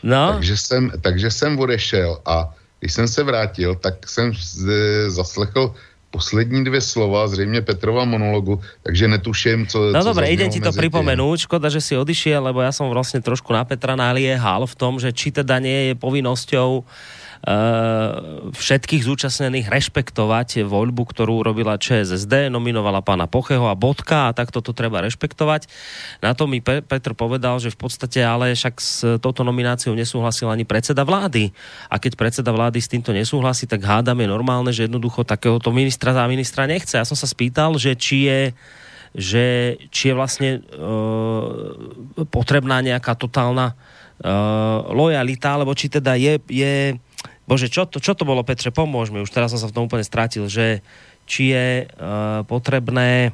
[0.03, 0.33] No?
[0.33, 4.67] Takže jsem, takže jsem odešel a když jsem se vrátil, tak jsem z,
[5.09, 5.75] zaslechl
[6.11, 10.71] poslední dvě slova, zřejmě Petrova monologu, takže netuším, co No co dobre, idem ti to
[10.71, 15.03] pripomenúť, škoda, že si odišiel, lebo ja som vlastne trošku na Petra naliehal v tom,
[15.03, 16.87] že či teda nie je povinnosťou
[18.55, 24.73] všetkých zúčastnených rešpektovať voľbu, ktorú robila ČSSD, nominovala pána Pocheho a bodka a tak toto
[24.73, 25.69] treba rešpektovať.
[26.25, 30.49] Na to mi Pe- Petr povedal, že v podstate ale však s touto nomináciou nesúhlasil
[30.49, 31.53] ani predseda vlády.
[31.93, 36.17] A keď predseda vlády s týmto nesúhlasí, tak hádam je normálne, že jednoducho takéhoto ministra
[36.17, 36.97] za ministra nechce.
[36.97, 38.41] Ja som sa spýtal, že či je
[39.15, 41.47] že či je vlastne uh,
[42.27, 46.99] potrebná nejaká totálna uh, lojalita, alebo či teda je, je
[47.45, 49.85] Bože, čo to, čo to bolo, Petře, pomôž mi, už teraz som sa v tom
[49.85, 50.81] úplne strátil, že
[51.29, 53.33] či je uh, potrebné,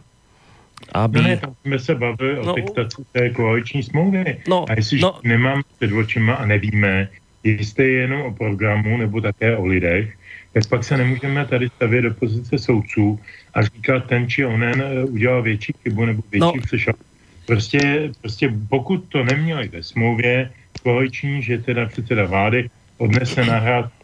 [0.95, 1.19] aby...
[1.19, 4.43] No ne, tam jsme se bavili No, o diktaci té koaliční smlouvy.
[4.49, 5.21] No, a jestliže no.
[5.23, 7.09] nemám před očima a nevíme,
[7.45, 10.15] jestli je jenom o programu nebo také o lidech,
[10.53, 13.21] tak pak se nemůžeme tady stavět do pozice soudců
[13.55, 16.53] a říkat, ten či onen eh, udělal větší chybu nebo větší No.
[16.87, 16.95] no.
[17.47, 20.51] Prostě, prostě pokud to neměli ve smlouvě
[20.83, 24.00] koaliční, že teda předseda vlády odnese na hrad eh,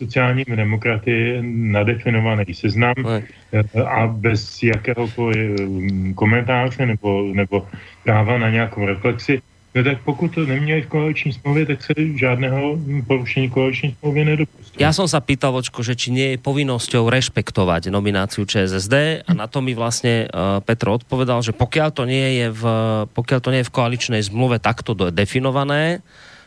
[0.00, 7.68] sociálními demokraty nadefinovaný seznam eh, a bez jakéhokoliv mm, komentáře nebo, nebo
[8.04, 9.42] práva na nějakou reflexi,
[9.74, 14.76] no tak pokud to neměli v koaliční smlouvě, tak se žádného porušení koaliční smlouvy nedopustí.
[14.80, 19.44] Ja som sa pýtal, Vočko, že či nie je povinnosťou rešpektovať nomináciu ČSSD a na
[19.44, 22.62] to mi vlastne uh, Petro odpovedal, že pokiaľ to nie je v,
[23.12, 26.00] pokiaľ to nie je v koaličnej zmluve takto definované,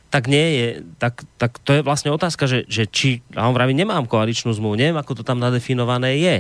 [0.09, 3.75] tak nie je, tak, tak to je vlastne otázka, že, že či, a on vraví,
[3.75, 6.37] nemám koaličnú zmluvu, neviem, ako to tam nadefinované je.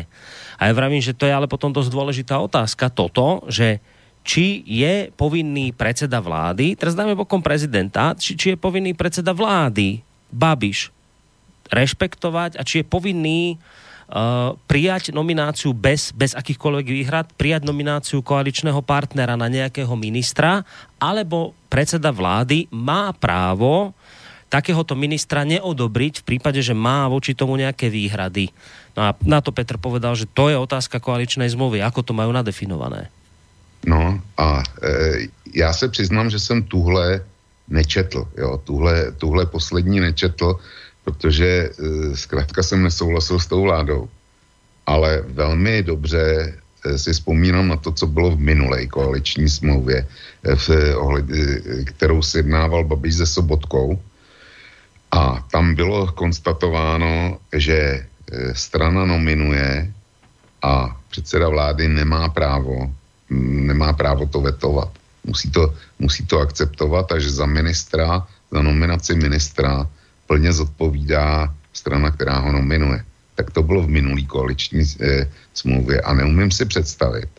[0.55, 3.83] A ja vravím, že to je ale potom dosť dôležitá otázka toto, že
[4.25, 10.01] či je povinný predseda vlády, teraz dáme bokom prezidenta, či, či je povinný predseda vlády,
[10.33, 10.89] Babiš,
[11.69, 13.84] rešpektovať a či je povinný uh,
[14.69, 20.61] prijať nomináciu bez, bez akýchkoľvek výhrad, prijať nomináciu koaličného partnera na nejakého ministra,
[21.01, 23.97] alebo predseda vlády má právo
[24.45, 28.53] takéhoto ministra neodobriť v prípade, že má voči tomu nejaké výhrady.
[28.93, 32.31] No a na to Petr povedal, že to je otázka koaličnej zmluvy, ako to majú
[32.31, 33.09] nadefinované.
[33.85, 37.21] No a e, já se přiznám, že jsem tuhle
[37.67, 40.59] nečetl, jo, tuhle, tuhle poslední nečetl,
[41.05, 41.71] protože e,
[42.17, 44.09] zkrátka jsem nesouhlasil s tou vládou.
[44.85, 46.53] Ale velmi dobře
[46.85, 51.25] e, si vzpomínám na to, co bylo v minulé koaliční smlouvě, e, v, ohled,
[51.85, 54.01] kterou sjednával Babiš se Sobotkou.
[55.11, 58.05] A tam bylo konstatováno, že
[58.53, 59.93] strana nominuje
[60.61, 62.89] a předseda vlády nemá právo
[63.29, 64.89] mm, nemá právo to vetovat.
[65.23, 69.87] Musí to, musí to akceptovat a že za ministra, za nominaci ministra
[70.27, 73.03] plně zodpovídá strana, která ho nominuje.
[73.35, 77.29] Tak to bylo v minulý koaliční eh, smlouvě a neumím si představit,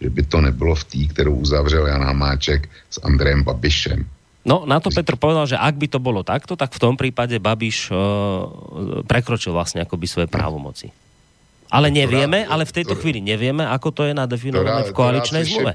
[0.00, 4.04] že by to nebylo v té, kterou uzavřel Jan Hamáček s Andrejem Babišem.
[4.46, 7.34] No, na to Petr povedal, že ak by to bolo takto, tak v tom prípade
[7.42, 10.94] Babiš uh, prekročil vlastne akoby svoje právomoci.
[11.70, 15.72] Ale nevieme, ale v tejto chvíli nevieme, ako to je nadefinované v koaličnej rád zmluve.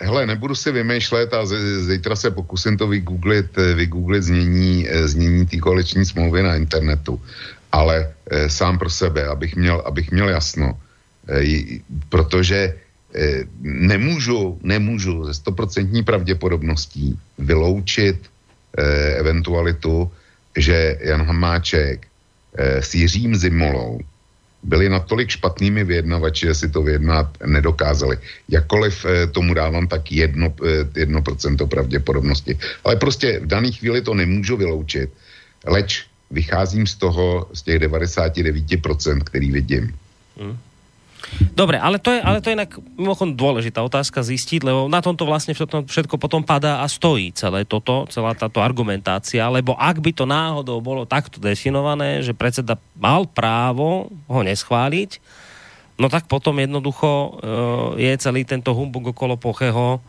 [0.00, 1.46] Hele, nebudu si vymýšlet a
[1.86, 7.20] zítra se pokusím to vygooglit, eh, vygooglit znění, eh, znění té koaliční smlouvy na internetu.
[7.72, 10.78] Ale eh, sám pro sebe, abych měl, abych měl jasno.
[11.40, 12.74] J- protože
[13.14, 18.16] eh, nemůžu, nemůžu ze stoprocentní pravděpodobností vyloučit
[18.78, 20.10] eh, eventualitu,
[20.56, 24.00] že Jan Hamáček eh, s Jiřím Zimolou
[24.64, 28.16] byli natolik špatnými vyjednavači, že si to vyjednat nedokázali.
[28.48, 32.58] Jakkoliv eh, tomu dávám tak jedno, eh, jedno procento pravděpodobnosti.
[32.84, 35.12] Ale prostě v dané chvíli to nemůžu vyloučit.
[35.66, 39.92] Leč vycházím z toho, z těch 99%, který vidím.
[41.54, 45.24] Dobre, ale to je, ale to je inak mimochodom dôležitá otázka zistiť, lebo na tomto
[45.24, 50.10] vlastne všetko, všetko potom padá a stojí celé toto, celá táto argumentácia, lebo ak by
[50.12, 55.22] to náhodou bolo takto definované, že predseda mal právo ho neschváliť,
[55.96, 57.30] no tak potom jednoducho uh,
[57.94, 60.02] je celý tento humbug okolo Pocheho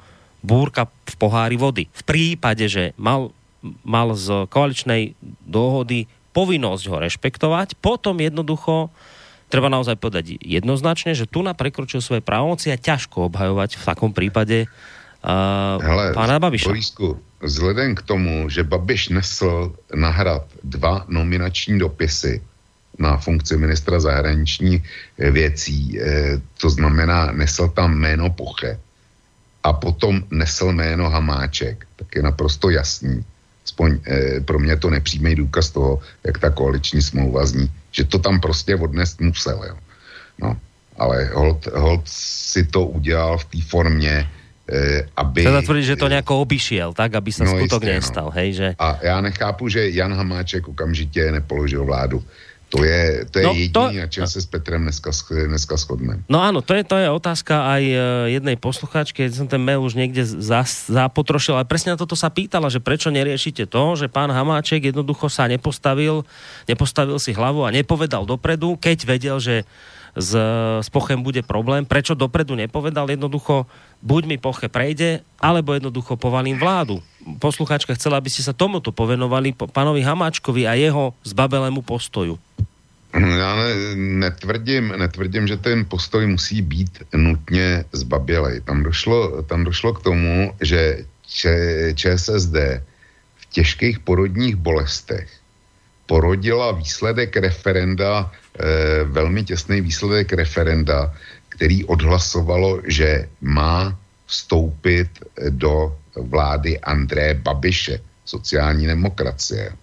[0.45, 1.89] búrka v pohári vody.
[1.89, 3.33] V prípade, že mal,
[3.81, 6.05] mal z koaličnej dohody
[6.35, 8.93] povinnosť ho rešpektovať, potom jednoducho
[9.49, 14.11] treba naozaj povedať jednoznačne, že tu na prekročil svoje právomoci a ťažko obhajovať v takom
[14.11, 16.69] prípade uh, Hele, pána Babiša.
[16.69, 22.41] Borisku, vzhledem k tomu, že Babiš nesl na hrad dva nominační dopisy
[22.99, 24.83] na funkci ministra zahraničních
[25.17, 28.79] věcí, eh, to znamená, nesl tam jméno Poche
[29.63, 33.23] a potom nesl jméno Hamáček, tak je naprosto jasný,
[33.65, 38.19] aspoň eh, pro mě to nepřímý důkaz toho, jak ta koaliční smlouva zní, že to
[38.19, 39.75] tam prostě odnést musel, jo.
[40.39, 40.59] No,
[40.99, 44.27] ale hold, hold si to udělal v té formě,
[44.65, 45.45] Eh, aby...
[45.45, 48.33] Teda tvrdí, že to nejako obišiel, tak, aby sa no, skutok jistě, nestal, no.
[48.33, 48.67] hej, že...
[48.81, 52.23] A já nechápu, že Jan Hamáček okamžitě nepoložil vládu.
[52.73, 53.83] To je, to je no, jediný, to...
[53.93, 56.25] na čem se s Petrem dneska, dneska shodneme.
[56.25, 57.95] No áno, to je, to je otázka aj e,
[58.33, 60.25] jednej poslucháčky, keď som ten mail už niekde
[60.89, 65.29] zapotrošil, ale presne na toto sa pýtala, že prečo neriešite to, že pán Hamáček jednoducho
[65.29, 66.25] sa nepostavil,
[66.65, 69.61] nepostavil si hlavu a nepovedal dopredu, keď vedel, že
[70.15, 70.31] s,
[70.81, 71.83] s Pochem bude problém.
[71.83, 73.11] Prečo dopredu nepovedal?
[73.11, 73.67] Jednoducho,
[73.99, 77.03] buď mi Poche prejde, alebo jednoducho povalím vládu.
[77.41, 82.37] Posluchačka chcela, aby ste sa tomuto povenovali pánovi Hamáčkovi a jeho zbabelému postoju.
[83.15, 88.61] Já ne, netvrdím, netvrdím, že ten postoj musí být nutně zbabělej.
[88.61, 91.05] Tam došlo, tam došlo k tomu, že
[91.95, 92.55] ČSSD
[93.35, 95.31] v těžkých porodních bolestech
[96.05, 101.13] porodila výsledek referenda Eh, velmi těsný výsledek referenda,
[101.49, 105.07] který odhlasovalo, že má vstoupit
[105.49, 109.73] do vlády André Babiše, sociální demokracie.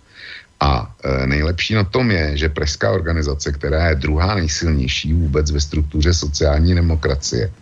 [0.61, 5.61] A e, nejlepší na tom je, že Pražská organizace, která je druhá nejsilnější vůbec ve
[5.61, 7.53] struktuře sociální demokracie,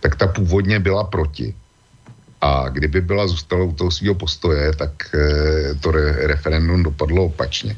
[0.00, 1.54] tak ta původně byla proti.
[2.40, 7.76] A kdyby byla zůstala u toho svého postoje, tak e, to re, referendum dopadlo opačně.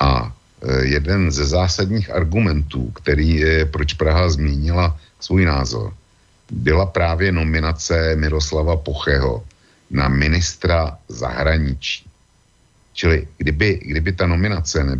[0.00, 0.32] A
[0.62, 5.94] Eh, jeden ze zásadních argumentů, který je, proč Praha zmínila svůj názor,
[6.50, 9.44] byla právě nominace Miroslava Pocheho
[9.90, 12.04] na ministra zahraničí.
[12.92, 14.96] Čili kdyby, kdyby ta nominace ne,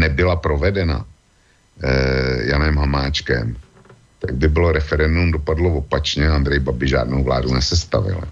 [0.00, 1.04] nebyla provedena
[1.82, 3.56] eh, Janem Hamáčkem,
[4.18, 8.24] tak by bylo referendum dopadlo opačně, Andrej Babi žádnou vládu nesestavil.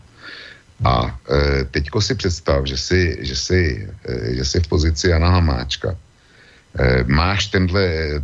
[0.85, 5.31] A e, teďko si představ, že si, že, si, e, že si v pozici Jana
[5.31, 5.95] Hamáčka
[7.07, 8.21] máš tenhle, eh,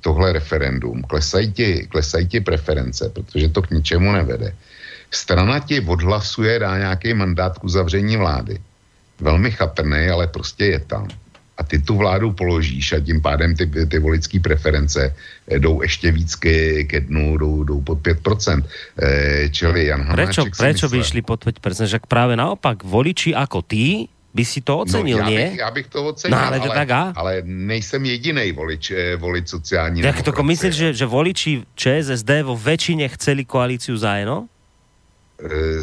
[0.00, 4.54] tohle referendum, klesají ti, klesají ti preference, protože to k ničemu nevede.
[5.10, 8.60] Strana ti odhlasuje, dá nějaký mandát k uzavření vlády.
[9.20, 11.08] Velmi chatrný, ale prostě je tam.
[11.58, 15.14] A ty tu vládu položíš a tím pádem ty, ty volické preference
[15.48, 18.64] eh, jdou ještě víc ke, ke dnu, jdou, jdou pod 5%.
[19.00, 21.88] E, čili Jan Hamáček Prečo, prečo by šli pod 5%?
[21.88, 25.48] Že práve naopak, voliči ako ty by si to ocenil, no, já nie?
[25.50, 27.12] Bych, já bych to ocenil, no, ale, ale, tak a?
[27.16, 32.56] ale nejsem jediný volič, eh, volič sociální Tak to myslíš, že, že voliči ČSSD vo
[32.56, 34.48] väčšine chceli koalíciu zájeno?
[35.42, 35.82] E,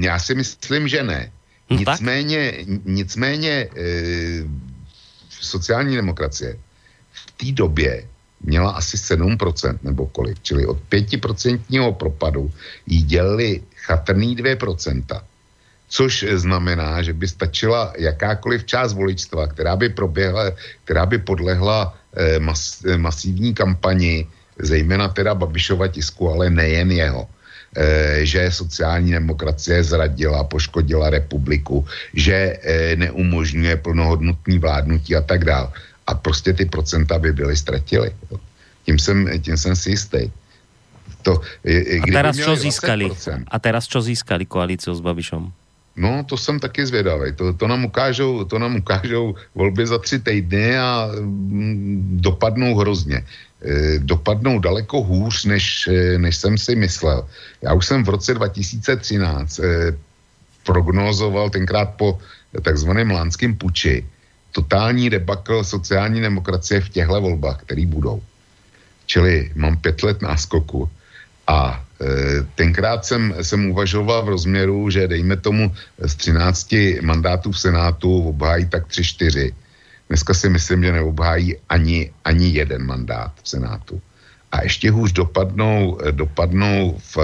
[0.00, 1.32] já si myslím, že ne.
[1.70, 2.54] No, nicméně,
[2.84, 3.68] nicméně e,
[5.30, 6.58] sociální demokracie
[7.12, 8.04] v té době
[8.40, 12.50] měla asi 7% nebo kolik, čili od 5% propadu
[12.86, 15.22] jí dělali chatrný 2%
[15.90, 20.54] což znamená, že by stačila jakákoliv část voličstva, která by proběhla,
[20.84, 24.26] která by podlehla eh, mas, eh, masivní kampani,
[24.58, 27.28] zejména teda Babišova tisku, ale nejen jeho.
[27.70, 32.58] E, že sociální demokracie zradila, poškodila republiku, že
[32.98, 35.70] neumožňuje plnohodnotný vládnutí a tak dále.
[36.06, 38.10] A prostě ty procenta by byly ztratily.
[38.84, 40.34] Tím jsem, tím jsem si jistý.
[41.22, 41.40] To,
[42.02, 43.12] a teraz čo získali?
[43.46, 45.52] A teraz čo získali koalíciu s Babišom?
[46.00, 47.36] No, to jsem taky zvědavý.
[47.36, 53.20] To, to, nám ukážou, to nám ukážou volby za tři týdny a mm, dopadnou hrozně.
[53.60, 57.28] E, dopadnou daleko hůř, než, e, než jsem si myslel.
[57.62, 59.92] Já už jsem v roce 2013 e,
[60.64, 62.16] prognozoval tenkrát po
[62.64, 64.00] takzvaném lánském puči
[64.52, 68.22] totální debakl sociální demokracie v těchto volbách, které budou.
[69.06, 70.88] Čili mám pět let náskoku
[71.50, 72.06] a e,
[72.54, 78.66] tenkrát jsem, jsem uvažoval v rozměru, že dejme tomu z 13 mandátů v Senátu obhájí
[78.68, 79.54] tak 3-4.
[80.08, 84.00] Dneska si myslím, že neobhájí ani, ani jeden mandát v Senátu.
[84.52, 87.16] A ještě hůř dopadnou, dopadnou v,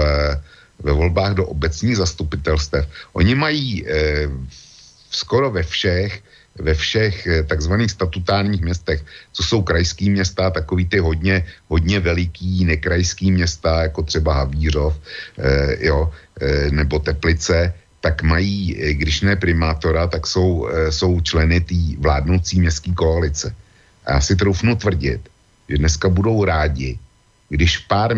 [0.79, 2.87] ve volbách do obecních zastupitelstev.
[3.13, 3.91] Oni mají e,
[5.11, 6.23] skoro ve všech
[6.59, 12.65] ve všech eh, takzvaných statutárních městech, co jsou krajský města, takový ty hodně, hodně veliký
[12.65, 14.99] nekrajský města, jako třeba Havířov,
[15.39, 16.11] eh, jo,
[16.41, 21.99] eh, nebo Teplice, tak mají, eh, když ne primátora, tak jsou, eh, jsou členy té
[21.99, 23.55] vládnoucí městské koalice.
[24.05, 25.21] A já si troufnu tvrdit,
[25.69, 26.99] že dneska budou rádi,
[27.49, 28.17] když, pár,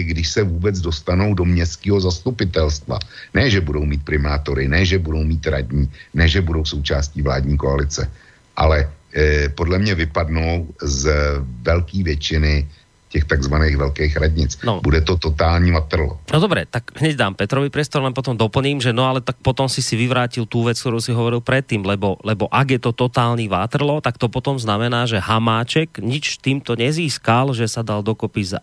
[0.00, 2.98] když se vůbec dostanou do městského zastupitelstva.
[3.34, 7.56] Ne, že budou mít primátory, ne, že budou mít radní, ne, že budou součástí vládní
[7.56, 8.10] koalice,
[8.56, 11.14] ale eh, podle mě vypadnou z
[11.62, 12.68] velké většiny
[13.14, 14.58] těch takzvaných velkých radnic.
[14.66, 14.82] No.
[14.82, 16.18] Bude to totální matrlo.
[16.34, 19.70] No dobre, tak hneď dám Petrovi priestor, len potom doplním, že no ale tak potom
[19.70, 23.46] si si vyvrátil tú vec, ktorú si hovoril predtým, lebo, lebo ak je to totálny
[23.46, 28.58] vátrlo, tak to potom znamená, že Hamáček nič týmto nezískal, že sa dal dokopy s,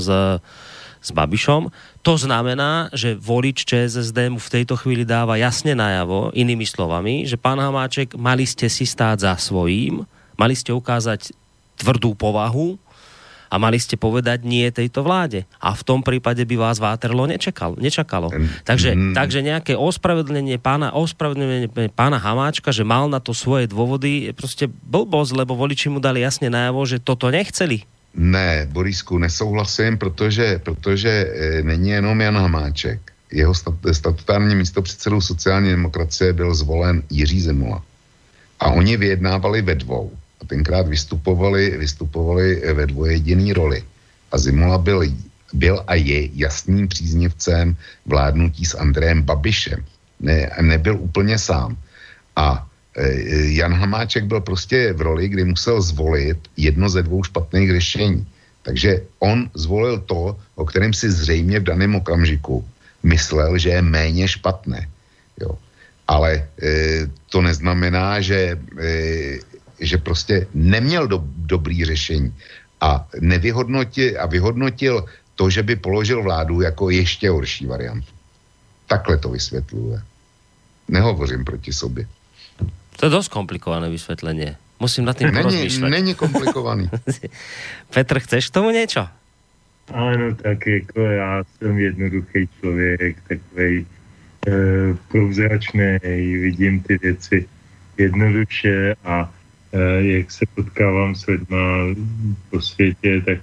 [0.00, 0.08] s,
[1.04, 1.68] s Babišom.
[2.00, 7.36] To znamená, že volič ČSSD mu v tejto chvíli dáva jasne najavo, inými slovami, že
[7.36, 10.08] pán Hamáček, mali ste si stáť za svojím,
[10.40, 11.36] mali ste ukázať
[11.76, 12.80] tvrdú povahu,
[13.50, 15.42] a mali ste povedať nie tejto vláde.
[15.58, 18.30] A v tom prípade by vás Váterlo nečakal, nečakalo.
[18.62, 19.14] Takže, mm.
[19.18, 24.64] takže nejaké ospravedlnenie pána, ospravedlnenie pána Hamáčka, že mal na to svoje dôvody, je prostě
[24.70, 27.82] blbosť, lebo voliči mu dali jasne najavo, že toto nechceli.
[28.14, 33.00] Ne, Borisku, nesouhlasím, protože, protože e, není jenom Jan Hamáček.
[33.32, 37.82] Jeho stat, statutární místo předsedou sociální demokracie byl zvolen Jiří Zemula.
[38.60, 40.10] A oni vyjednávali ve dvou
[40.40, 43.84] a tenkrát vystupovali, vystupovali ve dvojediný roli.
[44.32, 45.04] A Zimola byl,
[45.52, 47.76] byl a je jasným příznivcem
[48.06, 49.84] vládnutí s Andrejem Babišem.
[50.20, 51.76] Ne, nebyl úplně sám.
[52.36, 53.12] A e,
[53.52, 58.26] Jan Hamáček byl prostě v roli, kdy musel zvolit jedno ze dvou špatných řešení.
[58.62, 62.64] Takže on zvolil to, o kterém si zřejmě v daném okamžiku
[63.02, 64.88] myslel, že je méně špatné.
[65.40, 65.58] Jo.
[66.08, 69.38] Ale e, to neznamená, že e,
[69.80, 72.34] že prostě neměl do, dobrý řešení
[72.80, 75.04] a nevyhodnotil a vyhodnotil
[75.34, 78.12] to, že by položil vládu jako ještě horší variantu.
[78.86, 80.02] Takhle to vysvětluje.
[80.88, 82.06] Nehovořím proti sobě.
[82.96, 84.56] To je dost komplikované vysvětlení.
[84.80, 86.90] Musím na tím není, Není komplikovaný.
[87.94, 89.08] Petr, chceš k tomu něco?
[89.94, 93.86] Ano, tak jako já jsem jednoduchý člověk, takový
[94.46, 94.50] e,
[95.08, 95.98] průzračný,
[96.36, 97.48] vidím ty věci
[97.98, 99.39] jednoduše a Eh,
[99.98, 101.94] jak se potkávám s lidma
[102.50, 103.38] po světě, tak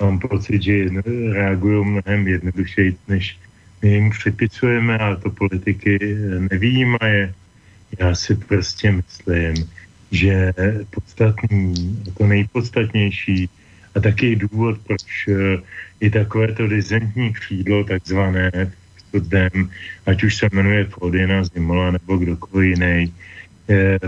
[0.00, 0.88] mám pocit, že
[1.32, 3.38] reagují mnohem jednodušeji, než
[3.82, 5.98] my jim připisujeme a to politiky
[6.50, 7.34] nevýjímaje.
[7.98, 9.54] Já si prostě myslím,
[10.10, 10.52] že
[10.90, 11.74] podstatný,
[12.18, 13.48] to nejpodstatnější
[13.94, 15.62] a taky důvod, proč eh,
[16.00, 18.72] je takové to dizentní křídlo, takzvané
[20.06, 23.14] ať už se jmenuje Flodina Zimola nebo kdokoliv jiný,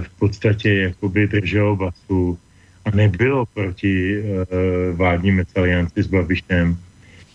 [0.01, 2.39] v podstatě jakoby drželo basu
[2.85, 4.27] a nebylo proti uh,
[4.97, 6.77] vládní alianci s Babišem,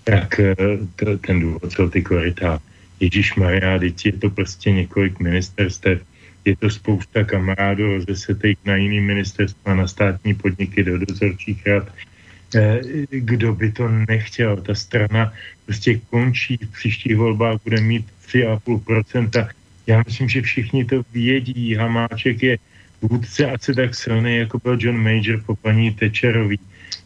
[0.03, 2.59] tak uh, to, ten důvod jsou ty koryta.
[2.99, 6.01] Ježíš Maria, teď je to prostě několik ministerstev,
[6.45, 11.87] je to spousta kamarádů rozesetých na jiný ministerstva, na státní podniky, do dozorčích rad.
[12.55, 14.57] Eh, kdo by to nechtěl?
[14.57, 15.33] Ta strana
[15.65, 19.49] prostě končí v příštích volbách, bude mít 3,5%.
[19.89, 21.75] Já myslím, že všichni to vědí.
[21.75, 22.57] Hamáček je
[23.01, 26.59] vůdce se tak silný, jako byl John Major po paní Tečerový.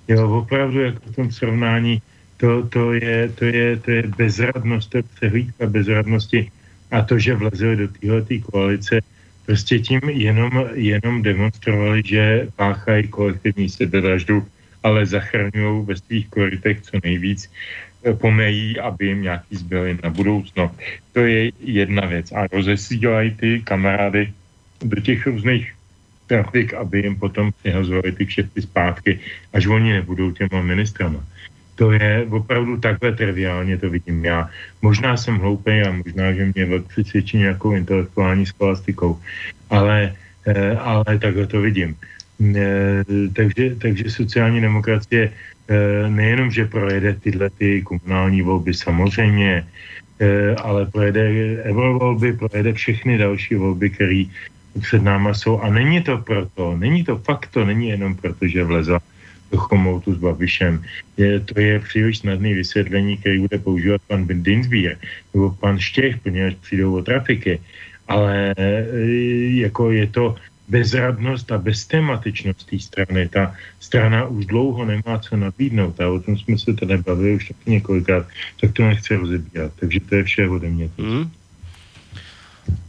[0.08, 2.02] Jo, opravdu jako v tom srovnání
[2.38, 6.52] to, to, je, to, je, to je bezradnost, to je přehlídka bezradnosti
[6.92, 9.00] a to, že vlezli do téhle koalice,
[9.46, 14.44] prostě tím jenom, jenom demonstrovali, že páchají kolektivní sebevraždu,
[14.84, 17.50] ale zachraňují ve svých koritech co nejvíc
[18.14, 20.72] pomejí, aby jim nějaký zbyly na budoucno.
[21.14, 22.32] To je jedna věc.
[22.32, 24.34] A rozesílají ty kamarády
[24.84, 25.74] do těch různých
[26.28, 29.20] trafik, aby jim potom přihazovali ty kšefty zpátky,
[29.54, 31.24] až oni nebudou těma ministrama.
[31.76, 34.50] To je opravdu takhle triviálně to vidím já.
[34.82, 39.20] Možná jsem hloupý a možná, že mě přesvědčí nějakou intelektuální skolastikou,
[39.70, 40.14] ale,
[40.46, 41.96] eh, ale takhle to vidím.
[42.44, 43.04] Eh,
[43.34, 45.32] takže, takže sociální demokracie
[45.64, 49.64] Eh, nejenom, že projede tyhle ty komunální volby samozřejmě,
[50.20, 51.24] eh, ale projede
[51.64, 54.24] eurovolby, projede všechny další volby, které
[54.82, 55.64] před náma jsou.
[55.64, 59.00] A není to proto, není to fakt, to není jenom proto, že vlezla
[59.52, 60.84] do chomoutu s Babišem.
[61.18, 64.98] Je, to je příliš snadný vysvětlení, který bude používat pan Dinsbier
[65.34, 67.60] nebo pan Štěch, poněvadž přijdou o trafiky.
[68.08, 68.52] Ale
[69.64, 70.36] jako je to
[70.68, 73.30] bezradnost a beztematičnost té strany.
[73.30, 77.48] Ta strana už dlouho nemá co nabídnout a o tom jsme se tady bavili už
[77.48, 78.26] taky několikrát,
[78.62, 79.72] tak to nechci rozebírat.
[79.80, 80.90] Takže to je vše ode mě.
[80.98, 81.32] Mm.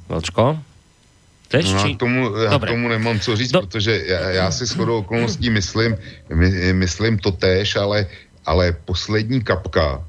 [0.08, 0.58] Valčko?
[1.44, 1.94] Chceš, no, či...
[1.94, 3.60] k tomu, já k tomu nemám co říct, Do...
[3.60, 5.96] protože já, já si shodou okolností myslím,
[6.34, 8.06] my, myslím to též, ale,
[8.46, 10.02] ale poslední kapka,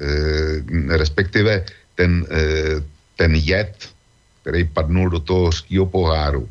[0.00, 2.82] eh, respektive ten, eh,
[3.16, 3.90] ten jed,
[4.40, 6.48] který padnul do toho hořkého poháru,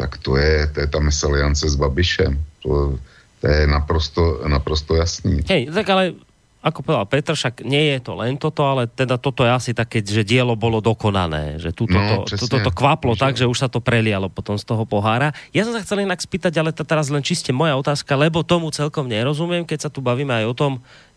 [0.00, 2.40] tak to je, to je ta mesaliance s Babišem.
[2.64, 2.96] To,
[3.40, 5.44] to je naprosto, naprosto jasný.
[5.44, 6.16] Hej, tak ale
[6.60, 10.04] ako povedal Petr, však nie je to len toto, ale teda toto je asi také,
[10.04, 13.20] že dielo bolo dokonané, že tu no, to, to, to kvaplo že...
[13.20, 15.32] tak, že už sa to prelialo potom z toho pohára.
[15.56, 18.68] Ja som sa chcel inak spýtať, ale to teraz len čiste moja otázka, lebo tomu
[18.76, 20.72] celkom nerozumiem, keď sa tu bavíme aj o tom,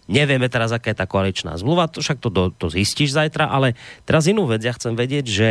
[0.08, 3.76] nevieme teraz, aká je tá koaličná zmluva, to však to, to, to zistíš zajtra, ale
[4.08, 5.50] teraz inú vec, ja chcem vedieť, že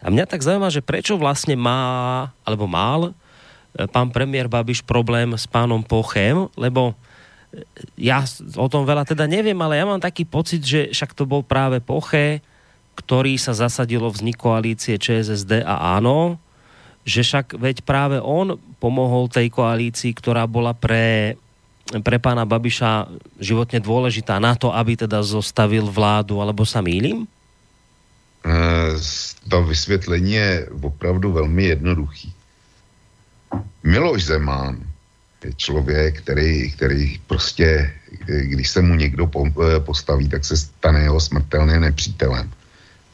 [0.00, 3.12] a mňa tak zaujíma, že prečo vlastne má, alebo mal
[3.76, 6.96] e, pán premiér Babiš problém s pánom Pochem, lebo
[7.98, 8.22] ja
[8.54, 11.82] o tom veľa teda neviem, ale ja mám taký pocit, že však to bol práve
[11.82, 12.40] Poche,
[12.94, 16.38] ktorý sa zasadilo vznik koalície ČSSD a áno,
[17.02, 21.34] že však veď práve on pomohol tej koalícii, ktorá bola pre,
[22.04, 23.08] pre pána Babiša
[23.40, 27.26] životne dôležitá na to, aby teda zostavil vládu, alebo sa mýlim?
[28.44, 29.00] Uh,
[29.48, 32.34] to vysvětlení je opravdu velmi jednoduchý.
[33.82, 34.80] Miloš Zeman
[35.44, 37.92] je člověk, který, který prostě,
[38.26, 42.52] když se mu někdo eh, postaví, tak se stane jeho smrtelným nepřítelem.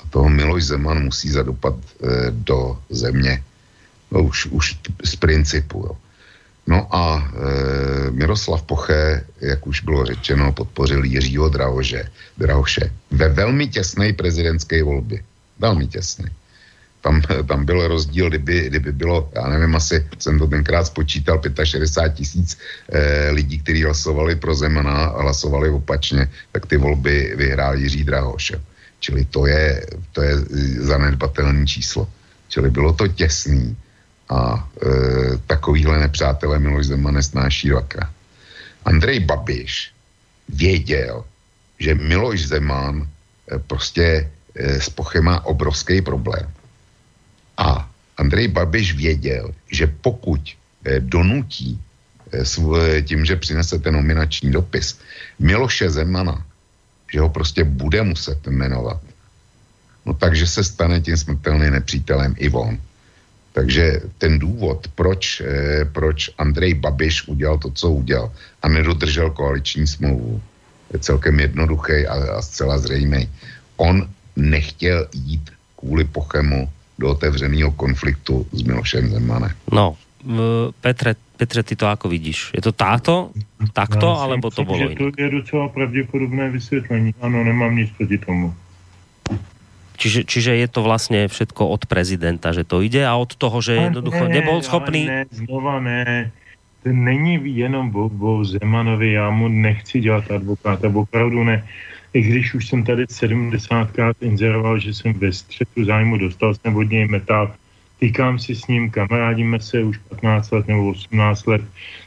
[0.01, 3.45] A toho Miloš Zeman musí zadopat eh, do země.
[4.11, 5.79] No už, už z principu.
[5.87, 5.97] Jo.
[6.67, 13.69] No a e, Miroslav Poche, jak už bylo řečeno, podpořil Jiřího Drahoše, Drahoše ve velmi
[13.69, 15.23] těsné prezidentské volbě.
[15.59, 16.31] Velmi těsné
[17.07, 22.15] tam, tam byl rozdíl, kdyby, kdyby bylo, já nevím, asi jsem to tenkrát spočítal, 65
[22.15, 22.59] tisíc
[22.91, 28.53] eh, lidí, kteří hlasovali pro Zemana a hlasovali opačně, tak ty volby vyhrál Jiří Drahoš.
[29.01, 30.35] Čili to je, to je
[30.83, 32.11] zanedbatelné číslo.
[32.49, 33.77] Čili bylo to těsný
[34.29, 34.89] a e,
[35.47, 38.11] takovýhle nepřátelé Miloš Zeman nesnáší dvakrát.
[38.85, 39.93] Andrej Babiš
[40.49, 41.25] věděl,
[41.79, 46.51] že Miloš Zeman e, prostě e, s Pochem má obrovský problém.
[47.57, 50.41] A Andrej Babiš věděl, že pokud
[50.85, 51.81] eh, donutí
[52.33, 54.99] eh, tím, že přinese ten nominační dopis
[55.39, 56.47] Miloše Zemana,
[57.13, 59.01] že ho prostě bude muset jmenovat,
[60.07, 62.79] no takže se stane tím smrtelným nepřítelem i on.
[63.57, 68.29] Takže ten důvod, proč, eh, proč Andrej Babiš udělal to, co udělal
[68.63, 70.43] a nedodržel koaliční smlouvu,
[70.93, 73.25] je celkem jednoduchý a, a zcela zřejmý.
[73.81, 74.05] On
[74.37, 75.51] nechtěl jít
[75.81, 76.69] kvůli Pochemu
[77.01, 79.53] do otevřeného konfliktu s Milošem Zemanem.
[79.73, 79.97] No,
[80.81, 82.53] Petre, Petře, ty to jako vidíš?
[82.53, 83.31] Je to táto,
[83.73, 87.15] takto, alebo to bylo To je docela pravděpodobné vysvětlení.
[87.21, 88.55] Ano, nemám nic proti tomu.
[89.97, 93.91] Čiže, čiže je to vlastně všetko od prezidenta, že to ide a od toho, že
[93.91, 95.07] jednoducho ne, nebol schopný...
[95.07, 96.31] Ne, znova ne.
[96.83, 101.65] To není jenom o, o Zemanovi, já mu nechci dělat advokáta, opravdu ne
[102.17, 106.89] i když už jsem tady 70krát inzeroval, že jsem ve střetu zájmu, dostal jsem od
[106.91, 107.53] něj metal,
[108.01, 111.63] týkám si s ním, kamarádíme se už 15 let nebo 18 let.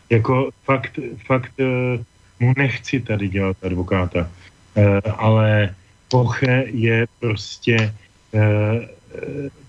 [0.09, 2.01] Jako fakt, fakt uh,
[2.39, 5.75] mu nechci tady dělat advokáta, uh, ale
[6.09, 7.93] Poche je prostě
[8.33, 8.41] uh,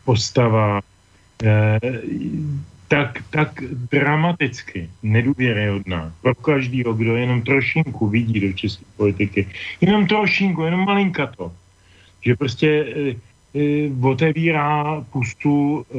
[0.05, 0.81] postava
[2.91, 9.47] tak, tak dramaticky nedůvěryhodná pro každýho, kdo jenom trošinku vidí do české politiky.
[9.81, 10.87] Jenom trošinku, jenom
[11.37, 11.53] to.
[12.21, 13.15] Že prostě e,
[13.55, 15.99] e, otevírá pustu e,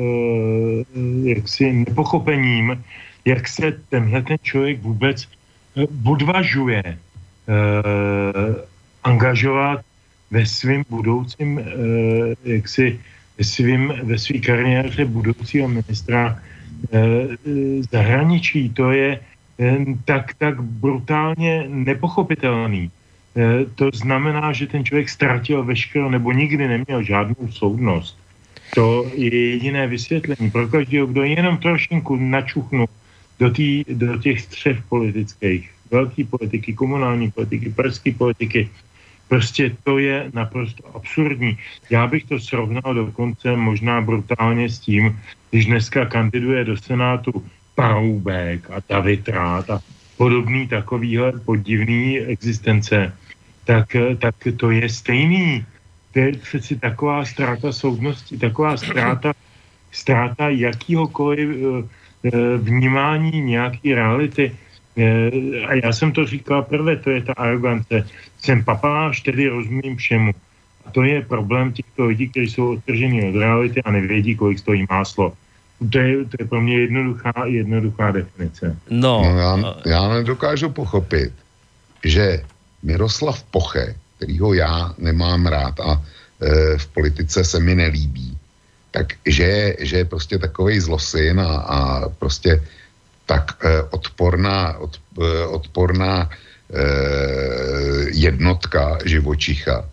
[1.30, 2.84] jaksi nepochopením,
[3.26, 5.27] jak se tenhle ten člověk vůbec
[6.03, 6.97] odvažuje e,
[9.03, 9.81] angažovat
[10.32, 11.64] ve svým budoucím, e,
[12.44, 12.99] jaksi
[13.38, 16.40] ve svým, ve svý kariéře budoucího ministra
[16.90, 17.38] Eh,
[17.91, 19.20] zahraničí, to je
[19.60, 22.90] eh, tak, tak brutálně nepochopitelný.
[23.38, 28.18] Eh, to znamená, že ten člověk ztratil veškerou nebo nikdy neměl žádnou soudnost.
[28.74, 30.52] To je jediné vysvětlení.
[30.52, 32.86] Pro každého, kdo jenom trošinku načuchnu
[33.40, 38.70] do, tý, do těch střev politických, velké politiky, komunální politiky, pražské politiky,
[39.32, 41.58] prostě to je naprosto absurdní.
[41.90, 45.16] Já bych to srovnal dokonce možná brutálně s tím,
[45.49, 47.32] když dneska kandiduje do Senátu
[47.76, 49.80] Paroubek a David Rát a
[50.18, 53.16] podobný takovýhle podivný existence,
[53.64, 55.64] tak, tak to je stejný.
[56.12, 59.32] To je přeci taková ztráta soudnosti, taková ztráta,
[59.91, 61.88] ztráta jakýhokoliv eh,
[62.28, 64.52] eh, vnímání nějaké reality.
[64.97, 68.07] Eh, a já jsem to říkal prvé, to je ta arogance.
[68.41, 70.31] Jsem papáš, tedy rozumím všemu.
[70.85, 74.85] A to je problém těchto lidí, kteří jsou odtržení od reality a nevědí, kolik stojí
[74.89, 75.34] máslo.
[75.91, 78.77] To je, to je pro mě jednoduchá, jednoduchá definice.
[78.89, 81.34] No, No já, já nedokážu pochopit,
[82.03, 82.43] že
[82.84, 86.01] Miroslav Poche, kterýho já nemám rád a
[86.41, 88.38] e, v politice se mi nelíbí,
[88.91, 92.61] tak že, že je prostě takovej zlosin a, a prostě
[93.32, 96.36] tak e, odporná, od, e, odporná e,
[98.12, 99.88] jednotka živočicha,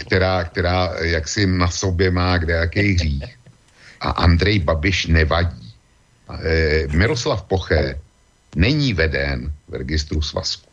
[0.00, 3.36] která, která jaksi na sobě má kde jaký hřích.
[4.00, 5.74] A Andrej Babiš nevadí.
[6.96, 8.00] Miroslav Poche
[8.56, 10.72] není veden v registru svazku.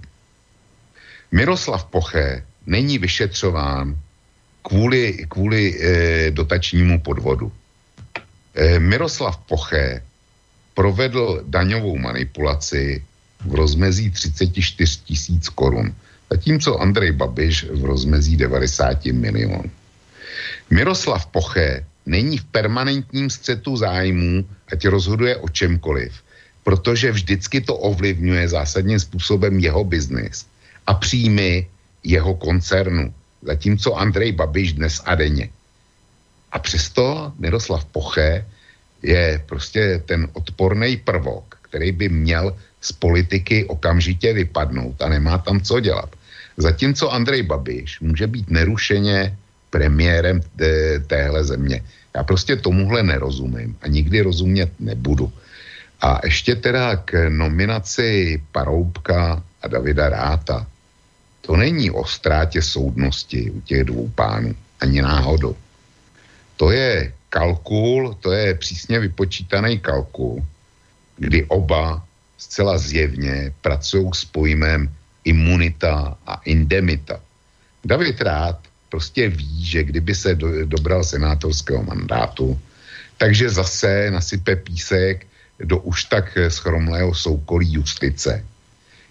[1.32, 4.00] Miroslav Poche není vyšetřován
[4.62, 7.52] kvůli, kvůli e, dotačnímu podvodu.
[8.80, 10.00] Miroslav Poche
[10.76, 13.04] provedl daňovou manipulaci
[13.46, 15.96] v rozmezí 34 tisíc korun,
[16.30, 19.72] zatímco Andrej Babiš v rozmezí 90 milionů.
[20.70, 26.14] Miroslav Poche není v permanentním střetu zájmů, ať rozhoduje o čemkoliv,
[26.64, 30.46] protože vždycky to ovlivňuje zásadním způsobem jeho biznis
[30.88, 31.68] a příjmy
[32.04, 35.50] jeho koncernu, zatímco Andrej Babiš dnes a denně.
[36.52, 38.46] A přesto Miroslav Poche
[39.04, 45.62] je prostě ten odporný prvok, který by měl z politiky okamžitě vypadnout a nemá tam
[45.62, 46.10] co dělat.
[46.58, 49.38] Zatímco Andrej Babiš může být nerušeně
[49.70, 50.42] premiérem
[51.08, 51.84] téhle země.
[52.16, 55.34] Já prostě tomuhle nerozumím a nikdy rozumět nebudu.
[56.02, 60.68] A ještě teda k nominaci Paroubka a Davida Ráta.
[61.42, 65.56] To není o ztrátě soudnosti u těch dvou pánů, ani náhodou.
[66.58, 70.40] To je kalkul, to je přísně vypočítaný kalkul,
[71.20, 72.00] kdy oba
[72.38, 74.88] zcela zjevně pracují s pojmem
[75.28, 77.20] imunita a indemita.
[77.84, 78.60] David Rád
[78.90, 82.56] prostě ví, že kdyby se do, dobral senátorského mandátu,
[83.20, 85.28] takže zase nasype písek
[85.60, 88.44] do už tak schromlého soukolí justice,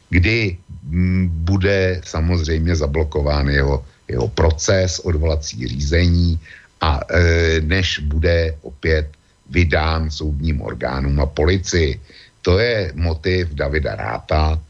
[0.09, 0.57] kdy
[0.93, 6.41] m, bude samozřejmě zablokován jeho, jeho proces, odvolací řízení
[6.85, 7.21] a e,
[7.65, 9.09] než bude opět
[9.49, 12.01] vydán soudním orgánům a policii.
[12.45, 14.61] To je motiv Davida Ráta,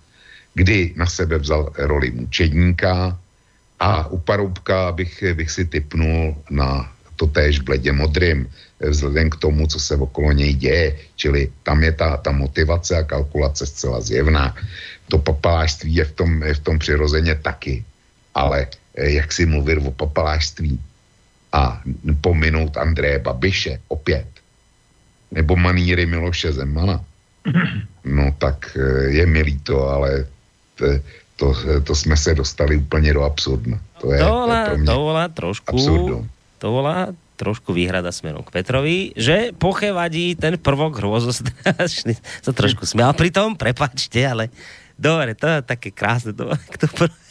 [0.54, 3.18] kdy na sebe vzal roli mučedníka
[3.80, 6.86] a u Paroubka bych, bych si typnul na
[7.16, 8.46] to též bledě modrým,
[8.78, 10.86] vzhledem k tomu, co se okolo něj děje.
[11.16, 14.54] Čili tam je ta, ta motivace a kalkulace zcela zjevná.
[15.10, 17.84] To papalářství je v tom, je v tom přirozeně taky.
[18.34, 18.66] Ale
[18.98, 20.78] jak si mluvit o papalářství
[21.54, 21.78] a
[22.20, 24.26] pominout Andreje Babiše opět,
[25.30, 26.98] nebo maníry Miloše Zemana,
[28.04, 28.74] no tak
[29.08, 30.26] je mi líto, ale
[30.74, 30.86] to,
[31.36, 33.78] to, to jsme se dostali úplně do absurdna.
[34.00, 36.28] To je, to volá, to je to volá trošku, absurdum.
[36.58, 42.14] to volá trošku výhrada smerom k Petrovi, že Poche vadí ten prvok hrozostrašný.
[42.46, 44.54] To trošku smial pri tom, prepačte, ale
[44.94, 46.30] dobre, to je také krásne.
[46.34, 46.86] To, to,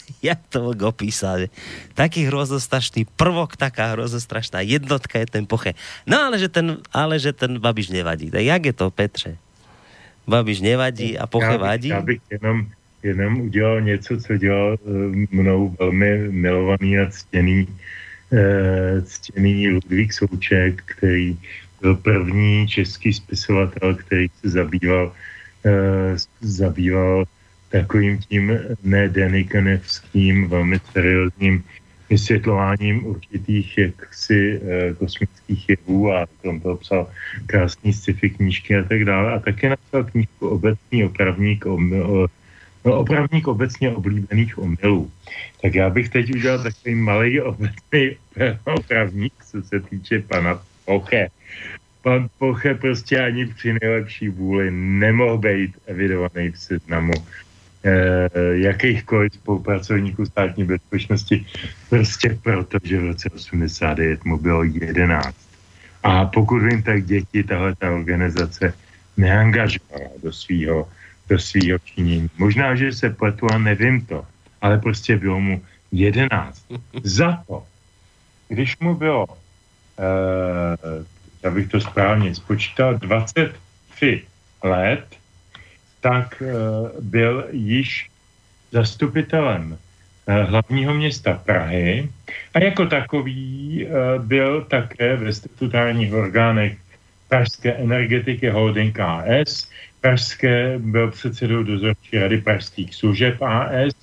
[0.22, 1.48] jak to go písal, že
[1.94, 5.74] taký hrozostrašný prvok, taká hrozostrašná jednotka je ten Poche.
[6.06, 8.30] No ale že ten, ale že ten Babiš nevadí.
[8.30, 9.36] Tak jak je to, Petře?
[10.26, 11.88] Babiš nevadí a Poche já bych, vadí?
[11.88, 12.66] Já bych jenom,
[13.02, 14.92] jenom udělal něco, co dělal uh,
[15.30, 21.38] mnou velmi milovaný a ctěný, uh, ctěný Ludvík Souček, který
[21.80, 25.12] byl první český spisovatel, který se zabýval,
[25.64, 27.24] uh, zabýval
[27.74, 31.64] takovým tím nedenikanovským, velmi seriózním
[32.10, 37.10] vysvětlováním určitých jaksi e, kosmických jevů a tom to psal
[37.46, 39.32] krásný sci-fi knížky a tak dále.
[39.32, 42.26] A také napsal knížku Obecný opravník, o, o,
[42.84, 45.10] no, opravník obecně oblíbených omylů.
[45.62, 48.04] Tak já bych teď udělal takový malý obecný
[48.64, 51.28] opravník, co se týče pana Poche.
[52.02, 57.43] Pan Poche prostě ani při nejlepší vůli nemohl být evidovaný v seznamu eh,
[58.52, 61.46] jakýchkoliv spolupracovníků státní bezpečnosti,
[61.88, 65.36] prostě proto, že v roce 89 mu bylo 11.
[66.02, 68.74] A pokud vím, tak děti tahle ta organizace
[69.16, 70.88] neangažovala do svého
[71.28, 72.30] do svýho činění.
[72.38, 74.26] Možná, že se pletu a nevím to,
[74.60, 75.62] ale prostě bylo mu
[75.92, 76.66] 11.
[77.02, 77.64] Za to,
[78.48, 79.26] když mu bylo,
[79.98, 84.24] eh, abych to správně spočítal, 23
[84.64, 85.04] let,
[86.04, 86.48] tak uh,
[87.00, 88.10] byl již
[88.72, 92.08] zastupitelem uh, hlavního města Prahy
[92.54, 93.40] a jako takový
[93.86, 96.76] uh, byl také ve statutárních orgánech
[97.28, 99.68] Pražské energetiky Holding AS,
[100.00, 103.96] Pražské byl předsedou dozorčí rady Pražských služeb AS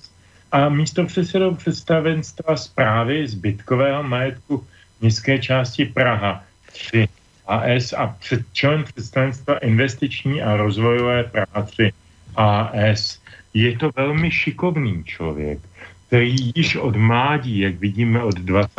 [0.52, 4.66] a místo předsedou představenstva zprávy zbytkového majetku
[5.00, 7.08] městské části Praha 3.
[7.46, 11.92] AS a před člen představenstva investiční a rozvojové práci
[12.36, 13.20] AS.
[13.54, 15.58] Je to velmi šikovný člověk,
[16.06, 18.70] který již od mládí, jak vidíme od 20.,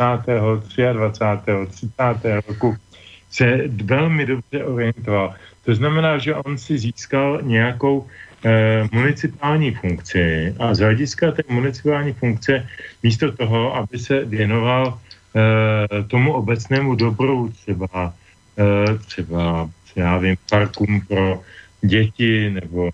[0.92, 2.02] 23., 30.
[2.48, 2.76] roku,
[3.30, 5.34] se velmi dobře orientoval.
[5.64, 8.06] To znamená, že on si získal nějakou
[8.44, 12.66] eh, municipální funkci a z hlediska té municipální funkce
[13.02, 14.98] místo toho, aby se věnoval
[15.34, 18.14] eh, tomu obecnému dobru, třeba,
[19.06, 21.42] třeba já vím, parkům pro
[21.82, 22.90] děti nebo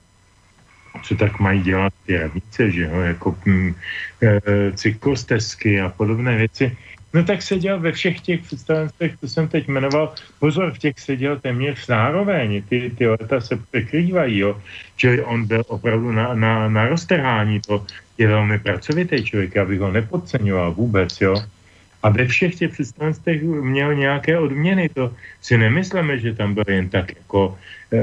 [1.03, 3.75] co tak mají dělat ty radnice, že jo, jako hm,
[4.23, 4.41] e,
[4.73, 6.77] cyklostezky a podobné věci,
[7.15, 10.15] No tak seděl ve všech těch představenstvech, co jsem teď jmenoval.
[10.39, 12.63] Pozor, v těch seděl téměř zároveň.
[12.69, 14.61] Ty, ty leta se překrývají, jo.
[14.97, 17.61] Čili on byl opravdu na, na, na roztrhání.
[17.61, 17.87] To
[18.19, 21.35] je velmi pracovitý člověk, abych ho nepodceňoval vůbec, jo.
[22.03, 24.89] A ve všech těch představenstvech měl nějaké odměny.
[24.89, 27.59] To si nemyslíme, že tam byl jen tak jako
[27.93, 28.01] e,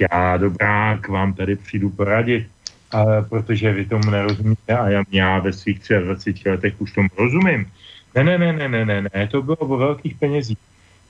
[0.00, 2.46] já k vám tady přijdu poradit,
[2.90, 7.66] ale protože vy tomu nerozumíte a já, já ve svých 23 letech už tomu rozumím.
[8.14, 10.58] Ne, ne, ne, ne, ne, ne, ne, to bylo o velkých penězích.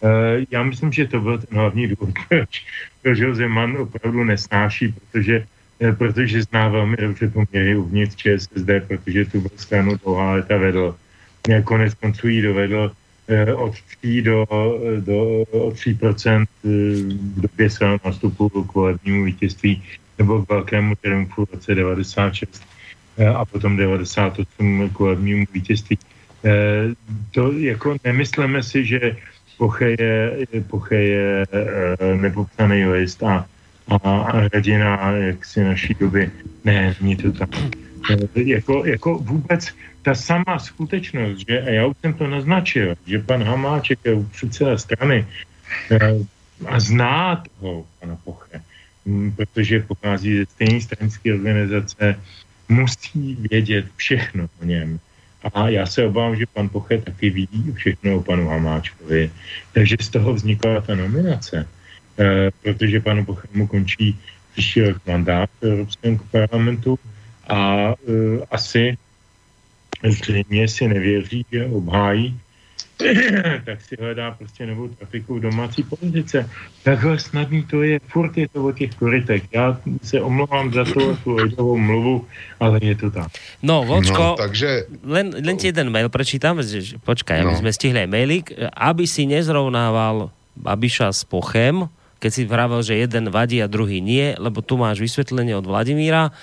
[0.01, 2.65] Uh, já myslím, že to byl ten hlavní důvod, proč,
[3.03, 5.47] proč ho Zeman opravdu nesnáší, protože,
[5.79, 10.97] uh, protože zná velmi dobře poměry uvnitř ČSSD, protože tu stranu dlouhá léta vedl.
[11.65, 12.93] Konec konců jí dovedl
[13.53, 14.47] uh, od 3 do,
[15.01, 19.83] do od 3% v době svého nastupu k volebnímu vítězství
[20.19, 22.63] nebo k velkému triumfu v roce 96
[23.35, 25.99] a potom 98 k volebnímu vítězství.
[26.45, 26.95] Eh,
[27.31, 29.17] to jako nemyslíme si, že
[29.59, 30.33] Poche je,
[30.67, 33.47] Poche je eh, nepopsaný list a,
[33.89, 36.31] a, a hrdina jaksi naší doby.
[36.65, 37.51] Ne, není to tak.
[38.11, 39.69] Eh, jako, jako vůbec
[40.03, 44.79] ta sama skutečnost, že, a já už jsem to naznačil, že pan Hamáček je předseda
[44.79, 45.27] strany
[46.67, 48.63] a zná toho pana Poche,
[49.07, 52.17] hm, protože pochází ze stejné stranické organizace,
[52.69, 55.01] musí vědět všechno o něm
[55.55, 59.31] a já se obávám, že pan Poche taky ví všechno o panu Hamáčkovi.
[59.73, 61.69] Takže z toho vznikla ta nominace.
[62.19, 64.19] E, protože panu Pochemu končí
[64.53, 66.99] příští rok mandát v Evropském parlamentu
[67.51, 67.95] a e,
[68.51, 68.97] asi
[70.09, 72.41] zřejmě si nevěří, že obhájí
[73.65, 76.51] tak si hledá prostě novou trafiku v domácí politice.
[76.83, 79.43] Takhle snadný to je, furt je to o těch korytech.
[79.53, 82.27] Já se omlouvám za to, tu lidovou mluvu,
[82.61, 83.33] ale je to tak.
[83.63, 84.85] No, Vočko, no, takže...
[85.05, 86.61] len, len ti jeden mail prečítam,
[87.05, 87.49] počkaj, no.
[87.49, 90.29] aby sme stihli mailík, aby si nezrovnával
[90.61, 91.89] Babiša s Pochem,
[92.21, 96.37] keď si vravel, že jeden vadí a druhý nie, lebo tu máš vysvetlenie od Vladimíra.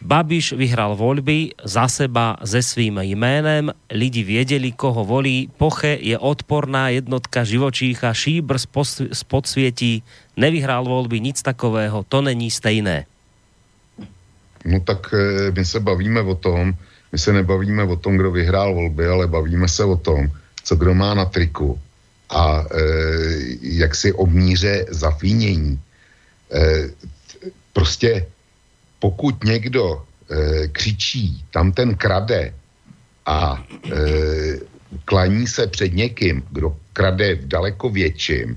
[0.00, 6.88] Babiš vyhral voľby za seba se svým jménem, lidi věděli, koho volí, Poche je odporná
[6.88, 8.56] jednotka živočícha, Šíbr
[9.12, 10.02] z podsvětí
[10.36, 13.04] nevyhrál volby, nic takového, to není stejné.
[14.64, 16.72] No tak e, my se bavíme o tom,
[17.12, 20.30] my se nebavíme o tom, kdo vyhrál volby, ale bavíme se o tom,
[20.64, 21.78] co kdo má na triku
[22.30, 22.82] a e,
[23.60, 25.80] jak si obmíře zavínění.
[26.52, 26.88] E,
[27.72, 28.26] prostě
[29.00, 32.54] pokud někdo e, křičí, tam ten krade
[33.26, 33.96] a e,
[35.04, 38.56] klaní se před někým, kdo krade v daleko větším,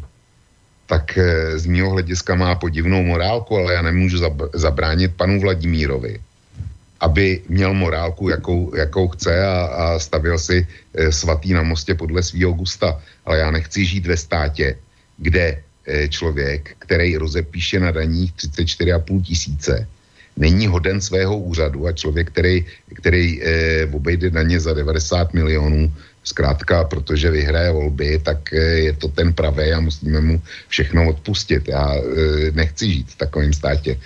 [0.86, 6.20] tak e, z mého hlediska má podivnou morálku, ale já nemůžu zab- zabránit panu Vladimírovi,
[7.00, 12.24] aby měl morálku, jakou, jakou chce a, a stavil si e, svatý na mostě podle
[12.24, 13.00] svého gusta.
[13.26, 14.78] Ale já nechci žít ve státě,
[15.18, 15.64] kde
[16.10, 19.88] člověk, který rozepíše na daních 34,5 tisíce,
[20.38, 22.66] není hoden svého úřadu a člověk, který,
[22.96, 25.92] který eh, obejde na ně za 90 milionů,
[26.24, 31.68] zkrátka, protože vyhraje volby, tak eh, je to ten pravý a musíme mu všechno odpustit.
[31.68, 34.00] Já eh, nechci žít v takovém státě.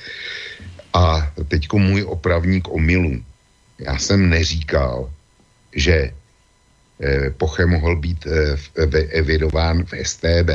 [0.94, 3.22] A teďko můj opravník omylů.
[3.80, 5.10] Já jsem neříkal,
[5.76, 6.12] že
[7.02, 8.28] eh, Poche mohl být
[9.14, 10.50] evidován v STB.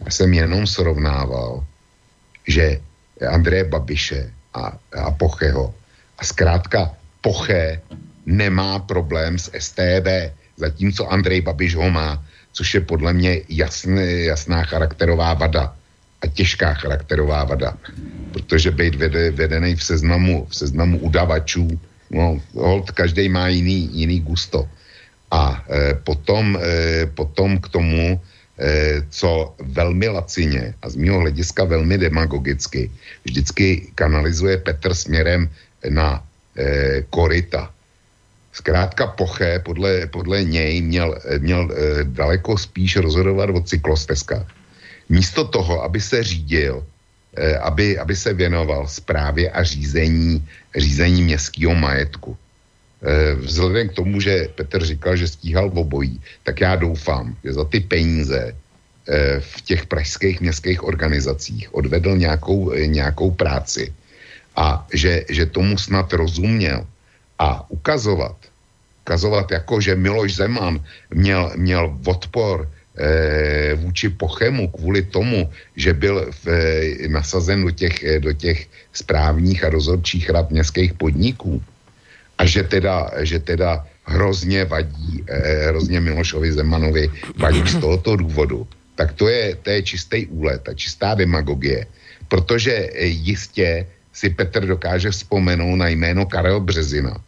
[0.00, 1.64] Já jsem jenom srovnával,
[2.48, 2.80] že
[3.30, 5.74] Andreje Babiše a, a Pocheho.
[6.18, 7.80] A zkrátka Poche
[8.26, 14.64] nemá problém s STB, zatímco Andrej Babiš ho má, což je podle mě jasný, jasná
[14.64, 15.74] charakterová vada
[16.22, 17.76] a těžká charakterová vada,
[18.32, 24.20] protože být vede, vedený v seznamu, v seznamu udavačů, no, hold, každý má jiný, jiný
[24.20, 24.68] gusto.
[25.30, 28.20] A e, potom, e, potom k tomu
[29.10, 32.90] co velmi lacině a z mého hlediska velmi demagogicky
[33.24, 35.48] vždycky kanalizuje Petr směrem
[35.88, 36.24] na
[36.56, 37.72] eh, Korita.
[38.52, 44.46] Zkrátka Poche podle, podle něj měl, měl e, daleko spíš rozhodovat o cyklostezkách.
[45.08, 46.84] Místo toho, aby se řídil,
[47.62, 50.42] aby, aby se věnoval zprávě a řízení,
[50.76, 52.36] řízení městského majetku.
[53.02, 57.52] E, vzhledem k tomu, že Petr říkal, že stíhal v obojí, tak já doufám, že
[57.52, 58.54] za ty peníze
[59.40, 63.92] v těch pražských městských organizacích odvedl nějakou, nějakou práci
[64.56, 66.86] a že, že tomu snad rozuměl.
[67.38, 68.36] A ukazovat,
[69.02, 72.70] ukazovat jako, že Miloš Zeman měl, měl odpor
[73.74, 76.46] vůči Pochemu kvůli tomu, že byl v,
[77.08, 81.62] nasazen do těch, do těch správních a dozorčích rad městských podniků
[82.40, 87.04] a že teda, že teda hrozně vadí, e, hrozně Milošovi Zemanovi
[87.36, 88.64] vadí z tohoto důvodu,
[88.96, 91.84] tak to je, to je čistý úlet a čistá demagogie,
[92.28, 97.20] protože jistě si Petr dokáže vzpomenout na jméno Karel Březina,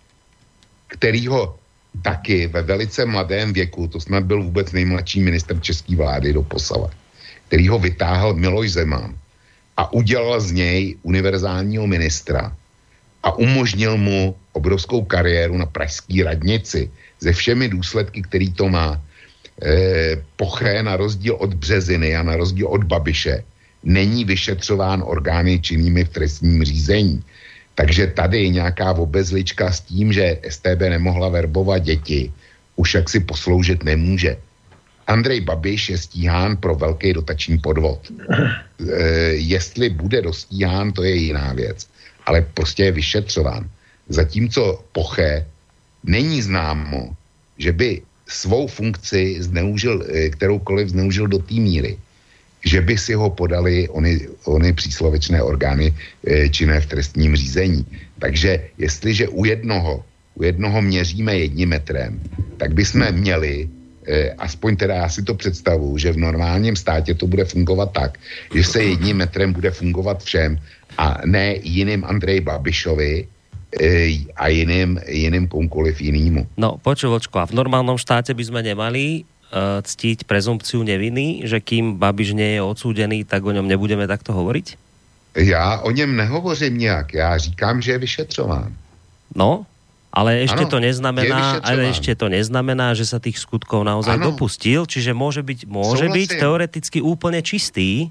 [0.88, 1.60] kterýho
[2.02, 6.88] taky ve velice mladém věku, to snad byl vůbec nejmladší minister české vlády do Posava,
[7.48, 9.12] který ho vytáhl Miloš Zeman
[9.76, 12.56] a udělal z něj univerzálního ministra
[13.22, 16.90] a umožnil mu obrovskou kariéru na pražské radnici
[17.22, 19.00] se všemi důsledky, který to má.
[19.62, 23.44] E, Poché na rozdíl od Březiny a na rozdíl od Babiše
[23.84, 27.22] není vyšetřován orgány činnými v trestním řízení.
[27.74, 32.32] Takže tady je nějaká obezlička s tím, že STB nemohla verbovat děti,
[32.76, 34.36] už jak si posloužit nemůže.
[35.06, 38.00] Andrej Babiš je stíhán pro velký dotační podvod.
[38.82, 41.86] E, jestli bude dostíhán, to je jiná věc.
[42.26, 43.70] Ale prostě je vyšetřován.
[44.08, 45.46] Zatímco Poche
[46.04, 47.16] není známo,
[47.58, 51.98] že by svou funkci zneužil, e, kteroukoliv zneužil do té míry,
[52.64, 55.94] že by si ho podali ony, ony příslovečné orgány
[56.26, 57.86] e, činné v trestním řízení.
[58.18, 60.04] Takže jestliže u jednoho,
[60.34, 62.20] u jednoho měříme jedním metrem,
[62.56, 63.68] tak bychom měli
[64.06, 68.18] e, aspoň teda já si to představu, že v normálním státě to bude fungovat tak,
[68.54, 70.58] že se jedním metrem bude fungovat všem
[70.98, 73.28] a ne jiným Andrej Babišovi,
[74.36, 76.46] a jiným, jiným komukoliv jinému.
[76.60, 82.00] No, počuvočko, a v normálnom štáte by sme nemali Eh, ctiť prezumpciu neviny, že kým
[82.00, 84.80] Babiš nie je odsúdený, tak o něm nebudeme takto hovoriť?
[85.36, 88.72] Já o něm nehovořím nějak, já říkám, že je vyšetřován.
[89.36, 89.68] No,
[90.08, 94.32] ale ešte ano, to neznamená, ale ešte to neznamená, že sa tých skutkov naozaj ano.
[94.32, 98.08] dopustil, čiže môže byť, môže byť teoreticky úplne čistý.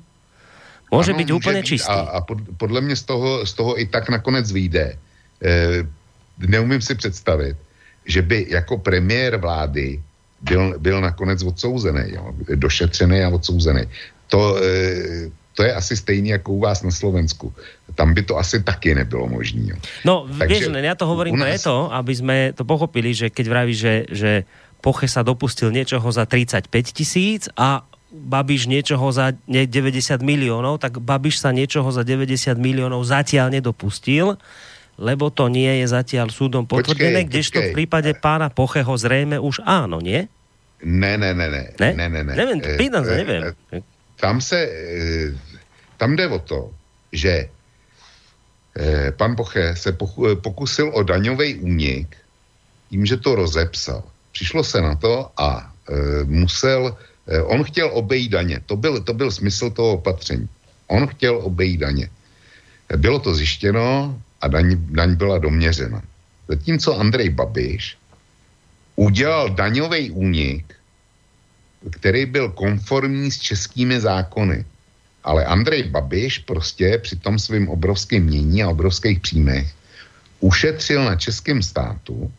[0.94, 1.90] Môže ano, byť úplne čistý.
[1.90, 2.26] A, a
[2.58, 4.94] podle mě z toho, z toho i tak nakonec vyjde.
[5.42, 5.84] E,
[6.48, 7.58] neumím si představit,
[8.06, 10.02] že by jako premiér vlády
[10.42, 13.84] byl, byl nakonec odsouzený, jo, došetřený a odsouzený.
[14.28, 17.54] To, e, to je asi stejně jako u vás na Slovensku.
[17.96, 19.76] Tam by to asi taky nebylo možné.
[20.06, 21.60] No, Takže vieš, ja to hovorím nás...
[21.60, 24.32] preto, aby sme to pochopili, že keď vraví, že, že
[24.82, 29.70] Poche sa dopustil niečoho za 35 tisíc a Babiš niečoho za 90
[30.26, 34.42] miliónov, tak Babiš sa niečoho za 90 miliónov zatiaľ nedopustil
[35.02, 39.98] lebo to nie je zatiaľ súdom potvrdené, kdežto v prípade pána Pocheho zrejme už áno,
[39.98, 40.30] nie?
[40.86, 41.64] Ne, ne, ne, ne.
[41.82, 41.90] Ne?
[41.98, 42.34] ne, ne, ne.
[42.38, 43.42] Nevím, e, pýtam sa, neviem.
[43.74, 43.82] E,
[44.22, 45.02] tam se, e,
[45.98, 46.62] tam jde o to,
[47.10, 47.50] že
[49.20, 49.92] pan Poche se
[50.42, 52.16] pokusil o daňový únik
[52.90, 54.04] tím, že to rozepsal.
[54.32, 55.74] Přišlo se na to a
[56.24, 56.96] musel,
[57.52, 58.64] on chtěl obejít daně.
[58.66, 60.48] To byl, to byl smysl toho opatření.
[60.88, 62.10] On chtěl obejít daně.
[62.96, 66.02] Bylo to zjištěno, a daň, daň byla doměřena.
[66.48, 67.98] Zatímco Andrej Babiš
[68.96, 70.76] udělal daňový únik,
[71.92, 74.66] který byl konformní s českými zákony.
[75.24, 79.74] Ale Andrej Babiš prostě při tom svým obrovském mění a obrovských příjmech
[80.40, 82.32] ušetřil na českém státu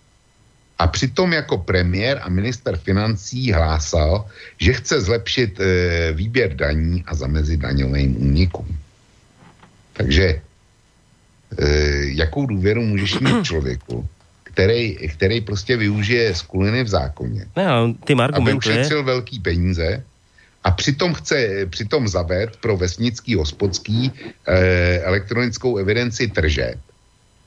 [0.78, 4.26] a přitom jako premiér a minister financí hlásal,
[4.58, 5.64] že chce zlepšit e,
[6.12, 8.78] výběr daní a zamezit daňovým únikům.
[9.92, 10.42] Takže
[12.02, 14.08] jakou důvěru můžeš mít člověku,
[14.42, 17.46] který, který prostě využije skuliny v zákoně.
[17.56, 17.66] Ne,
[18.04, 20.02] tím Aby ušetřil velký peníze
[20.64, 26.78] a přitom chce, přitom zavést pro vesnický hospodský eh, elektronickou evidenci tržeb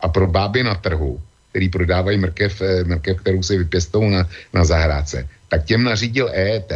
[0.02, 4.66] a pro báby na trhu, který prodávají mrkev, eh, mrkev kterou si vypěstou na, na
[4.66, 6.72] zahrádce, tak těm nařídil EET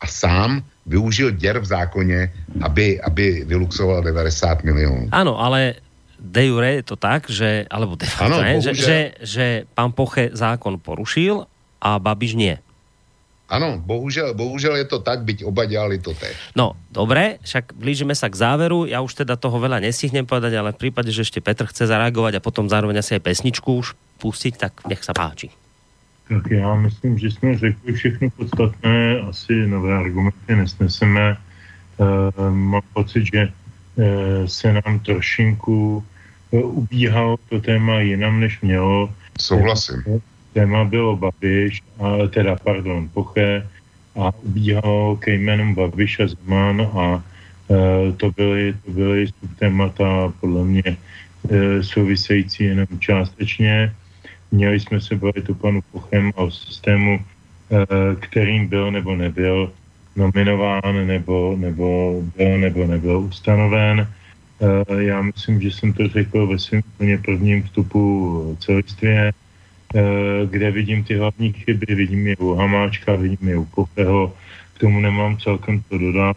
[0.00, 5.08] a sám využil děr v zákoně, aby, aby vyluxoval 90 milionů.
[5.12, 5.74] Ano, ale
[6.18, 10.34] de jure je to tak, že, alebo de facto, ano, že, že, že pán Poche
[10.34, 11.46] zákon porušil
[11.78, 12.58] a Babiš nie.
[13.48, 16.36] Ano, bohužel, bohužel je to tak, byť oba dělali to tež.
[16.52, 18.84] No, dobre, však blížime sa k záveru.
[18.84, 22.36] Ja už teda toho veľa nestihnem povedať, ale v prípade, že ešte Petr chce zareagovať
[22.36, 25.48] a potom zároveň asi aj pesničku už pustiť, tak nech sa páči.
[26.28, 31.32] Tak já myslím, že jsme řekli všechno podstatné, asi nové argumenty nesneseme.
[31.32, 33.48] E, mám pocit, že
[34.46, 36.04] se nám trošinku
[36.52, 39.14] e, ubíhalo to téma jinam, než mělo.
[39.40, 40.02] Souhlasím.
[40.52, 43.66] Téma bylo Babiš, a, teda pardon, Poché
[44.16, 47.22] a ubíhalo ke jménům Babiš a Zeman a
[47.70, 49.26] e, to byly, to byly
[49.58, 50.96] témata podle mě e,
[51.82, 53.92] související jenom částečně.
[54.50, 57.20] Měli jsme se bavit o panu Pochem a o systému,
[57.70, 59.72] eh, kterým byl nebo nebyl
[60.18, 61.86] nominován, nebo, nebo
[62.36, 64.02] byl nebo nebyl ustanoven.
[64.58, 68.02] Eh, já myslím, že jsem to řekl ve svém úplně prvním vstupu
[68.60, 70.02] celistvě, eh,
[70.50, 74.34] kde vidím ty hlavní chyby, vidím je u Hamáčka, vidím je u Pocheho,
[74.74, 76.36] k tomu nemám celkem to dodat.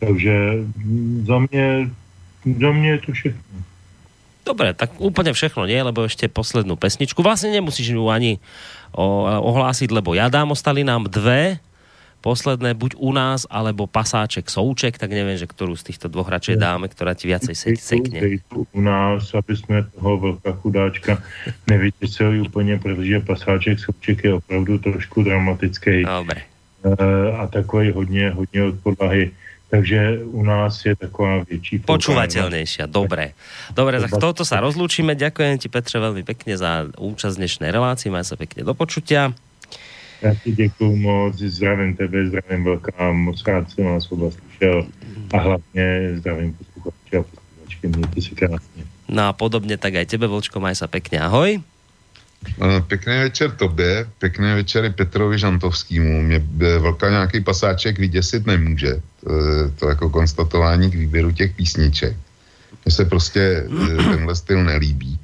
[0.00, 0.66] Takže
[1.22, 1.90] za mě,
[2.58, 3.54] za mě je to všechno.
[4.40, 7.20] Dobre, tak úplne všechno nie, lebo ešte poslednú pesničku.
[7.20, 8.40] Vlastne nemusíš ju ani
[8.96, 11.60] ohlásiť, lebo ja dám, ostali nám dve
[12.20, 16.60] posledné, buď u nás, alebo pasáček Souček, tak neviem, že ktorú z týchto dvoch radšej
[16.60, 18.40] dáme, ktorá ti viacej sekne.
[18.52, 21.12] U nás, aby sme toho veľká chudáčka
[21.70, 26.04] nevytěsili úplně, protože pasáček Souček je opravdu trošku dramatický.
[26.04, 26.40] Dobre.
[27.36, 29.30] A takový hodně, hodně od podlahy
[29.70, 31.86] takže u nás je taková větší...
[31.86, 33.38] Počúvateľnejšia, dobre.
[33.70, 35.14] Dobre, tak toto sa rozlúčime.
[35.14, 38.10] Ďakujem ti, Petře, veľmi pekne za účasť dnešnej relácii.
[38.10, 39.30] Maj sa pekne do počutia.
[40.22, 44.86] Já ti děkuju moc, zdravím tebe, zdravím velká, moc rád jsem vás oba slyšel
[45.32, 45.84] a hlavně
[46.16, 48.84] zdravím posluchače a posluchačky, mějte si krásně.
[49.08, 51.58] No a podobně tak aj tebe, Vlčko, maj sa pekne, ahoj.
[52.86, 56.22] Pěkný večer tobě, pěkný večer i Petrovi Žantovskému.
[56.22, 56.38] Mě
[56.78, 59.02] velká nějaký pasáček vyděsit nemůže.
[59.20, 59.28] To,
[59.78, 62.16] to jako konstatování k výběru těch písniček.
[62.84, 65.18] Mně se prostě eh, tenhle styl nelíbí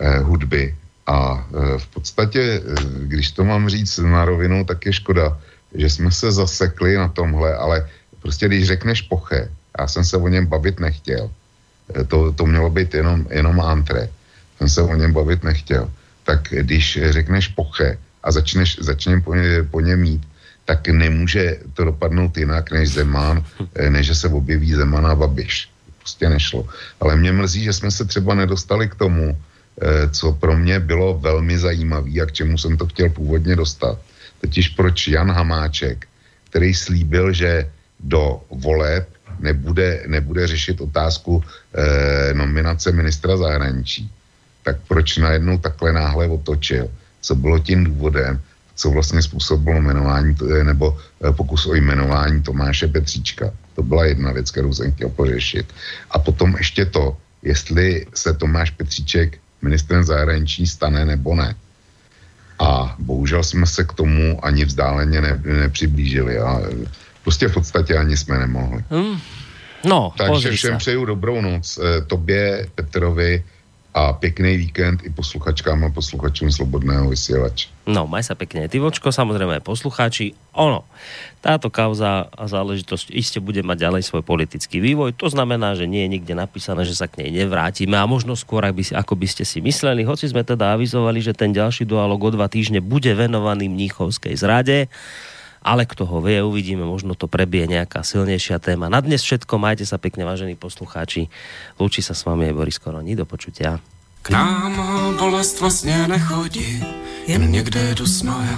[0.00, 0.74] eh, hudby.
[1.06, 2.74] A eh, v podstatě, eh,
[3.06, 5.38] když to mám říct na rovinu, tak je škoda,
[5.74, 7.88] že jsme se zasekli na tomhle, ale
[8.22, 11.30] prostě když řekneš poche, já jsem se o něm bavit nechtěl.
[11.94, 14.08] Eh, to, to mělo být jenom, jenom antre.
[14.58, 15.90] Jsem se o něm bavit nechtěl
[16.24, 20.22] tak když řekneš poche a začneš, začneš po, ně, po něm mít,
[20.64, 23.44] tak nemůže to dopadnout jinak než Zeman,
[23.88, 25.68] než že se objeví Zeman a Babiš.
[25.98, 26.68] Prostě nešlo.
[27.00, 29.36] Ale mě mrzí, že jsme se třeba nedostali k tomu,
[30.10, 33.98] co pro mě bylo velmi zajímavé a k čemu jsem to chtěl původně dostat.
[34.40, 36.06] Totiž proč Jan Hamáček,
[36.50, 37.70] který slíbil, že
[38.00, 39.08] do voleb
[39.40, 44.10] nebude, nebude řešit otázku eh, nominace ministra zahraničí,
[44.62, 46.90] tak proč najednou takhle náhle otočil?
[47.20, 48.40] Co bylo tím důvodem?
[48.74, 53.50] Co vlastně způsobilo jmenování, nebo eh, pokus o jmenování Tomáše Petříčka?
[53.74, 55.66] To byla jedna věc, kterou jsem chtěl pořešit.
[56.10, 61.54] A potom ještě to, jestli se Tomáš Petříček ministrem zahraničí stane nebo ne.
[62.58, 66.38] A bohužel jsme se k tomu ani vzdáleně ne, nepřiblížili.
[66.38, 66.60] A
[67.22, 68.84] prostě v podstatě ani jsme nemohli.
[68.90, 69.18] Hmm.
[69.84, 70.78] No, Takže všem se.
[70.78, 71.78] přeju dobrou noc.
[71.78, 73.44] Eh, tobě, Petrovi,
[73.94, 77.70] a pěkný víkend i posluchačkám a posluchačům Slobodného vysielača.
[77.86, 78.66] No, maj sa pekne.
[78.66, 80.34] Ty vočko, samozrejme poslucháči.
[80.56, 80.82] Ono,
[81.38, 85.14] táto kauza a záležitosť iste bude mať ďalej svoj politický vývoj.
[85.20, 88.66] To znamená, že nie je nikde napísané, že sa k nej nevrátime a možno skôr,
[88.66, 90.02] ak by, ako by ste si mysleli.
[90.02, 94.90] Hoci sme teda avizovali, že ten ďalší dialog o dva týždne bude venovaný Mníchovskej zrade
[95.64, 98.92] ale kto ho vie, uvidíme, možno to prebije nejaká silnejšia téma.
[98.92, 101.32] Na dnes všetko, majte sa pekne, vážení poslucháči.
[101.80, 103.80] Lúči sa s vami aj Boris Koroni, do počutia.
[104.22, 104.76] K nám
[105.18, 106.84] bolest vlastně nechodí,
[107.26, 108.56] jen někde do snoje.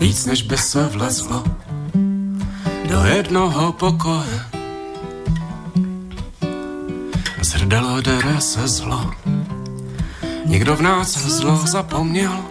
[0.00, 1.44] Víc než by se vlezlo
[2.88, 4.40] do jednoho pokoje.
[7.42, 9.10] Zrdalo dere se zlo,
[10.44, 12.44] někdo v nás zlo zapomněl,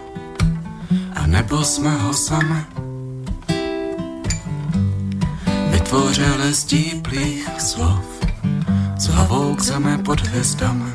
[1.14, 2.64] a nebo jsme ho sami
[5.74, 8.04] vytvořili z díplých slov
[8.98, 10.92] s hlavou k zemi pod hvězdami.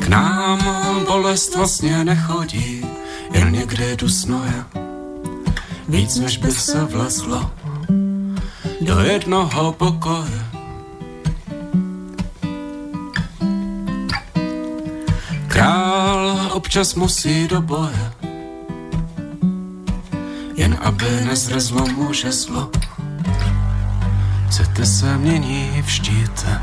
[0.00, 0.60] K nám
[1.04, 2.84] bolest vlastně nechodí,
[3.32, 4.79] jen někde dusnoje
[5.90, 7.50] víc než by se vlezlo
[8.80, 10.46] do jednoho pokoje.
[15.48, 18.12] Král občas musí do boje,
[20.54, 22.70] jen aby nezrezlo mu žeslo.
[24.48, 26.62] Chcete se mění v štíte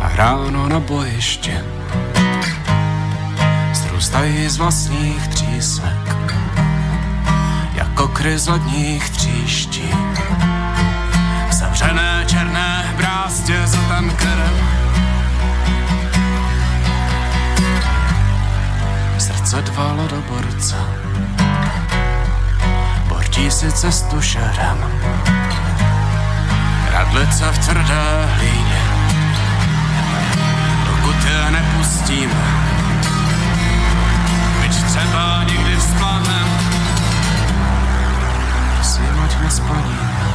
[0.00, 1.64] a ráno na bojiště
[4.12, 6.01] vyrastají z vlastních třísek,
[8.22, 9.82] jako kryz ledních tříští.
[11.50, 14.54] Zavřené černé brázdě za tankerem.
[19.18, 20.76] Srdce dvalo do borce,
[23.08, 24.78] bortí si cestu šerem.
[26.92, 28.82] Radlice v tvrdé hlíně,
[30.86, 32.44] dokud je nepustíme.
[34.60, 36.71] Byť třeba někdy vzpladnem,
[39.42, 40.32] nesplaníme.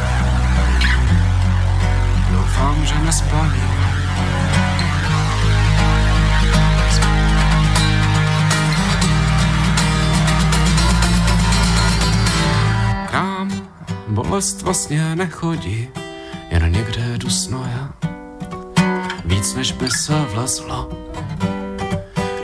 [2.32, 3.88] Doufám, že nesplaníme.
[13.06, 13.52] K nám
[14.08, 15.88] bolest vlastně nechodí,
[16.52, 17.80] jen někde dusnoje.
[19.26, 20.90] Víc než by se vlezlo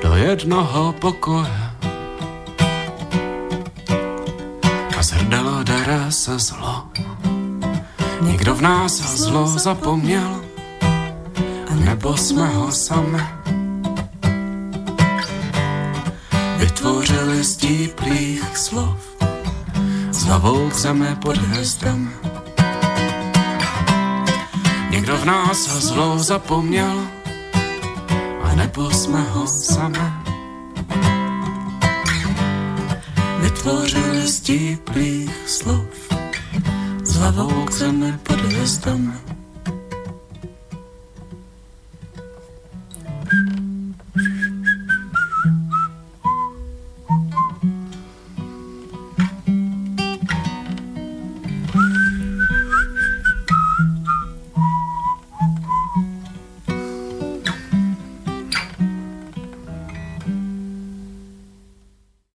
[0.03, 1.62] do jednoho pokoje.
[6.23, 6.87] Se zlo.
[8.21, 10.41] Nikdo v nás zlo zapomněl,
[11.73, 13.23] nebo jsme ho sami.
[16.57, 18.97] Vytvořili z típlých slov
[20.25, 22.13] hlavou k zemi pod hvězdem.
[24.89, 27.07] Někdo v nás zlo zapomněl,
[28.43, 30.13] a nebo jsme ho sami.
[33.39, 35.12] Vytvořili z típlých
[37.23, 39.13] hlavou k zemi pod hvězdami.